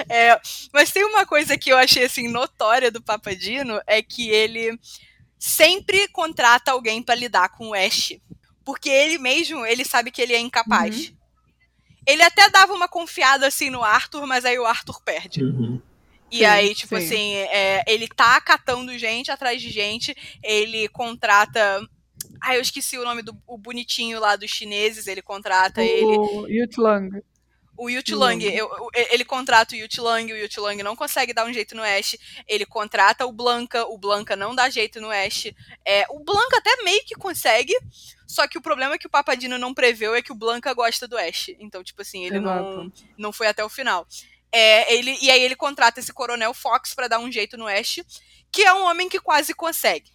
É, 0.08 0.38
mas 0.72 0.92
tem 0.92 1.02
uma 1.04 1.24
coisa 1.24 1.56
que 1.56 1.70
eu 1.70 1.78
achei 1.78 2.04
assim 2.04 2.28
notória 2.28 2.90
do 2.90 3.02
Papadino 3.02 3.80
é 3.86 4.02
que 4.02 4.28
ele 4.28 4.78
sempre 5.38 6.06
contrata 6.08 6.70
alguém 6.70 7.02
para 7.02 7.14
lidar 7.14 7.48
com 7.48 7.68
o 7.68 7.74
Ash, 7.74 8.12
porque 8.64 8.90
ele 8.90 9.18
mesmo, 9.18 9.64
ele 9.64 9.84
sabe 9.84 10.10
que 10.10 10.20
ele 10.20 10.34
é 10.34 10.38
incapaz. 10.38 11.08
Uhum. 11.08 11.16
Ele 12.06 12.22
até 12.22 12.50
dava 12.50 12.74
uma 12.74 12.86
confiada 12.86 13.46
assim 13.46 13.70
no 13.70 13.82
Arthur, 13.82 14.26
mas 14.26 14.44
aí 14.44 14.58
o 14.58 14.66
Arthur 14.66 15.00
perde. 15.02 15.42
Uhum. 15.42 15.80
E 16.34 16.38
sim, 16.38 16.44
aí, 16.44 16.74
tipo 16.74 16.98
sim. 16.98 17.04
assim, 17.04 17.34
é, 17.34 17.84
ele 17.86 18.08
tá 18.08 18.40
catando 18.40 18.98
gente 18.98 19.30
atrás 19.30 19.62
de 19.62 19.70
gente, 19.70 20.16
ele 20.42 20.88
contrata 20.88 21.80
ah, 22.40 22.56
eu 22.56 22.60
esqueci 22.60 22.98
o 22.98 23.04
nome 23.04 23.22
do 23.22 23.36
o 23.46 23.56
bonitinho 23.56 24.18
lá 24.18 24.34
dos 24.34 24.50
chineses, 24.50 25.06
ele 25.06 25.22
contrata 25.22 25.80
o 25.80 25.84
ele. 25.84 26.18
O 26.18 26.46
Yutlang. 26.48 27.22
O 27.76 27.88
Yutlang, 27.88 28.40
ele 29.10 29.24
contrata 29.24 29.74
o 29.74 29.78
Yutlang, 29.78 30.32
o 30.32 30.36
Yutlang 30.36 30.80
não 30.82 30.94
consegue 30.94 31.32
dar 31.32 31.44
um 31.44 31.52
jeito 31.52 31.74
no 31.74 31.82
Ash, 31.82 32.16
ele 32.46 32.64
contrata 32.64 33.26
o 33.26 33.32
Blanca, 33.32 33.84
o 33.86 33.98
Blanca 33.98 34.36
não 34.36 34.54
dá 34.54 34.68
jeito 34.70 35.00
no 35.00 35.10
Ash. 35.10 35.52
É, 35.84 36.04
o 36.10 36.20
Blanca 36.20 36.58
até 36.58 36.82
meio 36.84 37.04
que 37.04 37.14
consegue, 37.14 37.74
só 38.28 38.46
que 38.46 38.58
o 38.58 38.62
problema 38.62 38.96
que 38.96 39.06
o 39.06 39.10
Papadino 39.10 39.58
não 39.58 39.74
preveu 39.74 40.14
é 40.14 40.22
que 40.22 40.30
o 40.30 40.36
Blanca 40.36 40.72
gosta 40.72 41.08
do 41.08 41.16
Ash. 41.16 41.50
Então, 41.58 41.82
tipo 41.82 42.02
assim, 42.02 42.24
ele 42.24 42.38
não, 42.38 42.92
não 43.18 43.32
foi 43.32 43.48
até 43.48 43.64
o 43.64 43.68
final. 43.68 44.06
É, 44.56 44.94
ele, 44.94 45.18
e 45.20 45.32
aí 45.32 45.42
ele 45.42 45.56
contrata 45.56 45.98
esse 45.98 46.12
Coronel 46.12 46.54
Fox 46.54 46.94
para 46.94 47.08
dar 47.08 47.18
um 47.18 47.30
jeito 47.30 47.56
no 47.56 47.66
Ash, 47.66 48.00
que 48.52 48.62
é 48.62 48.72
um 48.72 48.84
homem 48.84 49.08
que 49.08 49.18
quase 49.18 49.52
consegue. 49.52 50.12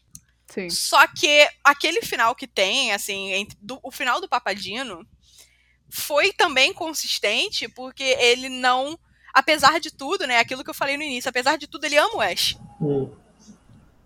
Sim. 0.48 0.70
Só 0.70 1.06
que 1.08 1.46
aquele 1.62 2.02
final 2.02 2.34
que 2.34 2.48
tem, 2.48 2.94
assim, 2.94 3.46
do, 3.60 3.78
o 3.84 3.92
final 3.92 4.22
do 4.22 4.30
Papadino 4.30 5.06
foi 5.90 6.32
também 6.32 6.74
consistente, 6.74 7.68
porque 7.68 8.04
ele 8.04 8.48
não. 8.48 8.98
Apesar 9.34 9.78
de 9.78 9.92
tudo, 9.92 10.26
né? 10.26 10.40
Aquilo 10.40 10.64
que 10.64 10.70
eu 10.70 10.74
falei 10.74 10.96
no 10.96 11.04
início, 11.04 11.28
apesar 11.28 11.58
de 11.58 11.68
tudo, 11.68 11.84
ele 11.84 11.98
ama 11.98 12.16
o 12.16 12.22
Ash. 12.22 12.58
Hum. 12.80 13.12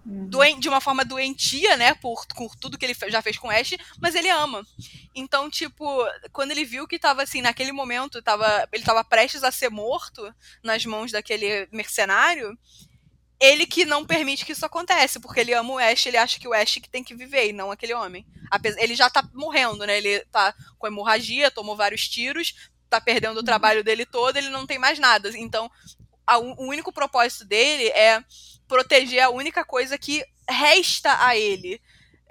Doen, 0.05 0.59
de 0.59 0.67
uma 0.67 0.81
forma 0.81 1.05
doentia, 1.05 1.77
né? 1.77 1.93
Por, 1.95 2.25
por 2.27 2.55
tudo 2.55 2.77
que 2.77 2.85
ele 2.85 2.95
já 3.07 3.21
fez 3.21 3.37
com 3.37 3.47
o 3.47 3.51
Ash, 3.51 3.75
mas 4.01 4.15
ele 4.15 4.29
ama. 4.29 4.65
Então, 5.15 5.49
tipo, 5.49 5.85
quando 6.31 6.51
ele 6.51 6.65
viu 6.65 6.87
que 6.87 6.99
tava 6.99 7.23
assim, 7.23 7.41
naquele 7.41 7.71
momento, 7.71 8.21
tava, 8.21 8.67
ele 8.71 8.83
tava 8.83 9.03
prestes 9.03 9.43
a 9.43 9.51
ser 9.51 9.69
morto 9.69 10.21
nas 10.61 10.85
mãos 10.85 11.11
daquele 11.11 11.67
mercenário, 11.71 12.57
ele 13.39 13.65
que 13.65 13.85
não 13.85 14.05
permite 14.05 14.45
que 14.45 14.53
isso 14.53 14.65
aconteça, 14.65 15.19
porque 15.19 15.39
ele 15.39 15.53
ama 15.53 15.73
o 15.73 15.77
Ash, 15.77 16.05
ele 16.05 16.17
acha 16.17 16.39
que 16.39 16.47
o 16.47 16.53
Ash 16.53 16.75
que 16.75 16.89
tem 16.89 17.03
que 17.03 17.15
viver 17.15 17.49
e 17.49 17.53
não 17.53 17.71
aquele 17.71 17.93
homem. 17.93 18.25
Ele 18.77 18.95
já 18.95 19.09
tá 19.09 19.27
morrendo, 19.33 19.85
né? 19.85 19.97
Ele 19.97 20.19
tá 20.31 20.53
com 20.77 20.87
hemorragia, 20.87 21.51
tomou 21.51 21.75
vários 21.75 22.07
tiros, 22.07 22.53
tá 22.89 23.01
perdendo 23.01 23.35
o 23.35 23.39
uhum. 23.39 23.45
trabalho 23.45 23.83
dele 23.83 24.05
todo, 24.05 24.37
ele 24.37 24.49
não 24.49 24.67
tem 24.67 24.77
mais 24.77 24.99
nada. 24.99 25.29
Então, 25.37 25.69
a, 26.25 26.37
o 26.37 26.67
único 26.67 26.91
propósito 26.91 27.45
dele 27.45 27.87
é 27.89 28.23
proteger 28.67 29.23
a 29.23 29.29
única 29.29 29.63
coisa 29.63 29.97
que 29.97 30.23
resta 30.49 31.25
a 31.25 31.35
ele. 31.37 31.81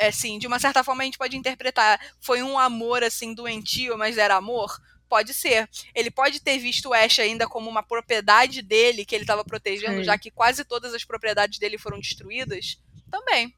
Assim, 0.00 0.38
de 0.38 0.46
uma 0.46 0.58
certa 0.58 0.82
forma 0.82 1.02
a 1.02 1.04
gente 1.04 1.18
pode 1.18 1.36
interpretar, 1.36 2.00
foi 2.20 2.42
um 2.42 2.58
amor 2.58 3.04
assim 3.04 3.34
doentio, 3.34 3.96
mas 3.96 4.18
era 4.18 4.36
amor. 4.36 4.76
Pode 5.08 5.34
ser. 5.34 5.68
Ele 5.94 6.10
pode 6.10 6.40
ter 6.40 6.58
visto 6.58 6.88
o 6.88 6.94
Ash 6.94 7.18
ainda 7.18 7.46
como 7.46 7.68
uma 7.68 7.82
propriedade 7.82 8.62
dele 8.62 9.04
que 9.04 9.14
ele 9.14 9.24
estava 9.24 9.44
protegendo, 9.44 9.98
Sim. 9.98 10.04
já 10.04 10.16
que 10.16 10.30
quase 10.30 10.64
todas 10.64 10.94
as 10.94 11.04
propriedades 11.04 11.58
dele 11.58 11.76
foram 11.76 12.00
destruídas. 12.00 12.78
Também. 13.10 13.54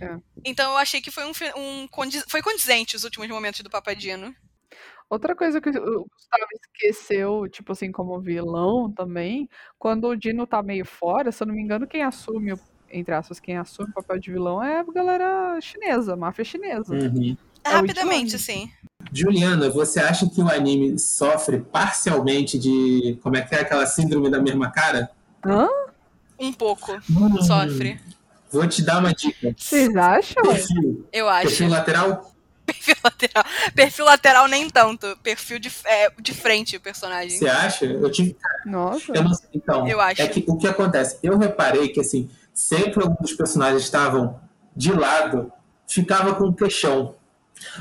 É. 0.00 0.16
Então 0.42 0.70
eu 0.72 0.78
achei 0.78 1.02
que 1.02 1.10
foi 1.10 1.24
um, 1.26 1.32
um 1.56 1.88
foi 2.26 2.40
condizente 2.40 2.96
os 2.96 3.04
últimos 3.04 3.28
momentos 3.28 3.60
do 3.60 3.68
Papadino. 3.68 4.34
Outra 5.10 5.34
coisa 5.34 5.60
que 5.60 5.68
o 5.70 5.72
Gustavo 5.72 6.46
esqueceu, 6.62 7.48
tipo 7.50 7.72
assim, 7.72 7.90
como 7.90 8.20
vilão 8.20 8.90
também, 8.92 9.48
quando 9.76 10.06
o 10.06 10.16
Dino 10.16 10.46
tá 10.46 10.62
meio 10.62 10.86
fora, 10.86 11.32
se 11.32 11.42
eu 11.42 11.48
não 11.48 11.54
me 11.54 11.60
engano, 11.60 11.86
quem 11.86 12.02
assume 12.02 12.54
entre 12.92 13.14
aspas, 13.14 13.38
quem 13.38 13.56
assume 13.56 13.90
o 13.90 13.94
papel 13.94 14.18
de 14.18 14.32
vilão 14.32 14.62
é 14.62 14.80
a 14.80 14.84
galera 14.84 15.58
chinesa, 15.60 16.14
a 16.14 16.16
máfia 16.16 16.44
chinesa. 16.44 16.92
Uhum. 16.92 17.36
É 17.62 17.70
o 17.70 17.72
Rapidamente, 17.72 18.36
assim. 18.36 18.70
Juliana, 19.12 19.70
você 19.70 20.00
acha 20.00 20.28
que 20.28 20.40
o 20.40 20.48
anime 20.48 20.98
sofre 20.98 21.60
parcialmente 21.60 22.58
de. 22.58 23.18
Como 23.22 23.36
é 23.36 23.42
que 23.42 23.54
é 23.54 23.60
aquela 23.60 23.86
síndrome 23.86 24.30
da 24.30 24.40
mesma 24.40 24.70
cara? 24.70 25.10
Hã? 25.44 25.68
Um 26.38 26.52
pouco. 26.52 26.92
Hum, 27.10 27.42
Sofre. 27.42 28.00
Vou 28.50 28.66
te 28.66 28.82
dar 28.82 28.98
uma 28.98 29.12
dica. 29.12 29.54
Vocês 29.56 29.94
acham? 29.94 30.42
Perfil. 30.42 31.06
Eu 31.12 31.28
acho. 31.28 31.48
Perfil 31.48 31.68
lateral? 31.68 32.32
Perfil 32.80 32.96
lateral. 33.04 33.44
Perfil 33.74 34.04
lateral 34.04 34.48
nem 34.48 34.68
tanto. 34.68 35.16
Perfil 35.22 35.58
de, 35.58 35.70
é, 35.84 36.10
de 36.20 36.34
frente 36.34 36.76
o 36.76 36.80
personagem. 36.80 37.38
Você 37.38 37.48
acha? 37.48 37.84
Eu 37.84 38.10
tive. 38.10 38.36
Nossa. 38.64 39.12
Eu 39.14 39.24
não 39.24 39.34
sei. 39.34 39.48
Então, 39.54 39.86
Eu 39.86 40.00
acho. 40.00 40.22
é 40.22 40.26
que 40.26 40.44
o 40.46 40.56
que 40.56 40.66
acontece? 40.66 41.18
Eu 41.22 41.38
reparei 41.38 41.88
que 41.88 42.00
assim, 42.00 42.28
sempre 42.52 43.02
alguns 43.02 43.32
personagens 43.32 43.82
estavam 43.82 44.40
de 44.74 44.92
lado, 44.92 45.52
ficava 45.86 46.34
com 46.34 46.44
o 46.44 46.54
queixão. 46.54 47.14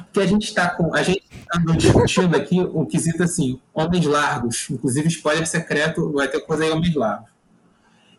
Porque 0.06 0.20
a 0.20 0.26
gente 0.28 0.44
está 0.44 0.70
com. 0.70 0.94
A 0.94 1.02
gente 1.02 1.24
está 1.32 1.74
discutindo 1.78 2.36
aqui 2.36 2.60
um 2.60 2.86
quesito 2.86 3.24
assim, 3.24 3.62
homens 3.74 4.06
largos. 4.06 4.70
Inclusive, 4.70 5.08
spoiler 5.08 5.48
secreto, 5.48 6.12
vai 6.12 6.28
ter 6.28 6.42
coisa 6.42 6.66
aí, 6.66 6.72
homens 6.72 6.94
largos. 6.96 7.30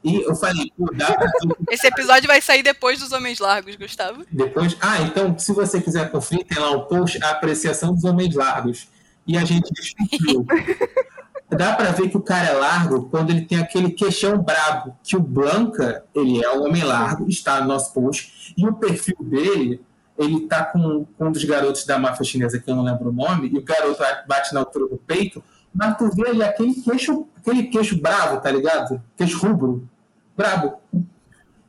E 0.03 0.23
eu 0.23 0.35
falei, 0.35 0.73
pô, 0.77 0.91
dá 0.95 1.13
pra 1.13 1.31
Esse 1.71 1.87
episódio 1.87 2.27
vai 2.27 2.41
sair 2.41 2.63
depois 2.63 2.99
dos 3.01 3.13
Homens 3.13 3.39
Largos, 3.39 3.77
Gustavo. 3.77 4.25
depois. 4.31 4.77
Ah, 4.81 5.03
então, 5.03 5.39
se 5.39 5.53
você 5.53 5.81
quiser 5.81 6.11
conferir, 6.11 6.47
tem 6.47 6.59
lá 6.59 6.71
o 6.71 6.87
post, 6.87 7.23
a 7.23 7.31
apreciação 7.31 7.95
dos 7.95 8.05
homens 8.05 8.35
largos. 8.35 8.89
E 9.27 9.37
a 9.37 9.45
gente 9.45 9.71
discutiu. 9.73 10.47
Dá 11.51 11.75
pra 11.75 11.91
ver 11.91 12.09
que 12.09 12.17
o 12.17 12.23
cara 12.23 12.49
é 12.49 12.53
largo 12.53 13.09
quando 13.11 13.31
ele 13.31 13.43
tem 13.43 13.59
aquele 13.59 13.91
queixão 13.91 14.39
brabo. 14.39 14.97
Que 15.03 15.17
o 15.17 15.21
Blanca, 15.21 16.05
ele 16.15 16.43
é 16.43 16.51
um 16.53 16.65
homem 16.65 16.85
largo, 16.85 17.29
está 17.29 17.61
no 17.61 17.67
nosso 17.67 17.93
post. 17.93 18.55
E 18.57 18.67
o 18.67 18.73
perfil 18.75 19.17
dele, 19.21 19.81
ele 20.17 20.47
tá 20.47 20.65
com, 20.65 21.05
com 21.05 21.27
um 21.27 21.33
dos 21.33 21.45
garotos 21.45 21.85
da 21.85 21.99
máfia 21.99 22.25
chinesa, 22.25 22.59
que 22.59 22.71
eu 22.71 22.77
não 22.77 22.85
lembro 22.85 23.09
o 23.09 23.13
nome, 23.13 23.51
e 23.53 23.59
o 23.59 23.65
garoto 23.65 24.01
bate 24.29 24.55
na 24.55 24.61
altura 24.61 24.89
do 24.89 24.97
peito, 24.97 25.43
mas 25.75 25.97
tu 25.97 26.11
vê 26.11 26.31
ele 26.31 26.43
aquele 26.43 26.75
queixo, 26.75 27.27
aquele 27.37 27.65
queixo 27.65 28.01
bravo, 28.01 28.41
tá 28.41 28.51
ligado? 28.51 29.03
Queixo 29.17 29.39
rubro. 29.39 29.89
Brabo. 30.37 30.79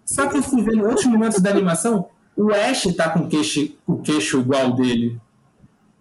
Só 0.05 0.27
que 0.27 0.37
eu 0.37 0.43
fui 0.43 0.61
ver 0.63 0.75
em 0.75 0.81
outros 0.81 1.05
momentos 1.05 1.39
da 1.39 1.49
animação, 1.49 2.09
o 2.35 2.51
Ash 2.51 2.83
tá 2.95 3.09
com 3.09 3.27
queixo, 3.29 3.75
o 3.85 3.97
queixo 4.01 4.39
igual 4.39 4.73
dele. 4.73 5.19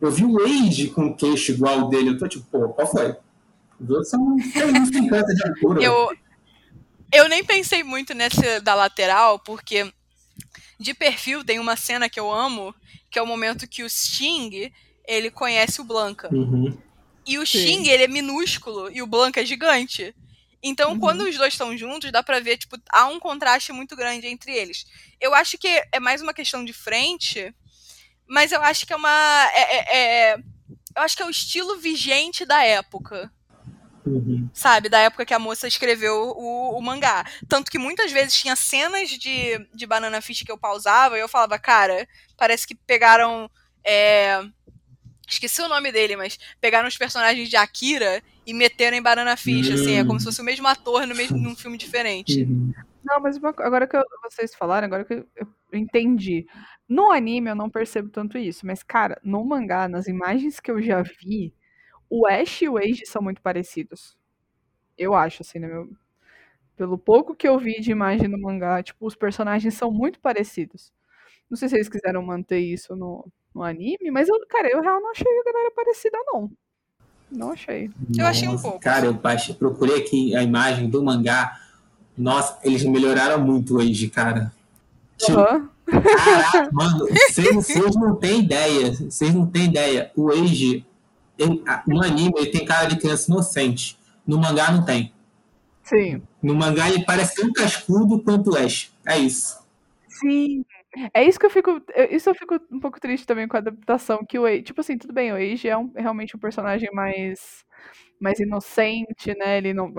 Eu 0.00 0.10
vi 0.10 0.24
o 0.24 0.32
Wade 0.32 0.88
com 0.88 1.14
queixo 1.14 1.52
igual 1.52 1.88
dele. 1.88 2.10
Eu 2.10 2.18
tô 2.18 2.26
tipo, 2.26 2.44
pô, 2.50 2.68
qual 2.70 2.86
foi? 2.86 3.14
Os 3.78 3.90
outros 3.90 4.08
são 4.08 4.38
50 4.38 5.34
de 5.34 5.48
altura. 5.48 5.82
Eu, 5.82 6.10
eu 7.12 7.28
nem 7.28 7.44
pensei 7.44 7.84
muito 7.84 8.14
nessa 8.14 8.60
da 8.60 8.74
lateral, 8.74 9.38
porque 9.38 9.92
de 10.78 10.94
perfil 10.94 11.44
tem 11.44 11.58
uma 11.58 11.76
cena 11.76 12.08
que 12.08 12.18
eu 12.18 12.32
amo, 12.32 12.74
que 13.10 13.18
é 13.18 13.22
o 13.22 13.26
momento 13.26 13.68
que 13.68 13.82
o 13.82 13.90
Sting, 13.90 14.72
ele 15.06 15.30
conhece 15.30 15.80
o 15.80 15.84
Blanca. 15.84 16.34
Uhum. 16.34 16.76
E 17.30 17.38
o 17.38 17.46
Sim. 17.46 17.60
Sting, 17.60 17.88
ele 17.88 18.04
é 18.04 18.08
minúsculo 18.08 18.90
e 18.90 19.00
o 19.00 19.06
Blanca 19.06 19.40
é 19.40 19.46
gigante. 19.46 20.12
Então, 20.62 20.92
Uhum. 20.92 20.98
quando 20.98 21.20
os 21.22 21.36
dois 21.38 21.54
estão 21.54 21.76
juntos, 21.78 22.10
dá 22.10 22.22
pra 22.22 22.40
ver, 22.40 22.58
tipo, 22.58 22.76
há 22.92 23.06
um 23.06 23.20
contraste 23.20 23.72
muito 23.72 23.94
grande 23.94 24.26
entre 24.26 24.52
eles. 24.52 24.84
Eu 25.20 25.32
acho 25.32 25.56
que 25.56 25.68
é 25.92 26.00
mais 26.00 26.20
uma 26.20 26.34
questão 26.34 26.64
de 26.64 26.72
frente, 26.72 27.54
mas 28.26 28.50
eu 28.52 28.60
acho 28.62 28.84
que 28.86 28.92
é 28.92 28.96
uma. 28.96 29.48
é- 29.54 29.76
é- 29.76 29.96
é- 30.32 30.36
eu 30.96 31.02
acho 31.02 31.16
que 31.16 31.22
é 31.22 31.26
o 31.26 31.30
estilo 31.30 31.78
vigente 31.78 32.44
da 32.44 32.64
época 32.64 33.30
Uhum. 34.04 34.50
sabe? 34.52 34.88
Da 34.88 34.98
época 34.98 35.24
que 35.24 35.32
a 35.34 35.38
moça 35.38 35.68
escreveu 35.68 36.32
o, 36.36 36.76
o 36.76 36.82
mangá. 36.82 37.24
Tanto 37.48 37.70
que 37.70 37.78
muitas 37.78 38.10
vezes 38.10 38.34
tinha 38.40 38.56
cenas 38.56 39.08
de, 39.10 39.56
de 39.72 39.86
Banana 39.86 40.20
Fish 40.20 40.42
que 40.42 40.50
eu 40.50 40.58
pausava 40.58 41.16
e 41.16 41.20
eu 41.20 41.28
falava, 41.28 41.58
cara, 41.58 42.08
parece 42.36 42.66
que 42.66 42.74
pegaram. 42.74 43.48
é, 43.84 44.42
Esqueci 45.30 45.62
o 45.62 45.68
nome 45.68 45.92
dele, 45.92 46.16
mas 46.16 46.38
pegaram 46.60 46.88
os 46.88 46.96
personagens 46.98 47.48
de 47.48 47.56
Akira 47.56 48.22
e 48.46 48.52
meteram 48.52 48.96
em 48.96 49.02
Banana 49.02 49.36
Fish, 49.36 49.70
assim, 49.70 49.94
é 49.94 50.04
como 50.04 50.18
se 50.18 50.26
fosse 50.26 50.40
o 50.40 50.44
mesmo 50.44 50.66
ator 50.66 51.06
no 51.06 51.14
mesmo, 51.14 51.38
num 51.38 51.54
filme 51.56 51.78
diferente. 51.78 52.42
Uhum. 52.42 52.72
Não, 53.04 53.20
mas 53.20 53.36
uma 53.36 53.50
agora 53.50 53.86
que 53.86 53.96
eu- 53.96 54.04
vocês 54.24 54.54
falaram, 54.54 54.86
agora 54.86 55.04
que 55.04 55.14
eu, 55.14 55.26
eu 55.36 55.78
entendi. 55.78 56.46
No 56.88 57.10
anime 57.12 57.50
eu 57.50 57.54
não 57.54 57.70
percebo 57.70 58.08
tanto 58.08 58.36
isso, 58.36 58.66
mas, 58.66 58.82
cara, 58.82 59.20
no 59.22 59.44
mangá, 59.44 59.88
nas 59.88 60.06
imagens 60.08 60.58
que 60.60 60.70
eu 60.70 60.82
já 60.82 61.02
vi, 61.02 61.54
o 62.10 62.26
Ash 62.26 62.62
e 62.62 62.68
o 62.68 62.78
Age 62.78 63.06
são 63.06 63.22
muito 63.22 63.42
parecidos. 63.42 64.16
Eu 64.98 65.14
acho, 65.14 65.42
assim, 65.42 65.58
né, 65.58 65.68
meu... 65.68 65.90
Pelo 66.76 66.98
pouco 66.98 67.34
que 67.34 67.46
eu 67.48 67.58
vi 67.58 67.80
de 67.80 67.90
imagem 67.90 68.28
no 68.28 68.40
mangá, 68.40 68.82
tipo, 68.82 69.06
os 69.06 69.14
personagens 69.14 69.74
são 69.74 69.92
muito 69.92 70.18
parecidos. 70.20 70.92
Não 71.50 71.56
sei 71.56 71.68
se 71.68 71.76
eles 71.76 71.88
quiseram 71.88 72.22
manter 72.22 72.60
isso 72.60 72.96
no, 72.96 73.30
no 73.54 73.62
anime, 73.62 74.10
mas 74.10 74.28
eu, 74.28 74.34
cara, 74.48 74.68
eu 74.68 74.80
real 74.80 75.00
não 75.00 75.10
achei 75.10 75.26
a 75.26 75.44
galera 75.52 75.70
parecida, 75.74 76.18
não. 76.26 76.50
Não 77.30 77.52
achei. 77.52 77.90
Eu 78.16 78.26
achei 78.26 78.48
um 78.48 78.52
Nossa, 78.52 78.62
pouco. 78.64 78.80
Cara, 78.80 79.06
eu 79.06 79.14
baixei, 79.14 79.54
procurei 79.54 79.98
aqui 79.98 80.34
a 80.34 80.42
imagem 80.42 80.88
do 80.90 81.02
mangá. 81.02 81.60
Nossa, 82.18 82.58
eles 82.64 82.84
melhoraram 82.84 83.40
muito 83.40 83.76
o 83.76 83.80
Age, 83.80 84.08
cara. 84.08 84.52
Tipo, 85.16 85.38
Aham. 85.38 85.68
Caraca, 85.86 86.70
mano, 86.74 87.06
vocês 87.08 87.94
não 87.96 88.16
têm 88.16 88.40
ideia. 88.40 88.92
Vocês 88.92 89.34
não 89.34 89.46
têm 89.46 89.64
ideia. 89.66 90.10
O 90.16 90.30
Age, 90.30 90.84
ele- 91.38 91.62
no 91.86 92.02
anime, 92.02 92.32
ele 92.36 92.50
tem 92.50 92.64
cara 92.64 92.86
de 92.86 92.96
criança 92.96 93.30
inocente. 93.30 93.98
No 94.26 94.38
mangá 94.38 94.70
não 94.72 94.84
tem. 94.84 95.12
Sim. 95.84 96.22
No 96.42 96.54
mangá 96.54 96.88
ele 96.88 97.04
parece 97.04 97.34
tão 97.36 97.52
cascudo 97.52 98.20
quanto 98.22 98.50
o 98.52 98.56
Ash. 98.56 98.92
É 99.06 99.18
isso. 99.18 99.58
Sim. 100.08 100.64
É 101.14 101.22
isso 101.24 101.38
que 101.38 101.46
eu 101.46 101.50
fico. 101.50 101.70
eu- 101.94 102.06
Isso 102.10 102.28
eu 102.28 102.34
fico 102.34 102.58
um 102.70 102.80
pouco 102.80 103.00
triste 103.00 103.26
também 103.26 103.46
com 103.46 103.56
a 103.56 103.60
adaptação. 103.60 104.24
Que 104.28 104.38
o 104.38 104.46
Age. 104.46 104.62
Tipo 104.62 104.80
assim, 104.80 104.98
tudo 104.98 105.12
bem, 105.14 105.32
o 105.32 105.36
Age 105.36 105.68
é 105.68 105.76
um- 105.76 105.92
realmente 105.96 106.36
um 106.36 106.40
personagem 106.40 106.90
mais. 106.92 107.64
Mais 108.20 108.38
inocente, 108.40 109.34
né? 109.38 109.58
Ele 109.58 109.72
não. 109.74 109.92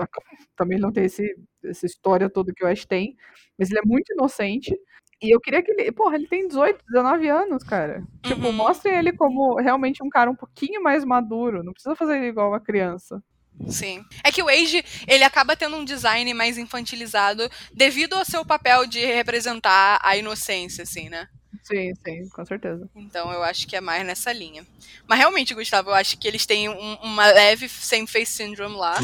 Também 0.56 0.78
não 0.78 0.92
tem 0.92 1.04
esse, 1.06 1.24
essa 1.64 1.86
história 1.86 2.30
toda 2.30 2.52
que 2.54 2.64
o 2.64 2.68
Ash 2.68 2.84
tem. 2.86 3.16
Mas 3.58 3.70
ele 3.70 3.80
é 3.80 3.82
muito 3.86 4.12
inocente. 4.12 4.74
E 5.22 5.34
eu 5.34 5.40
queria 5.40 5.62
que 5.62 5.70
ele. 5.72 5.92
Porra, 5.92 6.16
ele 6.16 6.28
tem 6.28 6.46
18, 6.48 6.84
19 6.86 7.28
anos, 7.28 7.62
cara. 7.64 8.04
Tipo, 8.24 8.46
Uhum. 8.48 8.52
mostrem 8.52 8.96
ele 8.98 9.12
como 9.12 9.56
realmente 9.60 10.02
um 10.04 10.08
cara 10.10 10.30
um 10.30 10.36
pouquinho 10.36 10.82
mais 10.82 11.04
maduro. 11.04 11.62
Não 11.64 11.72
precisa 11.72 11.96
fazer 11.96 12.16
ele 12.18 12.28
igual 12.28 12.50
uma 12.50 12.60
criança. 12.60 13.22
Sim. 13.68 14.04
É 14.24 14.32
que 14.32 14.42
o 14.42 14.48
Age, 14.48 14.84
ele 15.06 15.24
acaba 15.24 15.54
tendo 15.54 15.76
um 15.76 15.84
design 15.84 16.32
mais 16.34 16.58
infantilizado 16.58 17.48
devido 17.72 18.14
ao 18.14 18.24
seu 18.24 18.44
papel 18.44 18.86
de 18.86 19.04
representar 19.04 20.00
a 20.02 20.16
inocência, 20.16 20.82
assim, 20.82 21.08
né? 21.08 21.28
Sim, 21.62 21.92
sim, 22.04 22.28
com 22.30 22.44
certeza. 22.44 22.88
Então 22.96 23.30
eu 23.32 23.42
acho 23.42 23.66
que 23.68 23.76
é 23.76 23.80
mais 23.80 24.04
nessa 24.04 24.32
linha. 24.32 24.66
Mas 25.06 25.18
realmente, 25.18 25.54
Gustavo, 25.54 25.90
eu 25.90 25.94
acho 25.94 26.18
que 26.18 26.26
eles 26.26 26.44
têm 26.44 26.68
um- 26.68 26.94
uma 27.02 27.26
leve 27.26 27.68
same 27.68 28.06
face 28.06 28.32
syndrome 28.32 28.74
lá. 28.76 28.96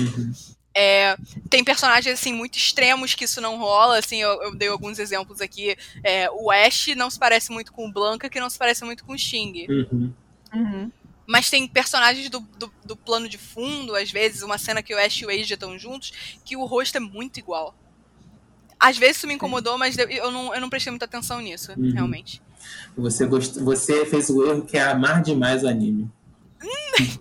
É, 0.74 1.16
tem 1.51 1.64
personagens 1.64 2.18
assim 2.18 2.32
muito 2.32 2.57
extremos 2.57 3.14
que 3.14 3.24
isso 3.24 3.40
não 3.40 3.59
rola, 3.59 3.99
assim, 3.99 4.18
eu, 4.22 4.42
eu 4.42 4.55
dei 4.55 4.68
alguns 4.68 4.99
exemplos 4.99 5.40
aqui. 5.40 5.76
É, 6.05 6.30
o 6.30 6.51
Ash 6.51 6.88
não 6.96 7.11
se 7.11 7.18
parece 7.18 7.51
muito 7.53 7.72
com 7.72 7.86
o 7.88 7.92
Blanca, 7.92 8.28
que 8.28 8.40
não 8.40 8.49
se 8.51 8.59
parece 8.59 8.84
muito 8.84 9.05
com 9.05 9.12
o 9.12 9.18
Sting. 9.18 9.66
Uhum. 9.68 10.12
Uhum. 10.55 10.92
Mas 11.29 11.51
tem 11.51 11.68
personagens 11.68 12.31
do, 12.31 12.41
do, 12.41 12.72
do 12.85 12.97
plano 12.97 13.29
de 13.29 13.37
fundo, 13.37 13.95
às 13.95 14.11
vezes, 14.11 14.41
uma 14.43 14.57
cena 14.57 14.83
que 14.83 14.95
o 14.95 14.99
Ash 14.99 15.20
e 15.20 15.26
o 15.26 15.29
Age 15.29 15.53
estão 15.53 15.79
juntos, 15.79 16.11
que 16.43 16.57
o 16.57 16.64
rosto 16.64 16.97
é 16.97 17.01
muito 17.01 17.39
igual. 17.39 17.74
Às 18.81 18.97
vezes 18.97 19.18
isso 19.18 19.26
me 19.26 19.35
incomodou, 19.35 19.76
mas 19.76 19.99
eu- 19.99 20.31
não, 20.33 20.55
eu 20.55 20.61
não 20.61 20.70
prestei 20.70 20.91
muita 20.91 21.05
atenção 21.05 21.41
nisso, 21.41 21.72
Uhum. 21.76 21.93
realmente. 21.93 22.41
Você, 22.97 23.26
gost... 23.26 23.59
Você 23.61 24.07
fez 24.07 24.31
o 24.31 24.43
erro 24.47 24.64
que 24.64 24.79
é 24.79 24.83
amar 24.83 25.20
demais 25.22 25.62
o 25.64 25.68
anime. 25.68 26.11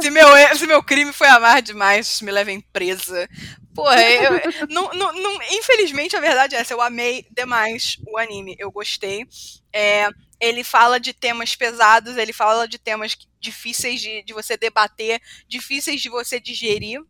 Se 0.00 0.10
meu, 0.10 0.28
se 0.56 0.66
meu 0.68 0.82
crime 0.82 1.12
foi 1.12 1.26
amar 1.28 1.60
demais, 1.60 2.20
me 2.20 2.30
levem 2.30 2.60
presa. 2.72 3.28
Porra, 3.74 4.00
eu, 4.00 4.40
não, 4.70 4.90
não, 4.92 5.12
não- 5.12 5.38
infelizmente 5.50 6.14
a 6.16 6.20
verdade 6.20 6.54
é 6.54 6.58
essa, 6.60 6.72
eu 6.72 6.80
amei 6.80 7.26
demais 7.30 7.98
o 8.06 8.16
anime, 8.18 8.54
eu 8.58 8.70
gostei. 8.70 9.26
É, 9.72 10.08
ele 10.40 10.62
fala 10.62 11.00
de 11.00 11.12
temas 11.12 11.54
pesados, 11.56 12.16
ele 12.16 12.32
fala 12.32 12.68
de 12.68 12.78
temas 12.78 13.16
difíceis 13.40 14.00
de, 14.00 14.22
de 14.22 14.32
você 14.32 14.56
debater, 14.56 15.20
difíceis 15.48 16.00
de 16.00 16.08
você 16.08 16.38
digerir. 16.38 17.00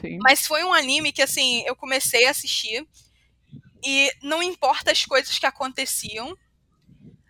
Sim. 0.00 0.18
Mas 0.22 0.46
foi 0.46 0.62
um 0.64 0.72
anime 0.72 1.12
que, 1.12 1.22
assim, 1.22 1.62
eu 1.66 1.74
comecei 1.74 2.26
a 2.26 2.30
assistir 2.30 2.86
e 3.84 4.10
não 4.22 4.42
importa 4.42 4.90
as 4.90 5.04
coisas 5.04 5.38
que 5.38 5.46
aconteciam, 5.46 6.36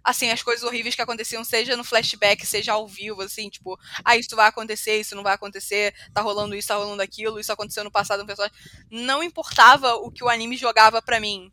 assim, 0.03 0.31
as 0.31 0.43
coisas 0.43 0.65
horríveis 0.65 0.95
que 0.95 1.03
aconteciam, 1.03 1.45
seja 1.45 1.77
no 1.77 1.85
flashback, 1.85 2.47
seja 2.47 2.73
ao 2.73 2.89
vivo, 2.89 3.23
assim, 3.23 3.51
tipo, 3.51 3.79
ah, 4.05 4.17
isso 4.17 4.35
vai 4.35 4.49
acontecer, 4.49 5.01
isso 5.01 5.15
não 5.15 5.23
vai 5.23 5.35
acontecer, 5.35 5.95
tá 6.15 6.23
rolando 6.23 6.55
isso, 6.55 6.69
tá 6.69 6.77
rolando 6.77 7.03
aquilo, 7.03 7.39
isso 7.39 7.53
aconteceu 7.53 7.85
no 7.85 7.91
passado 7.91 8.25
personagem. 8.25 8.57
Não 8.91 9.23
importava 9.23 9.95
o 9.95 10.11
que 10.11 10.25
o 10.25 10.29
anime 10.29 10.57
jogava 10.57 11.03
pra 11.03 11.21
mim. 11.21 11.53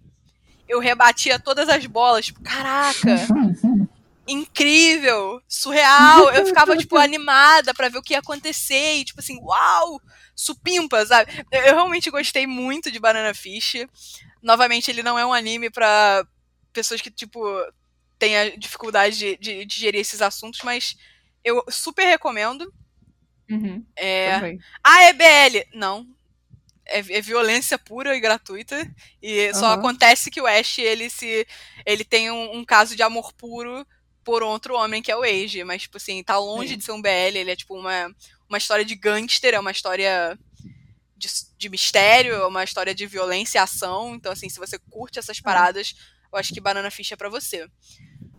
Eu 0.73 0.79
rebatia 0.79 1.37
todas 1.37 1.69
as 1.69 1.85
bolas, 1.85 2.25
tipo, 2.25 2.41
caraca, 2.41 3.15
incrível, 4.27 5.41
surreal. 5.47 6.29
Eu 6.33 6.45
ficava, 6.45 6.75
tipo, 6.77 6.97
animada 6.97 7.73
pra 7.73 7.89
ver 7.89 7.97
o 7.97 8.01
que 8.01 8.13
ia 8.13 8.19
acontecer 8.19 8.95
e, 8.95 9.05
tipo 9.05 9.19
assim, 9.19 9.37
uau, 9.41 10.01
supimpa, 10.35 11.05
sabe? 11.05 11.31
Eu, 11.51 11.61
eu 11.61 11.75
realmente 11.75 12.09
gostei 12.09 12.47
muito 12.47 12.91
de 12.91 12.99
Banana 12.99 13.33
Fish. 13.33 13.85
novamente, 14.41 14.89
ele 14.89 15.03
não 15.03 15.17
é 15.19 15.25
um 15.25 15.33
anime 15.33 15.69
pra 15.69 16.25
pessoas 16.71 17.01
que, 17.01 17.11
tipo, 17.11 17.39
tenha 18.17 18.57
dificuldade 18.57 19.17
de, 19.17 19.37
de, 19.37 19.65
de 19.65 19.79
gerir 19.79 20.01
esses 20.01 20.21
assuntos, 20.21 20.61
mas 20.63 20.95
eu 21.43 21.63
super 21.69 22.05
recomendo. 22.05 22.73
Uhum, 23.49 23.85
É, 23.95 24.57
ah, 24.83 25.03
é 25.03 25.13
BL. 25.13 25.67
Não. 25.73 26.07
É, 26.85 26.99
é 26.99 27.21
violência 27.21 27.77
pura 27.77 28.15
e 28.15 28.19
gratuita. 28.19 28.75
E 29.21 29.53
só 29.53 29.67
Aham. 29.67 29.75
acontece 29.75 30.29
que 30.29 30.41
o 30.41 30.47
Ash, 30.47 30.79
ele 30.79 31.09
se. 31.09 31.47
ele 31.85 32.03
tem 32.03 32.29
um, 32.31 32.57
um 32.57 32.65
caso 32.65 32.95
de 32.95 33.01
amor 33.03 33.33
puro 33.33 33.85
por 34.23 34.41
outro 34.43 34.75
homem, 34.75 35.01
que 35.01 35.11
é 35.11 35.15
o 35.17 35.23
Age. 35.23 35.63
Mas, 35.63 35.83
tipo 35.83 35.97
assim, 35.97 36.23
tá 36.23 36.37
longe 36.37 36.69
Sim. 36.69 36.77
de 36.77 36.83
ser 36.83 36.91
um 36.91 37.01
BL. 37.01 37.09
Ele 37.37 37.51
é 37.51 37.55
tipo 37.55 37.77
uma, 37.77 38.13
uma 38.49 38.57
história 38.57 38.83
de 38.85 38.95
gangster, 38.95 39.53
é 39.53 39.59
uma 39.59 39.71
história 39.71 40.37
de, 41.15 41.27
de 41.57 41.69
mistério, 41.69 42.33
é 42.35 42.45
uma 42.47 42.63
história 42.63 42.93
de 42.93 43.05
violência 43.05 43.57
e 43.57 43.61
ação. 43.61 44.15
Então, 44.15 44.31
assim, 44.31 44.49
se 44.49 44.59
você 44.59 44.77
curte 44.89 45.19
essas 45.19 45.39
paradas, 45.39 45.95
eu 46.31 46.37
acho 46.39 46.53
que 46.53 46.59
Banana 46.61 46.91
Fish 46.91 47.11
é 47.11 47.15
pra 47.15 47.29
você. 47.29 47.67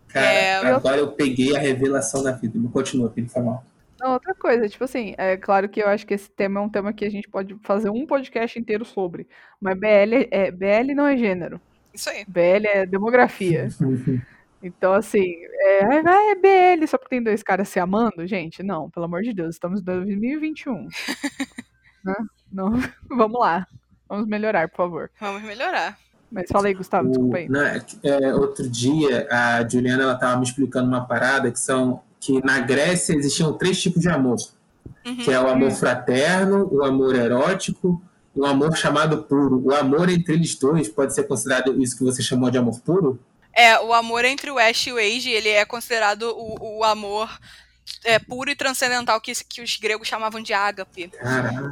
Cara, 0.07 0.25
É. 0.25 0.55
agora 0.67 0.97
eu 0.97 1.11
peguei 1.11 1.55
a 1.55 1.59
revelação 1.59 2.23
da 2.23 2.31
vida. 2.31 2.57
Me 2.57 2.69
continua, 2.69 3.11
Felipe, 3.11 3.31
foi 3.33 3.41
mal. 3.41 3.65
Não, 3.99 4.11
outra 4.13 4.33
coisa, 4.35 4.67
tipo 4.67 4.83
assim, 4.83 5.15
é 5.17 5.37
claro 5.37 5.69
que 5.69 5.81
eu 5.81 5.87
acho 5.87 6.05
que 6.05 6.13
esse 6.13 6.29
tema 6.29 6.59
é 6.59 6.63
um 6.63 6.69
tema 6.69 6.91
que 6.91 7.05
a 7.05 7.09
gente 7.09 7.29
pode 7.29 7.55
fazer 7.63 7.89
um 7.89 8.05
podcast 8.05 8.59
inteiro 8.59 8.83
sobre. 8.83 9.27
Mas 9.59 9.77
BL, 9.79 10.27
é, 10.31 10.51
BL 10.51 10.93
não 10.95 11.05
é 11.07 11.15
gênero. 11.17 11.61
Isso 11.93 12.09
aí. 12.09 12.25
BL 12.27 12.65
é 12.67 12.85
demografia. 12.85 13.69
Então, 14.61 14.93
assim, 14.93 15.23
é, 15.61 15.85
ah, 16.05 16.31
é 16.31 16.35
BL 16.75 16.85
só 16.87 16.97
porque 16.97 17.15
tem 17.15 17.23
dois 17.23 17.41
caras 17.43 17.69
se 17.69 17.79
amando? 17.79 18.25
Gente, 18.27 18.63
não, 18.63 18.89
pelo 18.89 19.05
amor 19.05 19.21
de 19.21 19.33
Deus, 19.33 19.55
estamos 19.55 19.79
em 19.79 19.83
2021. 19.83 20.87
né? 22.03 22.15
Não, 22.51 22.71
vamos 23.09 23.39
lá. 23.39 23.67
Vamos 24.09 24.27
melhorar, 24.27 24.67
por 24.69 24.77
favor. 24.77 25.11
Vamos 25.19 25.41
melhorar. 25.43 25.97
Mas 26.31 26.49
fala 26.51 26.67
aí, 26.67 26.73
Gustavo, 26.73 27.07
O- 27.07 27.11
desculpa 27.11 27.37
aí. 27.37 27.47
na- 27.49 27.75
é, 28.03 28.33
outro 28.35 28.67
dia, 28.69 29.27
a 29.31 29.67
Juliana 29.67 30.03
ela 30.03 30.13
estava 30.13 30.35
me 30.37 30.43
explicando 30.43 30.87
uma 30.87 31.05
parada 31.07 31.49
que 31.51 31.59
são 31.59 32.03
que 32.25 32.43
na 32.43 32.59
Grécia 32.59 33.13
existiam 33.13 33.53
três 33.53 33.79
tipos 33.81 34.01
de 34.01 34.09
amor, 34.09 34.37
Uhum. 35.05 35.17
que 35.17 35.31
é 35.31 35.39
o 35.39 35.47
amor 35.47 35.69
Hum. 35.69 35.75
fraterno, 35.75 36.67
o 36.71 36.83
amor 36.83 37.15
erótico 37.15 38.01
e 38.35 38.39
o 38.39 38.45
amor 38.45 38.75
chamado 38.75 39.23
puro. 39.23 39.61
O 39.63 39.73
amor 39.73 40.09
entre 40.09 40.33
eles 40.33 40.55
dois 40.55 40.87
pode 40.89 41.13
ser 41.13 41.23
considerado 41.27 41.81
isso 41.81 41.97
que 41.97 42.03
você 42.03 42.23
chamou 42.23 42.49
de 42.49 42.57
amor 42.57 42.79
puro? 42.81 43.19
É, 43.53 43.79
o 43.79 43.93
amor 43.93 44.25
entre 44.25 44.49
o 44.51 44.57
Ash 44.57 44.87
e 44.87 44.91
o 44.91 44.97
Age, 44.97 45.29
ele 45.29 45.49
é 45.49 45.63
considerado 45.63 46.23
o, 46.35 46.79
o 46.79 46.83
amor 46.83 47.29
é, 48.03 48.17
puro 48.19 48.49
e 48.49 48.55
transcendental 48.55 49.21
que, 49.21 49.31
que 49.45 49.61
os 49.61 49.77
gregos 49.77 50.07
chamavam 50.07 50.41
de 50.41 50.53
ágape. 50.53 51.11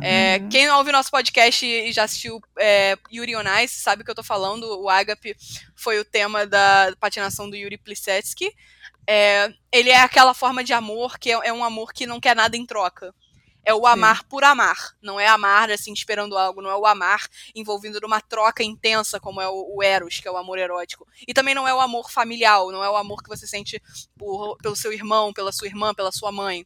É, 0.01 0.37
Uhum. 0.39 0.49
Quem 0.49 0.69
ouve 0.69 0.91
nosso 0.91 1.09
podcast 1.11 1.65
e 1.65 1.91
já 1.91 2.03
assistiu 2.03 2.39
é, 2.57 2.95
Yuri 3.11 3.35
on 3.35 3.43
Ice 3.63 3.81
sabe 3.81 4.01
o 4.03 4.05
que 4.05 4.11
eu 4.11 4.15
tô 4.15 4.23
falando. 4.23 4.63
O 4.79 4.89
ágape 4.89 5.35
foi 5.75 5.99
o 5.99 6.05
tema 6.05 6.45
da 6.45 6.93
patinação 6.99 7.49
do 7.49 7.55
Yuri 7.55 7.77
Plisetsky. 7.77 8.51
É, 9.07 9.51
ele 9.71 9.89
é 9.89 9.99
aquela 9.99 10.33
forma 10.33 10.63
de 10.63 10.73
amor 10.73 11.17
que 11.19 11.31
é, 11.31 11.33
é 11.47 11.53
um 11.53 11.63
amor 11.63 11.91
que 11.93 12.05
não 12.05 12.19
quer 12.19 12.35
nada 12.35 12.55
em 12.55 12.65
troca. 12.65 13.13
É 13.65 13.73
o 13.73 13.87
amar 13.87 14.25
por 14.25 14.43
amar. 14.43 14.75
Não 15.01 15.17
é 15.17 15.25
amar 15.27 15.71
assim 15.71 15.93
esperando 15.93 16.37
algo. 16.37 16.61
Não 16.61 16.69
é 16.69 16.75
o 16.75 16.85
amar 16.85 17.25
envolvido 17.55 17.99
numa 18.01 18.19
troca 18.19 18.61
intensa 18.61 19.21
como 19.21 19.39
é 19.39 19.47
o, 19.47 19.75
o 19.77 19.81
Eros, 19.81 20.19
que 20.19 20.27
é 20.27 20.31
o 20.31 20.35
amor 20.35 20.57
erótico. 20.59 21.07
E 21.25 21.33
também 21.33 21.55
não 21.55 21.65
é 21.65 21.73
o 21.73 21.79
amor 21.79 22.11
familiar. 22.11 22.59
Não 22.71 22.83
é 22.83 22.89
o 22.89 22.97
amor 22.97 23.23
que 23.23 23.29
você 23.29 23.47
sente 23.47 23.81
por- 24.17 24.57
pelo 24.57 24.75
seu 24.75 24.91
irmão, 24.91 25.31
pela 25.31 25.51
sua 25.53 25.67
irmã, 25.67 25.93
pela 25.93 26.11
sua 26.11 26.31
mãe 26.31 26.65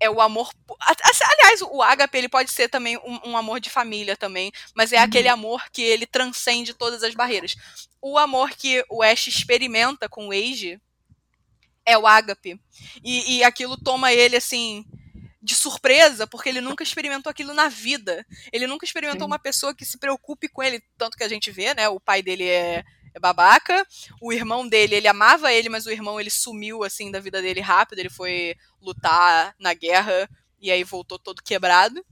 é 0.00 0.10
o 0.10 0.20
amor. 0.20 0.50
Aliás, 0.80 1.62
o 1.62 1.82
ágape 1.82 2.18
ele 2.18 2.28
pode 2.28 2.50
ser 2.50 2.68
também 2.68 2.96
um, 2.98 3.30
um 3.30 3.36
amor 3.36 3.60
de 3.60 3.70
família 3.70 4.16
também, 4.16 4.50
mas 4.74 4.92
é 4.92 4.98
Uhum. 4.98 5.04
aquele 5.04 5.28
amor 5.28 5.62
que 5.72 5.82
ele 5.82 6.04
transcende 6.06 6.74
todas 6.74 7.02
as 7.02 7.14
barreiras. 7.14 7.54
O 8.02 8.18
amor 8.18 8.50
que 8.50 8.84
o 8.90 9.02
Ash 9.02 9.28
experimenta 9.28 10.08
com 10.08 10.28
o 10.28 10.32
Age 10.32 10.80
é 11.86 11.96
o 11.98 12.06
ágape. 12.06 12.60
E, 13.02 13.36
e 13.36 13.44
aquilo 13.44 13.76
toma 13.76 14.12
ele 14.12 14.36
assim 14.36 14.84
de 15.42 15.54
surpresa, 15.54 16.26
porque 16.26 16.48
ele 16.48 16.62
nunca 16.62 16.82
experimentou 16.82 17.30
aquilo 17.30 17.52
na 17.52 17.68
vida. 17.68 18.26
Ele 18.50 18.66
nunca 18.66 18.86
experimentou 18.86 19.26
Sim. 19.26 19.26
uma 19.26 19.38
pessoa 19.38 19.74
que 19.74 19.84
se 19.84 19.98
preocupe 19.98 20.48
com 20.48 20.62
ele, 20.62 20.82
tanto 20.96 21.18
que 21.18 21.24
a 21.24 21.28
gente 21.28 21.50
vê, 21.50 21.74
né? 21.74 21.86
O 21.86 22.00
pai 22.00 22.22
dele 22.22 22.48
é, 22.48 22.82
é 23.12 23.20
babaca, 23.20 23.86
o 24.22 24.32
irmão 24.32 24.66
dele, 24.66 24.94
ele 24.94 25.06
amava 25.06 25.52
ele, 25.52 25.68
mas 25.68 25.84
o 25.84 25.90
irmão 25.90 26.18
ele 26.18 26.30
sumiu 26.30 26.82
assim 26.82 27.10
da 27.10 27.20
vida 27.20 27.42
dele 27.42 27.60
rápido, 27.60 27.98
ele 27.98 28.08
foi 28.08 28.56
lutar 28.80 29.54
na 29.60 29.74
guerra 29.74 30.28
e 30.58 30.70
aí 30.70 30.82
voltou 30.82 31.18
todo 31.18 31.42
quebrado. 31.42 32.02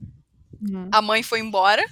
Uhum. 0.61 0.89
A 0.91 1.01
mãe 1.01 1.23
foi 1.23 1.39
embora. 1.39 1.83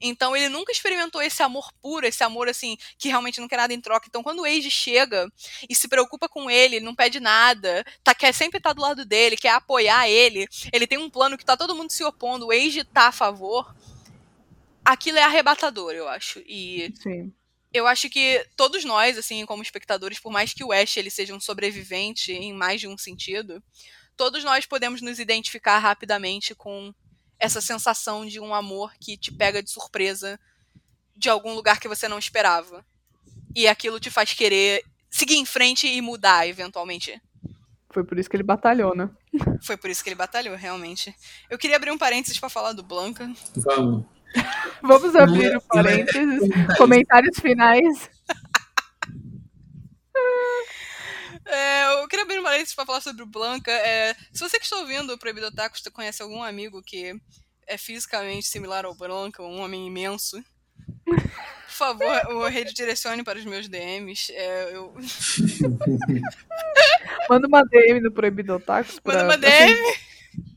Então 0.00 0.36
ele 0.36 0.48
nunca 0.48 0.72
experimentou 0.72 1.20
esse 1.22 1.42
amor 1.42 1.72
puro, 1.80 2.06
esse 2.06 2.22
amor 2.22 2.48
assim, 2.48 2.76
que 2.98 3.08
realmente 3.08 3.40
não 3.40 3.48
quer 3.48 3.56
nada 3.56 3.74
em 3.74 3.80
troca. 3.80 4.06
Então 4.08 4.22
quando 4.22 4.40
o 4.40 4.44
Age 4.44 4.70
chega 4.70 5.30
e 5.68 5.74
se 5.74 5.88
preocupa 5.88 6.28
com 6.28 6.50
ele, 6.50 6.80
não 6.80 6.94
pede 6.94 7.20
nada, 7.20 7.84
tá, 8.02 8.14
quer 8.14 8.32
sempre 8.32 8.58
estar 8.58 8.72
do 8.72 8.82
lado 8.82 9.04
dele, 9.04 9.36
quer 9.36 9.50
apoiar 9.50 10.08
ele, 10.08 10.46
ele 10.72 10.86
tem 10.86 10.98
um 10.98 11.10
plano 11.10 11.36
que 11.36 11.44
tá 11.44 11.56
todo 11.56 11.74
mundo 11.74 11.92
se 11.92 12.04
opondo, 12.04 12.46
o 12.46 12.50
Age 12.50 12.84
tá 12.84 13.08
a 13.08 13.12
favor. 13.12 13.74
Aquilo 14.84 15.18
é 15.18 15.22
arrebatador, 15.22 15.92
eu 15.92 16.08
acho. 16.08 16.42
E 16.46 16.92
Sim. 17.02 17.30
eu 17.74 17.86
acho 17.86 18.08
que 18.08 18.46
todos 18.56 18.84
nós, 18.84 19.18
assim, 19.18 19.44
como 19.44 19.62
espectadores, 19.62 20.18
por 20.18 20.32
mais 20.32 20.54
que 20.54 20.64
o 20.64 20.72
Ash 20.72 20.96
ele 20.96 21.10
seja 21.10 21.34
um 21.34 21.40
sobrevivente 21.40 22.32
em 22.32 22.54
mais 22.54 22.80
de 22.80 22.88
um 22.88 22.96
sentido, 22.96 23.62
todos 24.16 24.42
nós 24.42 24.64
podemos 24.64 25.02
nos 25.02 25.18
identificar 25.18 25.78
rapidamente 25.78 26.54
com 26.54 26.92
essa 27.38 27.60
sensação 27.60 28.26
de 28.26 28.40
um 28.40 28.54
amor 28.54 28.92
que 29.00 29.16
te 29.16 29.32
pega 29.32 29.62
de 29.62 29.70
surpresa 29.70 30.38
de 31.16 31.28
algum 31.28 31.54
lugar 31.54 31.80
que 31.80 31.88
você 31.88 32.08
não 32.08 32.18
esperava. 32.18 32.84
E 33.54 33.66
aquilo 33.66 33.98
te 34.00 34.10
faz 34.10 34.32
querer 34.32 34.84
seguir 35.10 35.36
em 35.36 35.44
frente 35.46 35.86
e 35.88 36.00
mudar, 36.00 36.46
eventualmente. 36.46 37.20
Foi 37.90 38.04
por 38.04 38.18
isso 38.18 38.28
que 38.28 38.36
ele 38.36 38.42
batalhou, 38.42 38.94
né? 38.94 39.08
Foi 39.62 39.76
por 39.76 39.88
isso 39.90 40.02
que 40.02 40.08
ele 40.10 40.14
batalhou, 40.16 40.54
realmente. 40.56 41.14
Eu 41.48 41.56
queria 41.58 41.76
abrir 41.76 41.90
um 41.90 41.98
parênteses 41.98 42.38
pra 42.38 42.48
falar 42.50 42.72
do 42.72 42.82
Blanca. 42.82 43.30
Vamos. 43.56 44.04
Vamos 44.82 45.16
abrir 45.16 45.56
o 45.56 45.58
E 45.58 45.62
vai- 45.72 45.82
parênteses. 46.04 46.50
Comentários 46.76 47.38
finais. 47.40 48.10
É, 51.46 51.97
eu 52.08 52.10
queria 52.10 52.24
abrir 52.24 52.40
um 52.40 52.42
parênteses 52.42 52.74
pra 52.74 52.86
falar 52.86 53.02
sobre 53.02 53.22
o 53.22 53.26
Blanca. 53.26 53.70
É, 53.70 54.14
se 54.32 54.40
você 54.40 54.58
que 54.58 54.64
está 54.64 54.78
ouvindo 54.78 55.12
o 55.12 55.18
Proibido 55.18 55.48
Otaku, 55.48 55.78
você 55.78 55.90
conhece 55.90 56.22
algum 56.22 56.42
amigo 56.42 56.82
que 56.82 57.14
é 57.66 57.76
fisicamente 57.76 58.46
similar 58.46 58.86
ao 58.86 58.94
Blanca, 58.94 59.42
um 59.42 59.60
homem 59.60 59.86
imenso, 59.86 60.42
por 61.04 61.20
favor, 61.68 62.26
o 62.30 62.46
redirecione 62.48 63.22
para 63.22 63.38
os 63.38 63.44
meus 63.44 63.68
DMs. 63.68 64.32
É, 64.32 64.70
eu... 64.74 64.94
Manda 67.28 67.46
uma 67.46 67.62
DM 67.62 68.00
no 68.00 68.10
Proibido 68.10 68.54
Otakus. 68.54 68.98
pra- 68.98 69.24
Manda 69.24 69.24
uma 69.24 69.34
assim, 69.34 69.74
DM. 69.74 69.98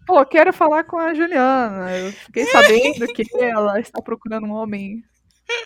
Pô, 0.08 0.26
quero 0.26 0.54
falar 0.54 0.86
com 0.86 0.98
a 0.98 1.14
Juliana. 1.14 1.98
Eu 1.98 2.14
fiquei 2.14 2.46
sabendo 2.48 3.06
que 3.14 3.24
ela 3.40 3.78
está 3.80 4.02
procurando 4.02 4.48
um 4.48 4.54
homem 4.54 5.04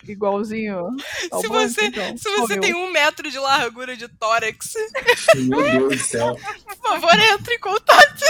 igualzinho 0.08 0.88
ao 1.30 1.40
Se 1.40 1.48
você- 1.48 1.86
então, 1.86 2.16
Se 2.16 2.28
você 2.36 2.54
eu. 2.54 2.60
tem 2.60 2.74
um 2.74 2.90
metro 2.90 3.30
de 3.30 3.38
largura 3.38 3.96
de 3.96 4.08
tórax, 4.08 4.74
Meu 5.36 5.62
Deus 5.62 5.96
do 5.98 6.04
céu. 6.04 6.36
por 6.64 6.76
favor, 6.76 7.18
entre 7.18 7.54
em 7.54 7.58
contato. 7.60 8.24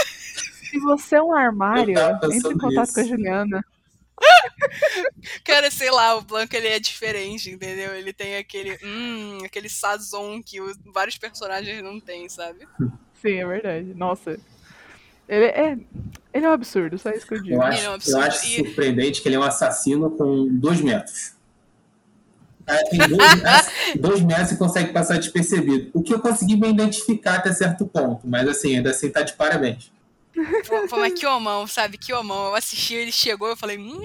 Se 0.69 0.79
você 0.79 1.15
é 1.15 1.21
um 1.21 1.33
armário, 1.33 1.97
entre 1.97 2.37
em 2.37 2.41
contato 2.57 2.79
nisso. 2.81 2.93
com 2.93 2.99
a 2.99 3.03
Juliana. 3.03 3.65
Cara, 5.43 5.69
sei 5.71 5.91
lá, 5.91 6.15
o 6.15 6.21
Blanca 6.21 6.57
ele 6.57 6.67
é 6.67 6.79
diferente, 6.79 7.49
entendeu? 7.51 7.93
Ele 7.95 8.11
tem 8.11 8.35
aquele, 8.37 8.77
hum, 8.83 9.39
aquele 9.45 9.69
sazon 9.69 10.41
que 10.43 10.59
os- 10.59 10.77
vários 10.93 11.17
personagens 11.17 11.81
não 11.83 11.99
têm, 11.99 12.27
sabe? 12.27 12.67
Sim, 13.21 13.35
é 13.39 13.45
verdade. 13.45 13.93
Nossa. 13.95 14.39
Ele 15.29 15.45
é, 15.45 15.77
ele 16.33 16.45
é 16.45 16.49
um 16.49 16.53
absurdo, 16.53 16.97
só 16.97 17.09
isso 17.11 17.27
que 17.27 17.33
eu 17.35 17.43
digo. 17.43 17.55
Eu 17.55 17.61
acho, 17.61 17.83
é 17.85 17.89
um 17.89 17.97
eu 18.07 18.19
acho 18.21 18.45
E- 18.47 18.55
surpreendente 18.57 19.21
que 19.21 19.27
ele 19.27 19.35
é 19.35 19.39
um 19.39 19.43
assassino 19.43 20.09
com 20.11 20.47
dois 20.49 20.81
metros. 20.81 21.33
Ah, 22.67 22.77
Tem 22.89 22.99
dois, 22.99 23.19
dois 23.99 24.21
metros 24.21 24.51
e 24.51 24.57
consegue 24.57 24.91
passar 24.91 25.17
despercebido. 25.17 25.89
O 25.93 26.03
que 26.03 26.13
eu 26.13 26.19
consegui 26.19 26.55
me 26.57 26.69
identificar 26.69 27.35
até 27.35 27.53
certo 27.53 27.85
ponto, 27.87 28.27
mas 28.27 28.47
assim, 28.47 28.75
ainda 28.75 28.91
assim 28.91 29.09
tá 29.09 29.21
de 29.21 29.33
parabéns. 29.33 29.91
Pô, 30.89 30.97
mas 30.97 31.13
que 31.13 31.25
homão, 31.25 31.65
sabe? 31.65 31.97
Que 31.97 32.13
homão. 32.13 32.47
Eu 32.47 32.55
assisti, 32.55 32.93
ele 32.93 33.11
chegou, 33.11 33.47
eu 33.47 33.57
falei, 33.57 33.77
hum. 33.77 34.01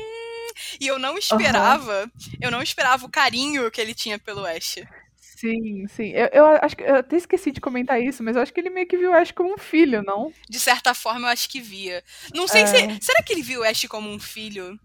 E 0.80 0.86
eu 0.86 0.98
não 0.98 1.18
esperava, 1.18 2.10
eu 2.40 2.50
não 2.50 2.62
esperava 2.62 3.04
o 3.04 3.10
carinho 3.10 3.70
que 3.70 3.80
ele 3.80 3.94
tinha 3.94 4.18
pelo 4.18 4.44
Ash. 4.46 4.78
Sim, 5.18 5.86
sim. 5.88 6.10
Eu, 6.10 6.28
eu 6.32 6.46
acho 6.62 6.76
que 6.76 6.84
eu 6.84 6.96
até 6.96 7.16
esqueci 7.16 7.50
de 7.50 7.60
comentar 7.60 8.00
isso, 8.00 8.22
mas 8.22 8.36
eu 8.36 8.42
acho 8.42 8.52
que 8.52 8.60
ele 8.60 8.70
meio 8.70 8.86
que 8.86 8.96
viu 8.96 9.10
o 9.10 9.14
Ash 9.14 9.32
como 9.32 9.52
um 9.52 9.58
filho, 9.58 10.02
não? 10.02 10.32
De 10.48 10.60
certa 10.60 10.94
forma, 10.94 11.26
eu 11.26 11.32
acho 11.32 11.48
que 11.48 11.60
via. 11.60 12.04
Não 12.34 12.46
sei 12.46 12.62
É. 12.62 12.66
se. 12.66 12.98
Será 13.00 13.22
que 13.24 13.32
ele 13.32 13.42
viu 13.42 13.60
o 13.60 13.64
Ash 13.64 13.84
como 13.88 14.08
um 14.08 14.20
filho? 14.20 14.78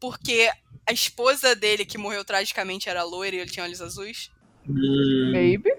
Porque 0.00 0.50
a 0.86 0.92
esposa 0.92 1.54
dele, 1.54 1.84
que 1.84 1.98
morreu 1.98 2.24
tragicamente, 2.24 2.88
era 2.88 3.02
loira 3.02 3.36
e 3.36 3.38
ele 3.40 3.50
tinha 3.50 3.64
olhos 3.64 3.82
azuis? 3.82 4.30
Hum, 4.68 5.30
Maybe. 5.32 5.72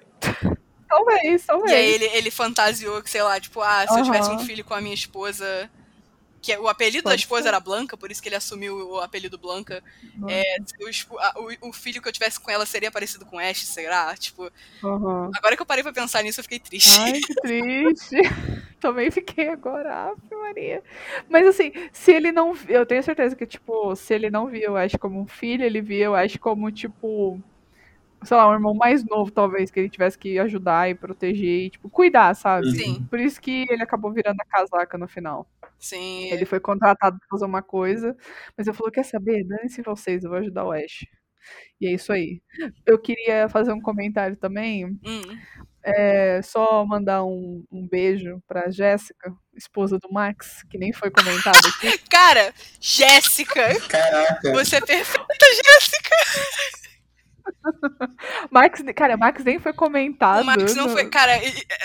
talvez, 0.89 1.43
talvez. 1.47 1.71
E 1.71 1.75
aí 1.75 1.91
ele, 1.93 2.05
ele 2.05 2.31
fantasiou 2.31 3.01
que, 3.01 3.09
sei 3.09 3.23
lá, 3.23 3.39
tipo, 3.39 3.61
ah, 3.61 3.87
se 3.87 3.99
eu 3.99 4.03
tivesse 4.03 4.29
um 4.31 4.39
filho 4.39 4.63
com 4.65 4.73
a 4.73 4.81
minha 4.81 4.93
esposa, 4.93 5.69
que 6.41 6.51
é- 6.53 6.59
o 6.59 6.67
apelido 6.67 7.03
da 7.03 7.11
Pode 7.11 7.21
esposa 7.21 7.43
ser. 7.43 7.47
era 7.49 7.59
Blanca, 7.59 7.97
por 7.97 8.11
isso 8.11 8.21
que 8.21 8.29
ele 8.29 8.35
assumiu 8.35 8.75
o 8.91 8.99
apelido 9.01 9.37
Blanca. 9.37 9.83
É, 10.29 10.43
o, 10.81 11.41
o- 11.65 11.69
o 11.69 11.73
filho 11.73 12.01
que 12.01 12.07
eu 12.07 12.13
tivesse 12.13 12.39
com 12.39 12.51
ela 12.51 12.65
seria 12.65 12.91
parecido 12.91 13.25
com 13.25 13.39
Ash, 13.39 13.65
será? 13.65 14.15
Tipo, 14.17 14.51
Aham. 14.83 15.31
agora 15.35 15.55
que 15.55 15.61
eu 15.61 15.65
parei 15.65 15.83
pra 15.83 15.93
pensar 15.93 16.21
nisso, 16.23 16.39
eu 16.39 16.43
fiquei 16.43 16.59
triste. 16.59 16.89
Ai, 16.99 17.19
que 17.21 17.35
triste. 17.35 18.15
Também 18.79 19.09
fiquei 19.09 19.49
agora, 19.49 20.09
Ave 20.11 20.35
Maria. 20.35 20.83
Mas 21.29 21.47
assim, 21.47 21.71
se 21.91 22.11
ele 22.11 22.31
não. 22.31 22.53
Eu 22.67 22.85
tenho 22.85 23.01
certeza 23.03 23.35
que, 23.35 23.45
tipo, 23.45 23.95
se 23.95 24.13
ele 24.13 24.29
não 24.29 24.47
via 24.47 24.71
o 24.71 24.77
Ash 24.77 24.93
como 24.99 25.19
um 25.19 25.25
filho, 25.27 25.63
ele 25.63 25.81
via 25.81 26.11
o 26.11 26.15
Ash 26.15 26.37
como, 26.37 26.71
tipo. 26.71 27.39
Sei 28.23 28.37
lá, 28.37 28.49
um 28.49 28.53
irmão 28.53 28.73
mais 28.75 29.05
novo, 29.05 29.31
talvez, 29.31 29.71
que 29.71 29.79
ele 29.79 29.89
tivesse 29.89 30.17
que 30.17 30.39
ajudar 30.39 30.89
e 30.89 30.95
proteger 30.95 31.65
e, 31.67 31.69
tipo, 31.71 31.89
cuidar, 31.89 32.33
sabe? 32.35 32.71
Sim. 32.71 33.05
Por 33.09 33.19
isso 33.19 33.41
que 33.41 33.65
ele 33.69 33.83
acabou 33.83 34.11
virando 34.13 34.37
a 34.41 34.45
casaca 34.45 34.97
no 34.97 35.07
final. 35.07 35.47
Sim. 35.79 36.29
Ele 36.31 36.45
foi 36.45 36.59
contratado 36.59 37.19
pra 37.19 37.27
fazer 37.31 37.45
uma 37.45 37.61
coisa, 37.63 38.15
mas 38.57 38.67
eu 38.67 38.73
falou: 38.73 38.91
quer 38.91 39.03
saber? 39.05 39.43
Dane-se 39.45 39.81
vocês, 39.83 40.23
eu 40.23 40.31
vou 40.31 40.39
ajudar 40.39 40.65
o 40.65 40.71
Ash. 40.71 41.05
E 41.81 41.87
é 41.87 41.93
isso 41.93 42.13
aí. 42.13 42.41
Eu 42.85 42.99
queria 42.99 43.49
fazer 43.49 43.73
um 43.73 43.81
comentário 43.81 44.37
também. 44.37 44.85
Hum. 45.05 45.21
É 45.89 46.41
só 46.41 46.85
mandar 46.85 47.23
um, 47.23 47.63
um 47.71 47.87
beijo 47.87 48.41
pra 48.47 48.69
Jéssica, 48.69 49.31
esposa 49.55 49.97
do 49.97 50.11
Max, 50.11 50.63
que 50.69 50.77
nem 50.77 50.91
foi 50.91 51.09
comentado 51.09 51.65
aqui. 51.65 51.97
Cara, 52.09 52.53
Jéssica, 52.79 53.79
Caraca. 53.87 54.51
você 54.51 54.75
é 54.75 54.81
perfeita, 54.81 55.45
Jéssica. 55.63 56.15
Max, 58.51 58.81
cara, 58.95 59.15
Max 59.17 59.43
nem 59.43 59.59
foi 59.59 59.73
comentado. 59.73 60.41
O 60.41 60.45
Max 60.45 60.75
não 60.75 60.87
no- 60.87 60.91
foi. 60.93 61.09
Cara, 61.09 61.33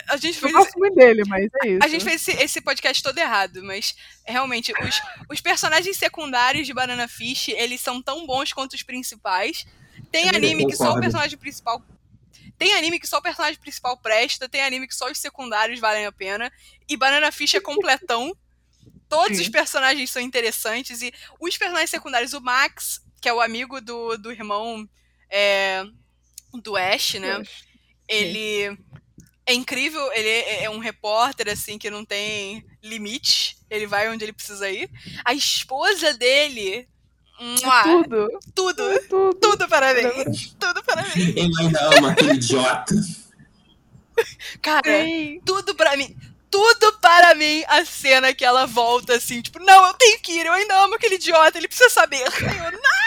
a 0.09 0.17
gente 0.17 0.35
Eu 0.37 0.41
fez. 0.43 0.53
gosto 0.53 0.79
muito 0.79 0.95
dele, 0.95 1.23
mas 1.29 1.49
é 1.63 1.69
isso. 1.69 1.79
A 1.85 1.89
gente 1.89 2.05
fez 2.05 2.27
esse, 2.29 2.43
esse 2.43 2.61
podcast 2.61 3.03
todo 3.03 3.17
errado, 3.19 3.63
mas 3.63 3.95
realmente, 4.27 4.73
os, 4.83 5.01
os 5.31 5.41
personagens 5.41 5.97
secundários 5.97 6.67
de 6.67 6.75
Banana 6.75 7.07
Fish, 7.09 7.49
eles 7.49 7.81
são 7.81 8.03
tão 8.03 8.27
bons 8.27 8.53
quanto 8.53 8.75
os 8.75 8.83
principais. 8.83 9.65
Tem 10.11 10.25
Eu 10.29 10.35
anime 10.37 10.67
que 10.67 10.77
só 10.77 10.93
o 10.93 11.01
personagem 11.01 11.39
principal. 11.39 11.81
Tem 12.63 12.75
anime 12.75 13.01
que 13.01 13.09
só 13.09 13.19
o 13.19 13.23
personagem 13.23 13.59
principal 13.59 13.97
presta, 13.97 14.49
tem 14.49 14.63
anime 14.63 14.87
que 14.87 14.95
só 14.95 15.11
os 15.11 15.19
secundários 15.19 15.81
valem 15.81 16.07
a 16.07 16.13
pena. 16.13 16.49
E 16.89 16.97
Banana 16.97 17.33
Fish 17.33 17.55
é 17.55 17.61
completão. 17.61 18.37
Todos 19.11 19.39
Sim. 19.39 19.43
os 19.43 19.49
personagens 19.49 20.13
são 20.13 20.23
interessantes. 20.23 21.03
E 21.03 21.13
os 21.41 21.59
personagens 21.59 21.91
secundários, 21.91 22.35
o 22.35 22.41
Max, 22.41 23.03
que 23.21 23.29
é 23.29 23.35
o 23.35 23.41
amigo 23.41 23.81
do, 23.81 24.17
do 24.17 24.31
irmão 24.31 24.89
é, 25.29 25.83
do 26.63 26.77
Ash, 26.77 27.15
né? 27.15 27.43
Ele 28.07 28.79
é 29.45 29.53
incrível, 29.53 30.13
ele 30.13 30.29
é 30.29 30.63
é 30.63 30.71
um 30.71 30.79
repórter, 30.79 31.49
assim, 31.49 31.77
que 31.77 31.91
não 31.91 32.05
tem 32.05 32.65
limite. 32.81 33.57
Ele 33.69 33.89
vai 33.89 34.09
onde 34.09 34.25
ele 34.25 34.33
precisa 34.33 34.71
ir. 34.71 34.89
A 35.25 35.35
esposa 35.35 36.15
dele. 36.15 36.89
Mua, 37.43 37.82
Tudo, 37.82 38.28
tudo, 38.55 39.01
tudo. 39.09 39.34
tudo 39.34 39.68
para 39.68 39.95
mim. 39.95 40.32
Tudo 40.59 40.82
para 40.84 41.03
mim. 41.03 41.11
Ele 41.16 41.53
ainda 41.61 41.99
ama 41.99 42.12
aquele 42.12 42.34
idiota. 42.34 42.95
Cara, 44.61 45.05
Sim. 45.05 45.40
tudo 45.45 45.74
para 45.74 45.97
mim. 45.97 46.16
Tudo 46.51 46.93
para 47.01 47.34
mim 47.34 47.64
a 47.66 47.84
cena 47.84 48.34
que 48.34 48.45
ela 48.45 48.66
volta 48.66 49.14
assim, 49.14 49.40
tipo, 49.40 49.59
não, 49.59 49.86
eu 49.86 49.95
tenho 49.95 50.20
que 50.20 50.32
ir, 50.32 50.45
eu 50.45 50.53
ainda 50.53 50.78
amo 50.84 50.95
aquele 50.95 51.14
idiota, 51.14 51.57
ele 51.57 51.66
precisa 51.66 51.88
saber. 51.88 52.20
Eu, 52.20 52.72
não. 52.72 53.02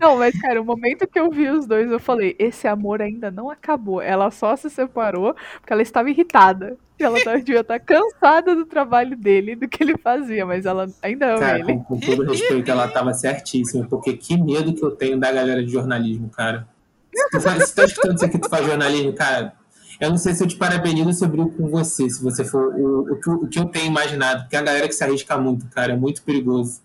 Não, 0.00 0.16
mas, 0.16 0.38
cara, 0.40 0.60
o 0.60 0.64
momento 0.64 1.06
que 1.06 1.18
eu 1.18 1.30
vi 1.30 1.48
os 1.48 1.66
dois, 1.66 1.90
eu 1.90 2.00
falei: 2.00 2.34
esse 2.38 2.66
amor 2.66 3.00
ainda 3.02 3.30
não 3.30 3.50
acabou. 3.50 4.00
Ela 4.00 4.30
só 4.30 4.56
se 4.56 4.68
separou 4.70 5.34
porque 5.60 5.72
ela 5.72 5.82
estava 5.82 6.10
irritada. 6.10 6.76
E 6.98 7.02
ela 7.02 7.18
tava- 7.24 7.38
devia 7.38 7.60
estar 7.60 7.78
cansada 7.80 8.54
do 8.54 8.66
trabalho 8.66 9.16
dele, 9.16 9.56
do 9.56 9.66
que 9.66 9.82
ele 9.82 9.96
fazia, 9.96 10.44
mas 10.44 10.66
ela 10.66 10.86
ainda 11.02 11.30
ama 11.30 11.38
Cara, 11.40 11.58
ele. 11.60 11.64
com, 11.64 11.82
com 11.84 11.98
todo 12.00 12.24
respeito, 12.24 12.70
ela 12.70 12.88
tava 12.88 13.14
certíssima, 13.14 13.86
porque 13.88 14.14
que 14.16 14.36
medo 14.36 14.74
que 14.74 14.84
eu 14.84 14.90
tenho 14.90 15.18
da 15.18 15.32
galera 15.32 15.64
de 15.64 15.72
jornalismo, 15.72 16.28
cara. 16.28 16.68
Se 17.14 17.30
tu, 17.30 17.40
faz, 17.40 17.64
se 17.64 17.72
tu 17.72 17.76
tá 17.76 17.84
escutando 17.84 18.16
isso 18.16 18.24
aqui, 18.26 18.38
tu 18.38 18.50
faz 18.50 18.66
jornalismo, 18.66 19.14
cara, 19.14 19.54
eu 19.98 20.10
não 20.10 20.18
sei 20.18 20.34
se 20.34 20.44
eu 20.44 20.46
te 20.48 20.56
parabenizo 20.56 21.12
sobre 21.14 21.40
o 21.40 21.48
com 21.48 21.68
você, 21.68 22.08
se 22.10 22.22
você 22.22 22.44
for 22.44 22.74
o, 22.74 23.12
o, 23.14 23.16
que, 23.20 23.28
eu- 23.30 23.34
o 23.34 23.48
que 23.48 23.58
eu 23.58 23.64
tenho 23.64 23.86
imaginado, 23.86 24.42
porque 24.42 24.56
é 24.56 24.58
a 24.58 24.62
galera 24.62 24.86
que 24.86 24.94
se 24.94 25.02
arrisca 25.02 25.38
muito, 25.38 25.66
cara, 25.70 25.92
é 25.92 25.96
muito 25.96 26.22
perigoso. 26.22 26.82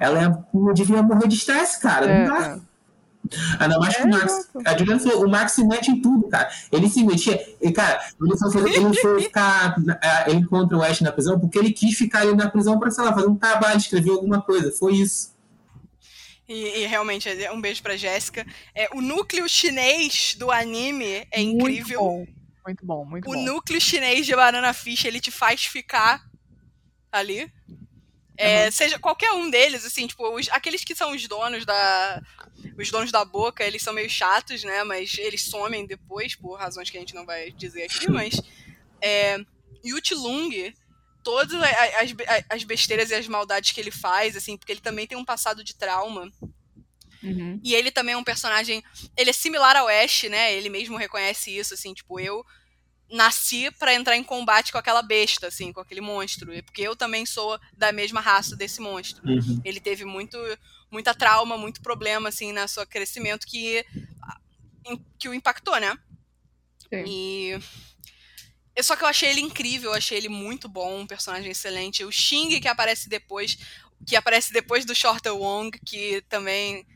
Ela 0.00 0.22
é, 0.24 0.72
devia 0.74 1.02
morrer 1.02 1.28
de 1.28 1.36
estresse, 1.36 1.80
cara. 1.80 2.06
É, 2.06 2.26
não 2.28 2.38
dá. 2.38 2.46
é. 2.64 2.68
Ainda 3.60 3.78
mais 3.78 3.96
que 3.96 4.02
o 4.02 4.06
É, 4.06 4.10
Max. 4.10 4.48
A 4.64 4.78
Juliana 4.78 5.00
falou, 5.00 5.26
o 5.26 5.28
Max 5.30 5.52
se 5.52 5.64
mete 5.66 5.90
em 5.90 6.00
tudo, 6.00 6.28
cara. 6.28 6.48
Ele 6.72 6.88
se 6.88 7.02
metia. 7.04 7.44
E, 7.60 7.70
cara, 7.72 8.00
ele 8.20 8.36
foi, 8.38 8.52
fazer- 8.52 8.68
ele 8.68 8.94
foi 8.94 9.22
ficar. 9.22 9.76
eh, 10.02 10.30
Ele 10.30 10.38
encontra 10.40 10.76
o 10.78 10.82
Ash 10.82 11.00
na 11.00 11.12
prisão 11.12 11.38
porque 11.38 11.58
ele 11.58 11.72
quis 11.72 11.96
ficar 11.98 12.20
ali 12.20 12.34
na 12.34 12.48
prisão 12.48 12.78
pra, 12.78 12.90
sei 12.90 13.04
lá, 13.04 13.12
fazer 13.12 13.26
um 13.26 13.36
trabalho, 13.36 13.76
escrever 13.76 14.10
alguma 14.10 14.40
coisa. 14.40 14.72
Foi 14.72 14.94
isso. 14.94 15.36
E, 16.48 16.80
e 16.82 16.86
realmente, 16.86 17.28
é 17.28 17.52
um 17.52 17.60
beijo 17.60 17.82
pra 17.82 17.96
Jéssica. 17.96 18.46
É, 18.74 18.88
o 18.94 19.02
núcleo 19.02 19.46
chinês 19.48 20.34
do 20.38 20.50
anime 20.50 21.26
é 21.30 21.42
incrível. 21.42 22.00
Muito 22.02 22.24
bom, 22.24 22.26
muito 22.64 22.86
bom, 22.86 23.04
muito 23.04 23.28
o 23.30 23.34
bom. 23.34 23.42
núcleo 23.42 23.80
chinês 23.80 24.24
de 24.24 24.34
Banana 24.34 24.72
Fish, 24.72 25.04
ele 25.04 25.20
te 25.20 25.30
faz 25.30 25.64
ficar 25.64 26.24
ali. 27.12 27.52
É, 28.38 28.70
Seja 28.70 28.98
qualquer 28.98 29.32
um 29.32 29.50
deles, 29.50 29.84
assim, 29.84 30.06
tipo, 30.06 30.26
os- 30.34 30.48
aqueles 30.50 30.84
que 30.84 30.94
são 30.94 31.10
os 31.12 31.26
donos 31.26 31.66
da. 31.66 32.22
Os 32.78 32.90
donos 32.90 33.10
da 33.10 33.24
boca, 33.24 33.64
eles 33.64 33.82
são 33.82 33.92
meio 33.92 34.08
chatos, 34.08 34.62
né? 34.62 34.84
Mas 34.84 35.16
eles 35.18 35.42
somem 35.42 35.84
depois, 35.86 36.36
por 36.36 36.54
razões 36.56 36.88
que 36.88 36.96
a 36.96 37.00
gente 37.00 37.14
não 37.14 37.26
vai 37.26 37.50
dizer 37.50 37.82
aqui, 37.84 38.08
mas. 38.10 38.40
É, 39.02 39.38
Yuti 39.84 40.14
Lung, 40.14 40.72
todas 41.24 41.60
as, 41.62 42.14
as 42.48 42.64
besteiras 42.64 43.10
e 43.10 43.14
as 43.14 43.26
maldades 43.28 43.72
que 43.72 43.80
ele 43.80 43.90
faz, 43.90 44.36
assim, 44.36 44.56
porque 44.56 44.72
ele 44.72 44.80
também 44.80 45.06
tem 45.06 45.18
um 45.18 45.24
passado 45.24 45.62
de 45.64 45.74
trauma. 45.74 46.30
Uhum. 47.22 47.60
E 47.64 47.74
ele 47.74 47.90
também 47.90 48.14
é 48.14 48.16
um 48.16 48.24
personagem. 48.24 48.82
Ele 49.16 49.30
é 49.30 49.32
similar 49.32 49.76
ao 49.76 49.88
Ash, 49.88 50.24
né? 50.24 50.52
Ele 50.54 50.68
mesmo 50.68 50.96
reconhece 50.96 51.56
isso, 51.56 51.74
assim, 51.74 51.92
tipo, 51.92 52.20
eu 52.20 52.44
nasci 53.10 53.70
pra 53.72 53.94
entrar 53.94 54.16
em 54.16 54.22
combate 54.24 54.70
com 54.72 54.78
aquela 54.78 55.02
besta, 55.02 55.46
assim, 55.46 55.72
com 55.72 55.80
aquele 55.80 56.00
monstro. 56.00 56.52
E 56.54 56.62
Porque 56.62 56.82
eu 56.82 56.94
também 56.96 57.24
sou 57.24 57.58
da 57.76 57.90
mesma 57.92 58.20
raça 58.20 58.54
desse 58.56 58.80
monstro. 58.80 59.26
Uhum. 59.26 59.60
Ele 59.64 59.80
teve 59.80 60.04
muito, 60.04 60.36
muita 60.90 61.14
trauma, 61.14 61.56
muito 61.56 61.80
problema, 61.80 62.28
assim, 62.28 62.52
na 62.52 62.68
seu 62.68 62.86
crescimento 62.86 63.46
que, 63.46 63.84
que 65.18 65.28
o 65.28 65.34
impactou, 65.34 65.78
né? 65.80 65.96
Sim. 66.90 67.04
E. 67.06 67.58
eu- 68.76 68.84
Só 68.84 68.94
que 68.96 69.04
eu 69.04 69.08
achei 69.08 69.30
ele 69.30 69.40
incrível, 69.40 69.90
eu 69.90 69.96
achei 69.96 70.16
ele 70.18 70.28
muito 70.28 70.68
bom, 70.68 71.00
um 71.00 71.06
personagem 71.06 71.50
excelente. 71.50 72.04
O 72.04 72.12
Xing, 72.12 72.60
que 72.60 72.68
aparece 72.68 73.08
depois, 73.08 73.58
que 74.06 74.16
aparece 74.16 74.52
depois 74.52 74.84
do 74.84 74.94
Shorter 74.94 75.34
Wong, 75.34 75.78
que 75.84 76.22
também. 76.28 76.86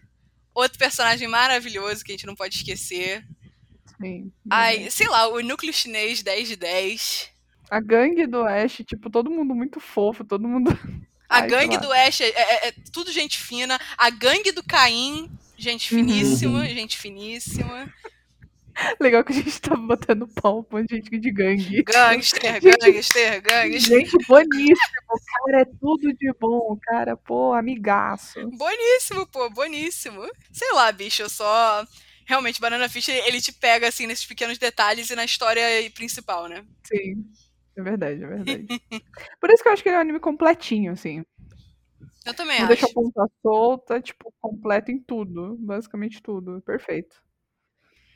Outro 0.55 0.79
personagem 0.79 1.27
maravilhoso 1.29 2.05
que 2.05 2.13
a 2.13 2.15
gente 2.15 2.27
não 2.27 2.37
pode 2.37 2.57
esquecer. 2.57 3.27
Sim. 4.03 4.33
Ai, 4.51 4.91
sei 4.91 5.09
lá, 5.09 5.29
o 5.29 5.41
núcleo 5.41 5.73
chinês 5.73 6.23
10 6.23 6.49
de 6.49 6.57
10. 6.57 7.31
A 7.71 7.81
gangue 7.81 8.27
do 8.27 8.43
Ash, 8.45 8.83
tipo, 8.87 9.09
todo 9.09 9.31
mundo 9.31 9.55
muito 9.55 9.81
fofo, 9.81 10.25
todo 10.25 10.47
mundo. 10.47 10.71
A 11.29 11.39
Ai, 11.41 11.49
gangue 11.49 11.79
do 11.79 11.91
Ash 11.91 12.21
é, 12.21 12.29
é- 12.29 12.69
é 12.69 12.73
tudo 12.93 13.11
gente 13.11 13.39
fina. 13.39 13.81
A 13.97 14.11
gangue 14.11 14.53
do 14.53 14.63
Caim, 14.63 15.31
gente 15.57 15.95
Uhum. 15.95 16.01
finíssima, 16.01 16.67
gente 16.67 16.99
finíssima. 16.99 17.91
Legal 19.01 19.23
que 19.23 19.33
a 19.33 19.35
gente 19.37 19.61
tá 19.61 19.75
botando 19.77 20.27
pau 20.29 20.63
pra 20.63 20.81
gente 20.81 21.19
de 21.19 21.31
gangue. 21.31 21.83
Gangster, 21.83 22.55
Gente- 22.61 22.63
gangster, 22.81 23.43
gangster. 23.43 23.81
Gente 23.81 24.27
boníssimo, 24.27 24.77
o 25.11 25.19
cara 25.45 25.61
é 25.61 25.65
tudo 25.65 26.13
de 26.15 26.33
bom, 26.41 26.73
o 26.73 26.79
cara, 26.81 27.17
pô, 27.17 27.53
amigaço. 27.55 28.41
Boníssimo, 28.51 29.27
pô, 29.27 29.49
boníssimo. 29.51 30.23
Sei 30.51 30.71
lá, 30.73 30.91
bicho, 30.93 31.23
eu 31.23 31.29
só. 31.31 31.87
Realmente, 32.33 32.63
Banana 32.63 32.89
Fish, 32.89 33.09
ele 33.09 33.43
te 33.43 33.53
pega, 33.53 33.87
assim, 33.89 34.07
nesses 34.07 34.25
pequenos 34.25 34.57
detalhes 34.57 35.11
e 35.11 35.15
na 35.15 35.23
história 35.23 35.63
principal, 35.91 36.49
né? 36.49 36.65
Sim, 36.83 37.31
é 37.77 37.83
verdade, 37.83 38.25
é 38.25 38.27
verdade. 38.27 38.67
Por 39.39 39.51
isso 39.51 39.63
que 39.63 39.69
eu 39.69 39.73
acho 39.75 39.83
que 39.83 39.91
ele 39.91 39.97
é 39.97 39.99
um 39.99 40.01
anime 40.01 40.19
completinho, 40.19 40.93
assim. 40.93 41.23
Eu 42.25 42.33
também 42.33 42.57
Não 42.57 42.65
acho. 42.65 42.69
deixa 42.69 42.87
a 42.87 42.95
ponta 42.95 43.31
solta, 43.43 44.01
tipo, 44.01 44.33
completo 44.41 44.91
em 44.91 44.99
tudo, 44.99 45.59
basicamente 45.61 46.23
tudo, 46.23 46.63
perfeito. 46.63 47.23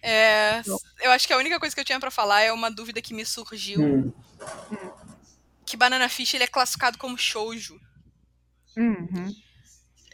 É, 0.00 0.62
Não. 0.66 0.78
eu 1.02 1.10
acho 1.10 1.26
que 1.26 1.34
a 1.34 1.38
única 1.38 1.60
coisa 1.60 1.74
que 1.74 1.80
eu 1.82 1.84
tinha 1.84 2.00
pra 2.00 2.10
falar 2.10 2.40
é 2.40 2.50
uma 2.50 2.70
dúvida 2.70 3.02
que 3.02 3.12
me 3.12 3.26
surgiu. 3.26 3.82
Hum. 3.82 4.12
Que 5.66 5.76
Banana 5.76 6.08
Fish, 6.08 6.32
ele 6.32 6.44
é 6.44 6.48
classificado 6.48 6.96
como 6.96 7.18
shoujo. 7.18 7.78
Uhum. 8.78 9.30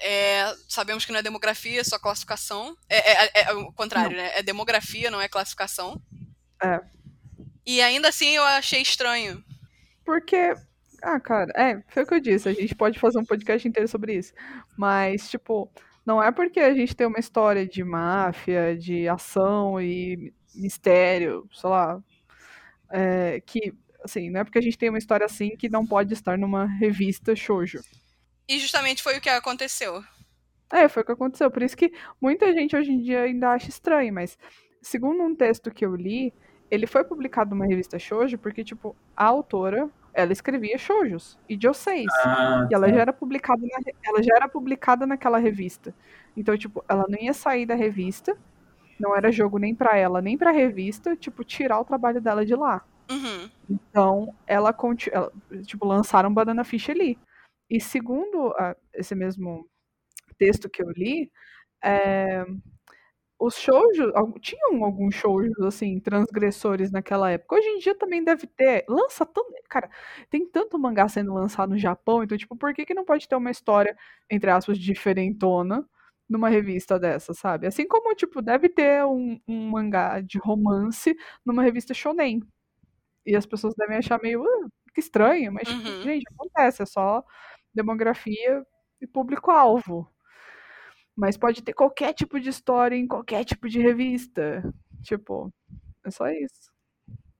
É, 0.03 0.55
sabemos 0.68 1.05
que 1.05 1.12
não 1.12 1.18
é 1.20 1.22
demografia, 1.22 1.80
é 1.80 1.84
só 1.84 1.98
classificação. 1.98 2.76
É, 2.88 3.12
é- 3.12 3.30
é- 3.34 3.42
é 3.44 3.53
o 3.55 3.72
contrário, 3.72 4.16
né? 4.16 4.30
É 4.34 4.42
demografia, 4.42 5.11
não 5.11 5.20
é 5.20 5.28
classificação. 5.28 6.00
É. 6.62 6.80
E 7.64 7.80
ainda 7.80 8.09
assim 8.09 8.30
eu 8.30 8.42
achei 8.42 8.82
estranho. 8.82 9.42
Porque, 10.05 10.55
ah, 11.03 11.20
cara, 11.20 11.53
é, 11.57 11.80
foi 11.88 12.03
o 12.03 12.07
que 12.07 12.14
eu 12.14 12.20
disse, 12.20 12.48
a 12.48 12.53
gente 12.53 12.74
pode 12.74 12.98
fazer 12.98 13.18
um 13.18 13.24
podcast 13.24 13.66
inteiro 13.66 13.88
sobre 13.88 14.14
isso. 14.14 14.32
Mas, 14.76 15.30
tipo, 15.30 15.70
não 16.05 16.22
é 16.22 16.32
porque 16.32 16.61
a 16.61 16.74
gente 16.74 16.94
tem 16.96 17.07
uma 17.07 17.20
história 17.20 17.66
de 17.66 17.84
máfia, 17.84 18.76
de 18.76 19.09
ação 19.09 19.80
e 19.80 20.32
mistério, 20.55 21.48
sei 21.53 21.70
lá, 21.70 22.03
é, 22.90 23.40
que 23.46 23.72
assim, 24.05 24.30
não 24.30 24.40
é 24.40 24.44
porque 24.44 24.59
a 24.59 24.62
gente 24.62 24.76
tem 24.76 24.88
uma 24.88 24.98
história 24.98 25.24
assim 25.24 25.57
que 25.57 25.68
não 25.68 25.86
pode 25.86 26.12
estar 26.12 26.36
numa 26.36 26.66
revista 26.66 27.34
shoujo. 27.36 27.80
E 28.53 28.59
justamente 28.59 29.03
foi 29.03 29.16
o 29.16 29.20
que 29.20 29.30
aconteceu. 29.30 30.05
É, 30.70 30.86
foi 30.86 31.03
o 31.03 31.07
que 31.07 31.12
aconteceu. 31.12 31.50
Por 31.50 31.62
isso 31.62 31.74
que 31.74 31.90
muita 32.20 32.53
gente 32.53 32.76
hoje 32.76 32.92
em 32.92 33.00
dia 33.00 33.22
ainda 33.22 33.50
acha 33.50 33.70
estranho, 33.70 34.12
mas 34.12 34.38
segundo 34.82 35.22
um 35.22 35.34
texto 35.34 35.70
que 35.70 35.86
eu 35.86 35.96
li, 35.96 36.34
ele 36.70 36.86
foi 36.86 37.03
publicado 37.03 37.50
numa 37.55 37.64
revista 37.64 37.98
shoujo 37.98 38.36
porque, 38.36 38.62
tipo, 38.62 38.94
a 39.16 39.24
autora, 39.24 39.88
ela 40.12 40.32
escrevia 40.32 40.76
shoujos 40.76 41.38
e 41.48 41.59
joseis. 41.59 42.12
Ah, 42.26 42.68
E 42.70 42.74
ela 42.74 42.88
tá. 42.88 42.92
já 42.92 43.00
era 43.00 43.12
publicada 43.14 43.62
na, 43.62 43.92
ela 44.05 44.22
já 44.22 44.36
era 44.36 44.46
publicada 44.46 45.07
naquela 45.07 45.38
revista. 45.38 45.94
Então, 46.36 46.55
tipo, 46.57 46.84
ela 46.86 47.07
não 47.09 47.18
ia 47.18 47.32
sair 47.32 47.64
da 47.64 47.74
revista. 47.74 48.36
Não 49.00 49.16
era 49.16 49.32
jogo 49.32 49.57
nem 49.57 49.74
pra 49.74 49.96
ela, 49.96 50.20
nem 50.20 50.36
pra 50.36 50.50
revista, 50.50 51.16
tipo, 51.16 51.42
tirar 51.42 51.80
o 51.80 51.84
trabalho 51.86 52.20
dela 52.20 52.44
de 52.44 52.55
lá. 52.55 52.84
Uhum. 53.11 53.50
Então, 53.68 54.34
ela, 54.46 54.74
ela 55.11 55.32
tipo, 55.64 55.86
lançaram 55.86 56.32
Banana 56.32 56.64
Fish 56.64 56.90
ali. 56.90 57.18
E 57.75 57.81
segundo 57.81 58.39
a- 58.59 58.77
esse 58.95 59.14
mesmo 59.16 59.68
texto 60.39 60.70
que 60.70 60.83
eu 60.83 60.91
li, 60.93 61.31
é, 61.85 62.45
os 63.39 63.57
al- 64.14 64.39
tinham 64.41 64.85
alguns 64.85 65.14
shoujos, 65.16 65.59
assim, 65.62 65.99
transgressores 66.01 66.93
naquela 66.93 67.31
época. 67.31 67.57
Hoje 67.57 67.66
em 67.68 67.79
dia 67.79 67.95
também 67.95 68.23
deve 68.23 68.47
ter. 68.47 68.85
Lança 68.89 69.27
tanto. 69.27 69.53
Cara, 69.68 69.91
tem 70.31 70.47
tanto 70.49 70.79
mangá 70.79 71.09
sendo 71.09 71.35
lançado 71.35 71.70
no 71.70 71.79
Japão, 71.79 72.23
então, 72.23 72.39
tipo, 72.39 72.57
por 72.57 72.73
que, 72.75 72.87
que 72.87 72.95
não 72.95 73.05
pode 73.05 73.29
ter 73.29 73.35
uma 73.37 73.51
história, 73.51 73.97
entre 74.31 74.51
aspas, 74.51 74.79
diferentona 74.79 75.85
numa 76.29 76.49
revista 76.49 76.99
dessa, 76.99 77.35
sabe? 77.35 77.66
Assim 77.66 77.87
como, 77.87 78.14
tipo, 78.14 78.41
deve 78.43 78.68
ter 78.68 79.05
um, 79.05 79.39
um 79.49 79.70
mangá 79.70 80.20
de 80.20 80.39
romance 80.39 81.14
numa 81.45 81.62
revista 81.62 81.93
shonen. 81.95 82.41
E 83.27 83.37
as 83.37 83.47
pessoas 83.47 83.75
devem 83.77 83.97
achar 83.99 84.20
meio 84.23 84.43
"Ah, 84.45 84.68
que 84.95 85.01
estranho, 85.01 85.53
mas, 85.53 85.68
tipo, 85.68 85.81
Uhum. 85.89 86.03
gente, 86.03 86.25
acontece, 86.33 86.83
é 86.83 86.87
só 86.87 87.25
demografia 87.75 88.64
e 89.01 89.07
público-alvo. 89.07 90.09
Mas 91.14 91.37
pode 91.37 91.62
ter 91.62 91.73
qualquer 91.75 92.14
tipo 92.14 92.41
de 92.41 92.49
história 92.49 92.97
em 92.97 93.07
qualquer 93.07 93.45
tipo 93.45 93.68
de 93.68 93.81
revista. 93.81 94.62
Tipo, 95.03 95.53
é 96.05 96.11
só 96.11 96.29
isso. 96.31 96.73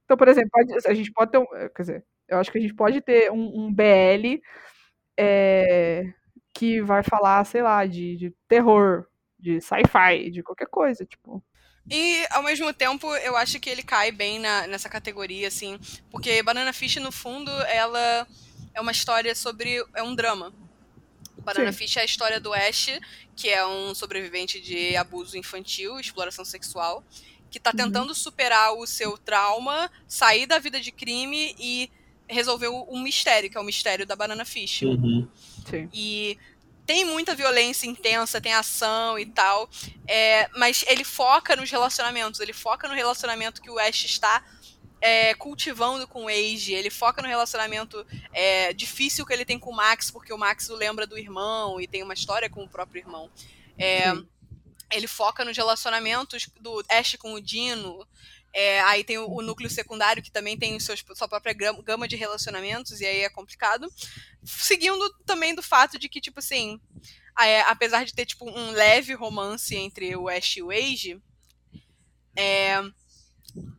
Então, 0.05 0.17
por 0.17 0.29
exemplo, 0.29 0.51
a 0.87 0.95
gente 0.95 1.13
pode 1.13 1.31
ter 1.33 1.39
um. 1.39 1.47
Quer 1.75 1.83
dizer, 1.83 2.05
eu 2.29 2.39
acho 2.39 2.53
que 2.53 2.59
a 2.59 2.61
gente 2.61 2.75
pode 2.75 3.01
ter 3.01 3.31
um, 3.33 3.67
um 3.67 3.73
BL 3.73 4.43
é, 5.19 6.13
que 6.55 6.83
vai 6.83 7.03
falar, 7.03 7.45
sei 7.45 7.63
lá, 7.63 7.87
de, 7.87 8.17
de 8.17 8.35
terror, 8.49 9.07
de 9.39 9.61
sci-fi, 9.61 10.31
de 10.31 10.43
qualquer 10.43 10.67
coisa, 10.67 11.05
tipo. 11.07 11.43
E, 11.91 12.25
ao 12.31 12.43
mesmo 12.43 12.73
tempo, 12.73 13.07
eu 13.17 13.37
acho 13.37 13.59
que 13.59 13.69
ele 13.69 13.83
cai 13.83 14.13
bem 14.13 14.39
na- 14.39 14.67
nessa 14.69 14.89
categoria, 14.89 15.49
assim. 15.49 15.79
Porque 16.11 16.43
Banana 16.43 16.73
Fish, 16.73 16.97
no 16.97 17.11
fundo, 17.11 17.51
ela 17.63 18.27
é 18.75 18.81
uma 18.81 18.93
história 18.93 19.35
sobre. 19.35 19.85
É 19.95 20.03
um 20.03 20.15
drama. 20.15 20.53
Banana 21.39 21.73
Sim. 21.73 21.79
Fish 21.79 21.97
é 21.97 22.03
a 22.03 22.05
história 22.05 22.39
do 22.41 22.53
Ash, 22.55 22.89
que 23.35 23.49
é 23.49 23.67
um 23.67 23.95
sobrevivente 23.95 24.61
de 24.61 24.95
abuso 24.97 25.37
infantil, 25.37 25.99
exploração 25.99 26.45
sexual, 26.45 27.05
que 27.51 27.59
tá 27.59 27.71
Uhum. 27.71 27.77
tentando 27.77 28.15
superar 28.15 28.73
o 28.75 28.87
seu 28.87 29.19
trauma, 29.19 29.91
sair 30.07 30.47
da 30.47 30.59
vida 30.61 30.81
de 30.81 30.93
crime 30.93 31.55
e 31.59 31.91
resolver 32.29 32.69
o- 32.69 32.87
um 32.89 33.01
mistério, 33.03 33.51
que 33.51 33.57
é 33.57 33.61
o 33.61 33.65
mistério 33.65 34.07
da 34.07 34.15
Banana 34.15 34.45
Fish. 34.45 34.83
Uhum. 34.83 35.29
Sim. 35.69 35.89
E 35.93 36.39
tem 36.87 37.05
muita 37.05 37.35
violência 37.35 37.87
intensa, 37.89 38.41
tem 38.41 38.55
ação 38.55 39.19
e 39.19 39.27
tal. 39.27 39.69
é, 40.07 40.49
mas 40.57 40.85
ele 40.89 41.05
foca 41.05 41.57
nos 41.57 41.71
relacionamentos. 41.71 42.39
Ele 42.41 42.53
foca 42.53 42.87
no 42.89 42.95
relacionamento 42.95 43.63
que 43.63 43.71
o 43.71 43.79
Ash 43.79 44.05
está 44.05 44.45
é, 45.03 45.35
cultivando 45.35 46.07
com 46.07 46.25
o 46.25 46.29
Age. 46.29 46.73
Ele 46.73 46.89
foca 46.89 47.21
no 47.21 47.29
relacionamento 47.29 48.07
é, 48.33 48.73
difícil 48.73 49.27
que 49.27 49.33
ele 49.33 49.45
tem 49.45 49.59
com 49.59 49.71
o 49.71 49.77
Max, 49.77 50.11
porque 50.11 50.33
o 50.33 50.39
Max 50.39 50.71
o 50.71 50.77
lembra 50.77 51.07
do 51.07 51.19
irmão 51.19 51.81
e 51.81 51.89
tem 51.89 52.05
uma 52.05 52.15
história 52.15 52.49
com 52.49 52.63
o 52.63 52.69
próprio 52.69 53.01
irmão. 53.01 53.29
É, 53.77 54.13
ele 54.93 55.09
foca 55.09 55.45
nos 55.45 55.57
relacionamentos 55.57 56.49
do 56.61 56.85
Ash 56.89 57.17
com 57.17 57.35
o 57.35 57.41
Dino. 57.41 58.07
É, 58.55 58.81
aí 58.83 59.03
tem 59.03 59.19
o, 59.19 59.29
o 59.29 59.43
núcleo 59.43 59.69
secundário, 59.69 60.23
que 60.23 60.31
também 60.31 60.57
tem 60.57 60.79
seus, 60.79 61.03
sua 61.15 61.27
própria 61.27 61.55
gama 61.55 62.07
de 62.07 62.15
relacionamentos, 62.15 63.01
e 63.01 63.07
aí 63.07 63.21
é 63.21 63.29
complicado. 63.29 63.93
Seguindo 64.45 65.11
também 65.27 65.55
do 65.55 65.63
fato 65.63 65.99
de 65.99 66.09
que, 66.09 66.21
tipo 66.21 66.39
assim, 66.39 66.79
é, 67.41 67.63
apesar 67.63 68.05
de 68.05 68.15
ter, 68.15 68.27
tipo, 68.27 68.49
um 68.49 68.71
leve 68.71 69.15
romance 69.15 69.75
entre 69.75 70.15
o 70.15 70.29
Ash 70.29 70.59
e 70.59 70.63
o 70.63 70.71
Age, 70.71 71.21
é, 72.37 72.83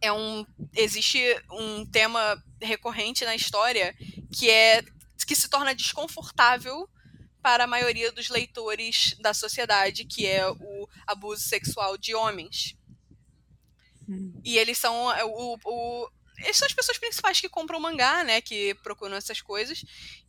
é 0.02 0.12
um, 0.12 0.46
existe 0.76 1.20
um 1.52 1.86
tema 1.86 2.42
recorrente 2.62 3.26
na 3.26 3.36
história 3.36 3.96
que 4.32 4.50
é 4.50 4.84
que 5.26 5.36
se 5.36 5.50
torna 5.50 5.74
desconfortável 5.74 6.90
para 7.42 7.64
a 7.64 7.68
maioria 7.68 8.12
dos 8.12 8.30
leitores 8.30 9.16
da 9.20 9.34
sociedade, 9.34 10.06
que 10.06 10.26
é 10.26 10.50
o 10.50 10.88
abuso 11.08 11.42
sexual 11.42 11.98
de 11.98 12.14
homens. 12.14 12.76
Hum. 14.08 14.40
E 14.44 14.58
eles 14.58 14.78
são 14.78 15.12
é, 15.14 15.24
o, 15.24 15.58
o- 15.66 16.10
eles 16.40 16.58
são 16.58 16.66
as 16.66 16.74
pessoas 16.74 16.98
principais 16.98 17.40
que 17.40 17.48
compram 17.48 17.80
mangá, 17.80 18.24
né? 18.24 18.42
Que 18.42 18.74
procuram 18.84 19.16
essas 19.16 19.40
coisas. 19.42 19.84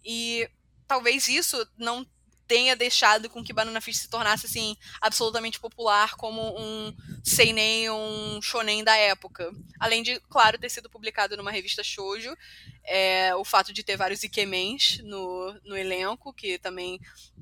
E 0.05 0.49
talvez 0.86 1.26
isso 1.28 1.66
não 1.76 2.07
tenha 2.47 2.76
deixado 2.76 3.28
com 3.30 3.42
que 3.42 3.53
Banana 3.53 3.80
Fish 3.80 3.99
se 3.99 4.09
tornasse 4.09 4.47
assim 4.47 4.76
absolutamente 5.01 5.59
popular 5.59 6.14
como 6.16 6.40
um 6.59 6.95
seinen, 7.22 7.90
um 7.90 8.40
shonen 8.42 8.84
da 8.84 8.97
época. 8.97 9.51
Além 9.80 10.03
de, 10.03 10.20
claro, 10.28 10.59
ter 10.59 10.68
sido 10.68 10.90
publicado 10.90 11.36
numa 11.36 11.51
revista 11.51 11.82
shoujo, 11.82 12.36
é, 12.84 13.34
o 13.34 13.45
fato 13.45 13.72
de 13.72 13.82
ter 13.82 13.97
vários 13.97 14.22
ikemens 14.22 14.99
no, 15.03 15.59
no 15.64 15.76
elenco, 15.76 16.32
que 16.32 16.59
também 16.59 17.01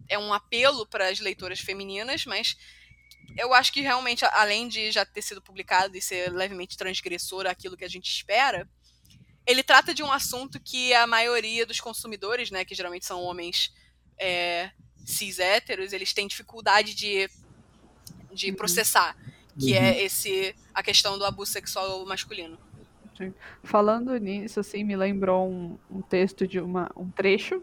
é 0.09 0.19
um 0.19 0.33
apelo 0.33 0.87
para 0.87 1.09
as 1.09 1.19
leitoras 1.19 1.61
femininas, 1.61 2.25
mas 2.25 2.57
eu 3.37 3.53
acho 3.55 3.73
que 3.73 3.81
realmente, 3.81 4.25
além 4.27 4.69
de 4.69 4.91
já 4.91 5.05
ter 5.05 5.23
sido 5.23 5.43
publicado 5.43 5.97
e 5.97 6.03
ser 6.03 6.33
levemente 6.33 6.77
transgressor 6.77 7.47
àquilo 7.47 7.77
que 7.77 7.85
a 7.85 7.89
gente 7.89 8.11
espera, 8.11 8.69
ele 9.47 9.63
trata 9.63 9.95
de 9.95 10.03
um 10.03 10.13
assunto 10.13 10.61
que 10.61 10.95
a 10.95 11.07
maioria 11.07 11.67
dos 11.67 11.81
consumidores, 11.81 12.51
né, 12.51 12.65
que 12.65 12.75
geralmente 12.75 13.07
são 13.07 13.23
homens 13.23 13.73
é, 14.19 14.71
cis 15.05 15.39
héteros, 15.39 15.93
eles 15.93 16.13
têm 16.13 16.27
dificuldade 16.27 16.95
de, 16.95 17.29
de 18.33 18.51
Uhum. 18.51 18.57
processar, 18.57 19.17
que 19.59 19.73
Uhum. 19.73 19.83
é 19.83 20.03
esse 20.03 20.55
a 20.75 20.83
questão 20.83 21.19
do 21.19 21.25
abuso 21.25 21.53
sexual 21.53 22.05
masculino. 22.07 22.59
Falando 23.63 24.17
nisso, 24.17 24.59
assim, 24.59 24.83
me 24.83 24.97
lembrou 24.97 25.49
um, 25.49 25.79
um 25.91 26.03
texto 26.03 26.47
de 26.47 26.59
uma, 26.59 26.91
um 26.97 27.09
trecho 27.11 27.63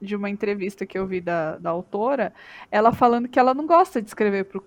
de 0.00 0.14
uma 0.14 0.28
entrevista 0.30 0.86
que 0.86 0.96
eu 0.98 1.06
vi 1.06 1.20
da, 1.20 1.56
da 1.58 1.70
autora, 1.70 2.32
ela 2.70 2.92
falando 2.92 3.28
que 3.28 3.38
ela 3.38 3.52
não 3.54 3.66
gosta 3.66 4.00
de 4.00 4.08
escrever 4.08 4.44
pro, 4.44 4.62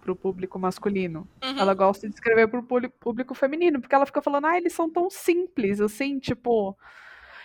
pro 0.00 0.16
público 0.16 0.58
masculino. 0.58 1.28
Uhum. 1.44 1.58
Ela 1.58 1.74
gosta 1.74 2.08
de 2.08 2.14
escrever 2.14 2.48
pro 2.48 2.62
público, 2.62 2.94
público 2.98 3.34
feminino, 3.34 3.80
porque 3.80 3.94
ela 3.94 4.06
fica 4.06 4.20
falando, 4.22 4.46
ah, 4.46 4.56
eles 4.56 4.72
são 4.72 4.90
tão 4.90 5.08
simples, 5.10 5.80
assim, 5.80 6.18
tipo. 6.18 6.76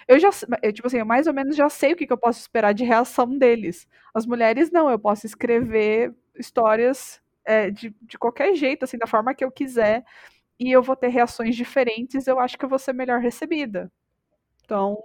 Eu 0.07 0.19
já, 0.19 0.29
eu, 0.61 0.73
tipo 0.73 0.87
assim, 0.87 0.97
eu 0.97 1.05
mais 1.05 1.27
ou 1.27 1.33
menos 1.33 1.55
já 1.55 1.69
sei 1.69 1.93
o 1.93 1.95
que, 1.95 2.05
que 2.07 2.13
eu 2.13 2.17
posso 2.17 2.39
esperar 2.39 2.73
de 2.73 2.83
reação 2.83 3.37
deles. 3.37 3.87
As 4.13 4.25
mulheres 4.25 4.71
não, 4.71 4.89
eu 4.89 4.99
posso 4.99 5.25
escrever 5.25 6.13
histórias 6.37 7.21
é, 7.45 7.69
de, 7.69 7.95
de 8.01 8.17
qualquer 8.17 8.55
jeito, 8.55 8.83
assim, 8.83 8.97
da 8.97 9.07
forma 9.07 9.33
que 9.33 9.43
eu 9.43 9.51
quiser, 9.51 10.03
e 10.59 10.71
eu 10.71 10.81
vou 10.81 10.95
ter 10.95 11.09
reações 11.09 11.55
diferentes, 11.55 12.27
eu 12.27 12.39
acho 12.39 12.57
que 12.57 12.65
eu 12.65 12.69
vou 12.69 12.79
ser 12.79 12.93
melhor 12.93 13.19
recebida. 13.19 13.91
Então, 14.63 14.97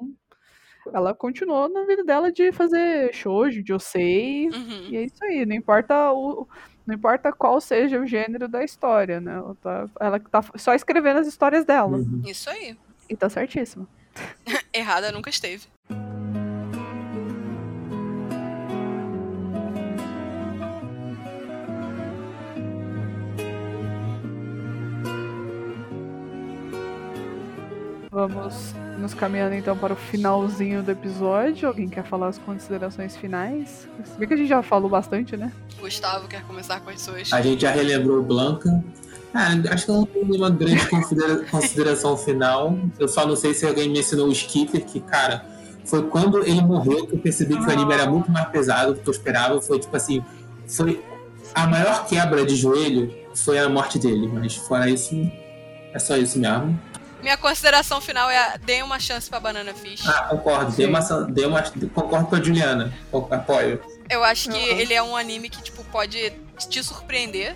ela 0.93 1.15
continuou 1.15 1.69
na 1.69 1.85
vida 1.85 2.05
dela 2.05 2.31
de 2.33 2.53
fazer 2.53 3.13
shoujo, 3.13 3.63
de 3.63 3.79
sei, 3.81 4.49
Uhum. 4.49 4.89
e 4.91 4.97
é 4.97 5.03
isso 5.05 5.25
aí, 5.25 5.45
não 5.45 5.55
importa 5.55 6.13
o 6.13 6.47
não 6.87 6.95
importa 6.95 7.31
qual 7.31 7.61
seja 7.61 8.01
o 8.01 8.07
gênero 8.07 8.49
da 8.49 8.65
história, 8.65 9.21
né? 9.21 9.35
Ela 9.35 9.55
tá, 9.57 9.87
ela 10.01 10.19
tá 10.19 10.43
só 10.57 10.73
escrevendo 10.73 11.19
as 11.19 11.27
histórias 11.27 11.63
dela. 11.63 11.99
Uhum. 11.99 12.23
Isso 12.25 12.49
aí. 12.49 12.79
E 13.11 13.15
tá 13.15 13.29
certíssima. 13.29 13.87
Errada 14.73 15.13
nunca 15.13 15.31
esteve. 15.31 15.63
Vamos 28.11 28.75
nos 28.99 29.15
caminhando 29.15 29.55
então 29.55 29.77
para 29.77 29.93
o 29.93 29.97
finalzinho 29.97 30.83
do 30.83 30.91
episódio. 30.91 31.69
Alguém 31.69 31.89
quer 31.89 32.05
falar 32.05 32.27
as 32.27 32.39
considerações 32.39 33.17
finais? 33.17 33.89
Se 34.05 34.19
bem 34.19 34.27
que 34.27 34.35
a 34.35 34.37
gente 34.37 34.49
já 34.49 34.61
falou 34.61 34.91
bastante, 34.91 35.37
né? 35.37 35.53
Gustavo 35.79 36.27
quer 36.27 36.43
começar 36.43 36.81
com 36.81 36.91
as 36.91 37.01
suas. 37.01 37.33
A 37.33 37.41
gente 37.41 37.63
já 37.63 37.71
relembrou 37.71 38.21
Blanca. 38.23 38.83
Ah, 39.35 39.49
acho 39.73 39.87
que 39.87 39.93
não 39.93 40.07
tem 40.07 40.25
nenhuma 40.25 40.51
grande 40.51 40.87
considera- 40.89 41.45
consideração 41.51 42.17
final. 42.17 42.77
Eu 42.99 43.09
só 43.09 43.27
não 43.27 43.37
sei 43.37 43.53
se 43.55 43.67
alguém 43.67 43.89
mencionou 43.91 44.29
o 44.29 44.33
Skipper, 44.33 44.85
que, 44.85 45.01
cara, 45.01 45.45
foi 45.85 46.03
quando 46.09 46.43
ele 46.45 46.61
morreu 46.63 47.07
que 47.07 47.15
eu 47.15 47.19
percebi 47.19 47.57
que 47.57 47.65
o 47.65 47.71
anime 47.71 47.93
era 47.93 48.07
muito 48.11 48.31
mais 48.31 48.49
pesado 48.49 48.95
do 48.95 49.01
que 49.01 49.09
eu 49.09 49.13
esperava. 49.13 49.61
Foi 49.61 49.79
tipo 49.79 49.95
assim, 49.97 50.25
foi 50.67 51.03
a 51.55 51.67
maior 51.67 52.07
quebra 52.07 52.45
de 52.45 52.57
joelho 52.57 53.15
foi 53.35 53.59
a 53.59 53.69
morte 53.69 53.99
dele, 53.99 54.27
mas 54.33 54.57
fora 54.57 54.91
isso, 54.91 55.15
é 55.95 55.99
só 55.99 56.17
isso 56.17 56.39
mesmo. 56.39 56.79
Minha 57.23 57.37
consideração 57.37 58.01
final 58.01 58.29
é 58.31 58.57
deem 58.65 58.83
uma 58.83 58.99
chance 58.99 59.29
pra 59.31 59.39
Banana 59.41 59.73
Fish. 59.75 60.07
Ah, 60.09 60.23
concordo. 60.31 60.73
Dei 60.73 60.87
uma, 60.87 61.01
dei 61.31 61.47
uma, 61.47 61.63
concordo 61.95 62.27
com 62.27 62.37
a 62.37 62.43
Juliana. 62.43 62.93
Apoio. 63.31 63.81
Eu 64.11 64.23
acho 64.25 64.49
que 64.51 64.57
Uhum. 64.57 64.79
ele 64.79 64.95
é 64.95 65.03
um 65.03 65.17
anime 65.17 65.49
que, 65.51 65.63
tipo, 65.63 65.83
pode 65.85 66.33
te 66.69 66.83
surpreender, 66.83 67.55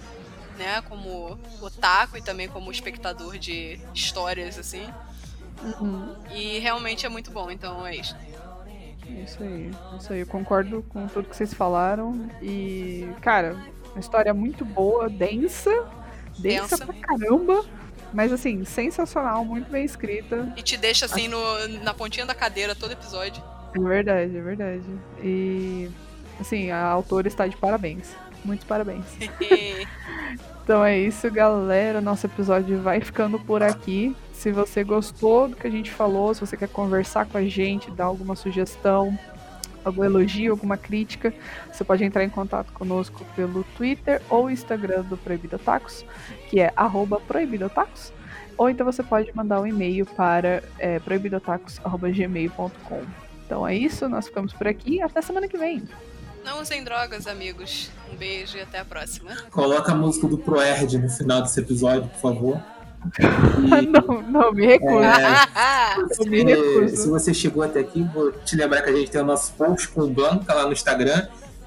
né? 0.63 0.83
Como 0.83 1.39
otaku 1.61 2.17
e 2.17 2.23
também 2.23 2.49
como 2.49 2.71
espectador 2.71 3.39
de 3.39 3.79
histórias, 3.93 4.59
assim. 4.59 4.87
Uhum. 5.63 6.15
E 6.31 6.59
realmente 6.59 7.05
é 7.05 7.09
muito 7.09 7.31
bom, 7.31 7.51
então 7.51 7.87
é 7.87 7.97
isso. 7.97 8.17
Isso 9.07 9.43
aí, 9.43 9.71
isso 9.99 10.13
aí. 10.13 10.21
Eu 10.21 10.27
concordo 10.27 10.83
com 10.89 11.07
tudo 11.07 11.29
que 11.29 11.37
vocês 11.37 11.53
falaram. 11.53 12.31
E, 12.41 13.09
cara, 13.21 13.57
uma 13.91 14.01
história 14.01 14.33
muito 14.33 14.65
boa, 14.65 15.09
densa. 15.09 15.71
Densa, 16.39 16.77
Densa. 16.77 16.87
pra 16.87 16.95
caramba. 16.95 17.65
Mas, 18.13 18.33
assim, 18.33 18.65
sensacional, 18.65 19.45
muito 19.45 19.71
bem 19.71 19.85
escrita. 19.85 20.53
E 20.57 20.63
te 20.63 20.77
deixa 20.77 21.07
assim 21.07 21.29
no, 21.29 21.69
na 21.83 21.95
pontinha 21.95 22.27
da 22.27 22.35
cadeira 22.35 22.75
todo 22.75 22.93
episódio. 22.93 23.43
É 23.75 23.81
verdade, 23.81 24.37
é 24.37 24.41
verdade. 24.41 24.85
E, 25.23 25.91
assim, 26.39 26.71
a 26.71 26.85
autora 26.85 27.27
está 27.27 27.47
de 27.47 27.57
parabéns. 27.57 28.15
Muitos 28.45 28.67
parabéns. 28.67 29.05
Então 30.65 30.85
é 30.85 30.97
isso, 30.97 31.29
galera. 31.29 32.01
Nosso 32.01 32.27
episódio 32.27 32.81
vai 32.81 33.01
ficando 33.01 33.37
por 33.37 33.65
aqui. 33.65 34.15
Se 34.33 34.53
você 34.53 34.85
gostou 34.85 35.49
do 35.49 35.57
que 35.57 35.67
a 35.67 35.71
gente 35.71 35.91
falou, 35.91 36.33
se 36.33 36.41
você 36.41 36.57
quer 36.57 36.69
conversar 36.69 37.27
com 37.27 37.37
a 37.37 37.43
gente, 37.43 37.91
dar 37.91 38.05
alguma 38.05 38.37
sugestão, 38.37 39.19
algum 39.85 40.05
elogio, 40.05 40.53
alguma 40.53 40.77
crítica, 40.77 41.35
você 41.71 41.83
pode 41.83 42.05
entrar 42.05 42.23
em 42.23 42.29
contato 42.29 42.73
conosco 42.73 43.27
pelo 43.35 43.65
Twitter 43.77 44.23
ou 44.31 44.49
Instagram 44.49 45.03
do 45.03 45.17
Proibido 45.17 45.59
Tacos, 45.59 46.05
que 46.49 46.61
é 46.61 46.73
proibidotacos. 47.27 48.13
Ou 48.57 48.71
então 48.71 48.87
você 48.87 49.03
pode 49.03 49.35
mandar 49.35 49.61
um 49.61 49.67
e-mail 49.67 50.07
para 50.07 50.63
é, 50.79 51.01
proibidotacos.gmail.com. 51.01 53.03
Então 53.45 53.67
é 53.67 53.75
isso, 53.75 54.09
nós 54.09 54.29
ficamos 54.29 54.53
por 54.53 54.69
aqui. 54.69 55.03
Até 55.03 55.21
semana 55.21 55.49
que 55.49 55.59
vem. 55.59 55.83
Não 56.45 56.61
usem 56.61 56.83
drogas, 56.83 57.27
amigos. 57.27 57.91
Um 58.13 58.17
beijo 58.17 58.57
e 58.57 58.61
até 58.61 58.81
a 58.81 58.85
próxima. 58.85 59.37
Coloca 59.51 59.93
a 59.93 59.95
música 59.95 60.27
do 60.27 60.39
Proerd 60.39 60.99
no 60.99 61.09
final 61.09 61.43
desse 61.43 61.61
episódio, 61.61 62.09
por 62.09 62.21
favor. 62.21 62.61
E, 63.63 63.87
não, 63.87 64.23
não, 64.23 64.53
me 64.53 64.65
recuso. 64.65 65.03
é, 65.03 65.97
Eu 66.19 66.27
me 66.27 66.45
recuso. 66.45 66.97
se 66.97 67.09
você 67.09 67.35
chegou 67.35 67.63
até 67.65 67.81
aqui, 67.81 68.03
vou 68.15 68.31
te 68.31 68.55
lembrar 68.55 68.83
que 68.83 68.91
a 68.91 68.95
gente 68.95 69.11
tem 69.11 69.21
o 69.21 69.25
nosso 69.25 69.53
post 69.55 69.89
com 69.89 70.07
Blanca 70.07 70.55
lá 70.55 70.67
no 70.67 70.73
Instagram. 70.73 71.27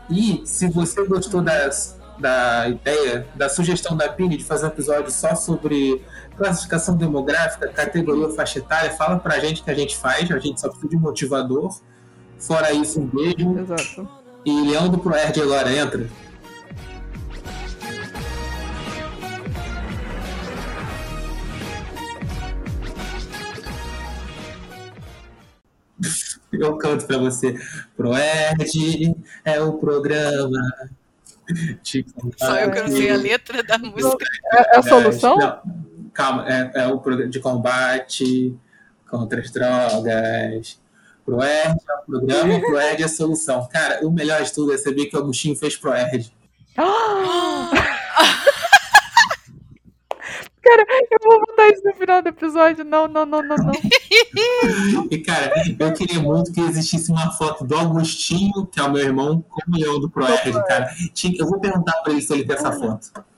E 0.09 0.41
se 0.45 0.69
você 0.69 1.05
gostou 1.05 1.41
das, 1.41 1.97
da 2.17 2.69
ideia, 2.69 3.27
da 3.35 3.49
sugestão 3.49 3.97
da 3.97 4.07
Pini 4.07 4.37
de 4.37 4.45
fazer 4.45 4.65
um 4.65 4.69
episódio 4.69 5.11
só 5.11 5.35
sobre 5.35 6.01
classificação 6.37 6.95
demográfica, 6.95 7.67
categoria 7.67 8.29
faixa 8.29 8.59
etária, 8.59 8.91
fala 8.91 9.19
pra 9.19 9.39
gente 9.39 9.61
que 9.63 9.69
a 9.69 9.73
gente 9.73 9.97
faz, 9.97 10.29
a 10.31 10.39
gente 10.39 10.61
só 10.61 10.69
precisa 10.69 10.89
de 10.89 10.97
motivador. 10.97 11.77
Fora 12.37 12.71
isso, 12.71 13.01
um 13.01 13.07
beijo. 13.07 13.59
Exato. 13.59 14.24
E 14.45 14.51
Leão 14.61 14.87
do 14.89 14.97
Proerd 14.99 15.41
agora 15.41 15.71
entra. 15.75 16.07
Eu 26.51 26.77
canto 26.77 27.05
pra 27.05 27.17
você. 27.17 27.55
Proerd 27.95 29.15
é 29.43 29.61
o 29.61 29.73
programa. 29.73 30.59
de 31.83 32.05
Só 32.37 32.57
eu 32.59 32.71
que 32.71 32.81
não 32.81 32.87
sei 32.87 33.09
a 33.09 33.13
combate- 33.13 33.23
letra 33.29 33.63
da 33.63 33.77
música. 33.77 34.25
É, 34.53 34.75
é 34.75 34.79
a 34.79 34.83
solução? 34.83 35.37
Não, 35.37 35.61
calma, 36.13 36.47
é, 36.49 36.71
é 36.83 36.87
o 36.87 36.99
programa 36.99 37.29
de 37.29 37.39
combate 37.39 38.55
contra 39.09 39.41
as 39.41 39.51
drogas. 39.51 40.79
Proerd 41.25 41.77
é 41.89 41.93
o 41.93 42.05
programa, 42.05 42.59
Proerd 42.59 43.01
é 43.01 43.05
a 43.05 43.09
solução. 43.09 43.67
Cara, 43.67 44.05
o 44.05 44.11
melhor 44.11 44.43
de 44.43 44.53
tudo 44.53 44.71
é 44.73 44.77
saber 44.77 45.07
que 45.07 45.15
o 45.15 45.19
Agostinho 45.19 45.55
fez 45.55 45.75
Proerd. 45.75 46.31
Cara, 50.65 50.83
eu 51.11 51.19
vou 51.23 51.39
botar 51.41 51.69
isso 51.69 51.83
no 51.85 51.93
final 51.93 52.23
do 52.23 52.29
episódio. 52.29 52.83
Não, 52.83 53.07
não, 53.07 53.23
não, 53.23 53.43
não, 53.43 53.55
não. 53.55 53.71
E, 55.11 55.19
cara, 55.19 55.53
eu 55.79 55.93
queria 55.93 56.19
muito 56.19 56.51
que 56.51 56.59
existisse 56.59 57.11
uma 57.11 57.31
foto 57.31 57.63
do 57.63 57.75
Agostinho, 57.77 58.65
que 58.65 58.79
é 58.79 58.83
o 58.83 58.91
meu 58.91 59.03
irmão, 59.03 59.43
com 59.47 59.71
o 59.71 59.77
leão 59.77 59.99
do 59.99 60.09
Proerd, 60.09 60.51
cara. 60.67 60.89
Eu 61.37 61.47
vou 61.47 61.59
perguntar 61.59 61.93
pra 62.01 62.11
ele 62.11 62.21
se 62.21 62.33
ele 62.33 62.45
tem 62.45 62.55
essa 62.55 62.71
foto. 62.71 63.11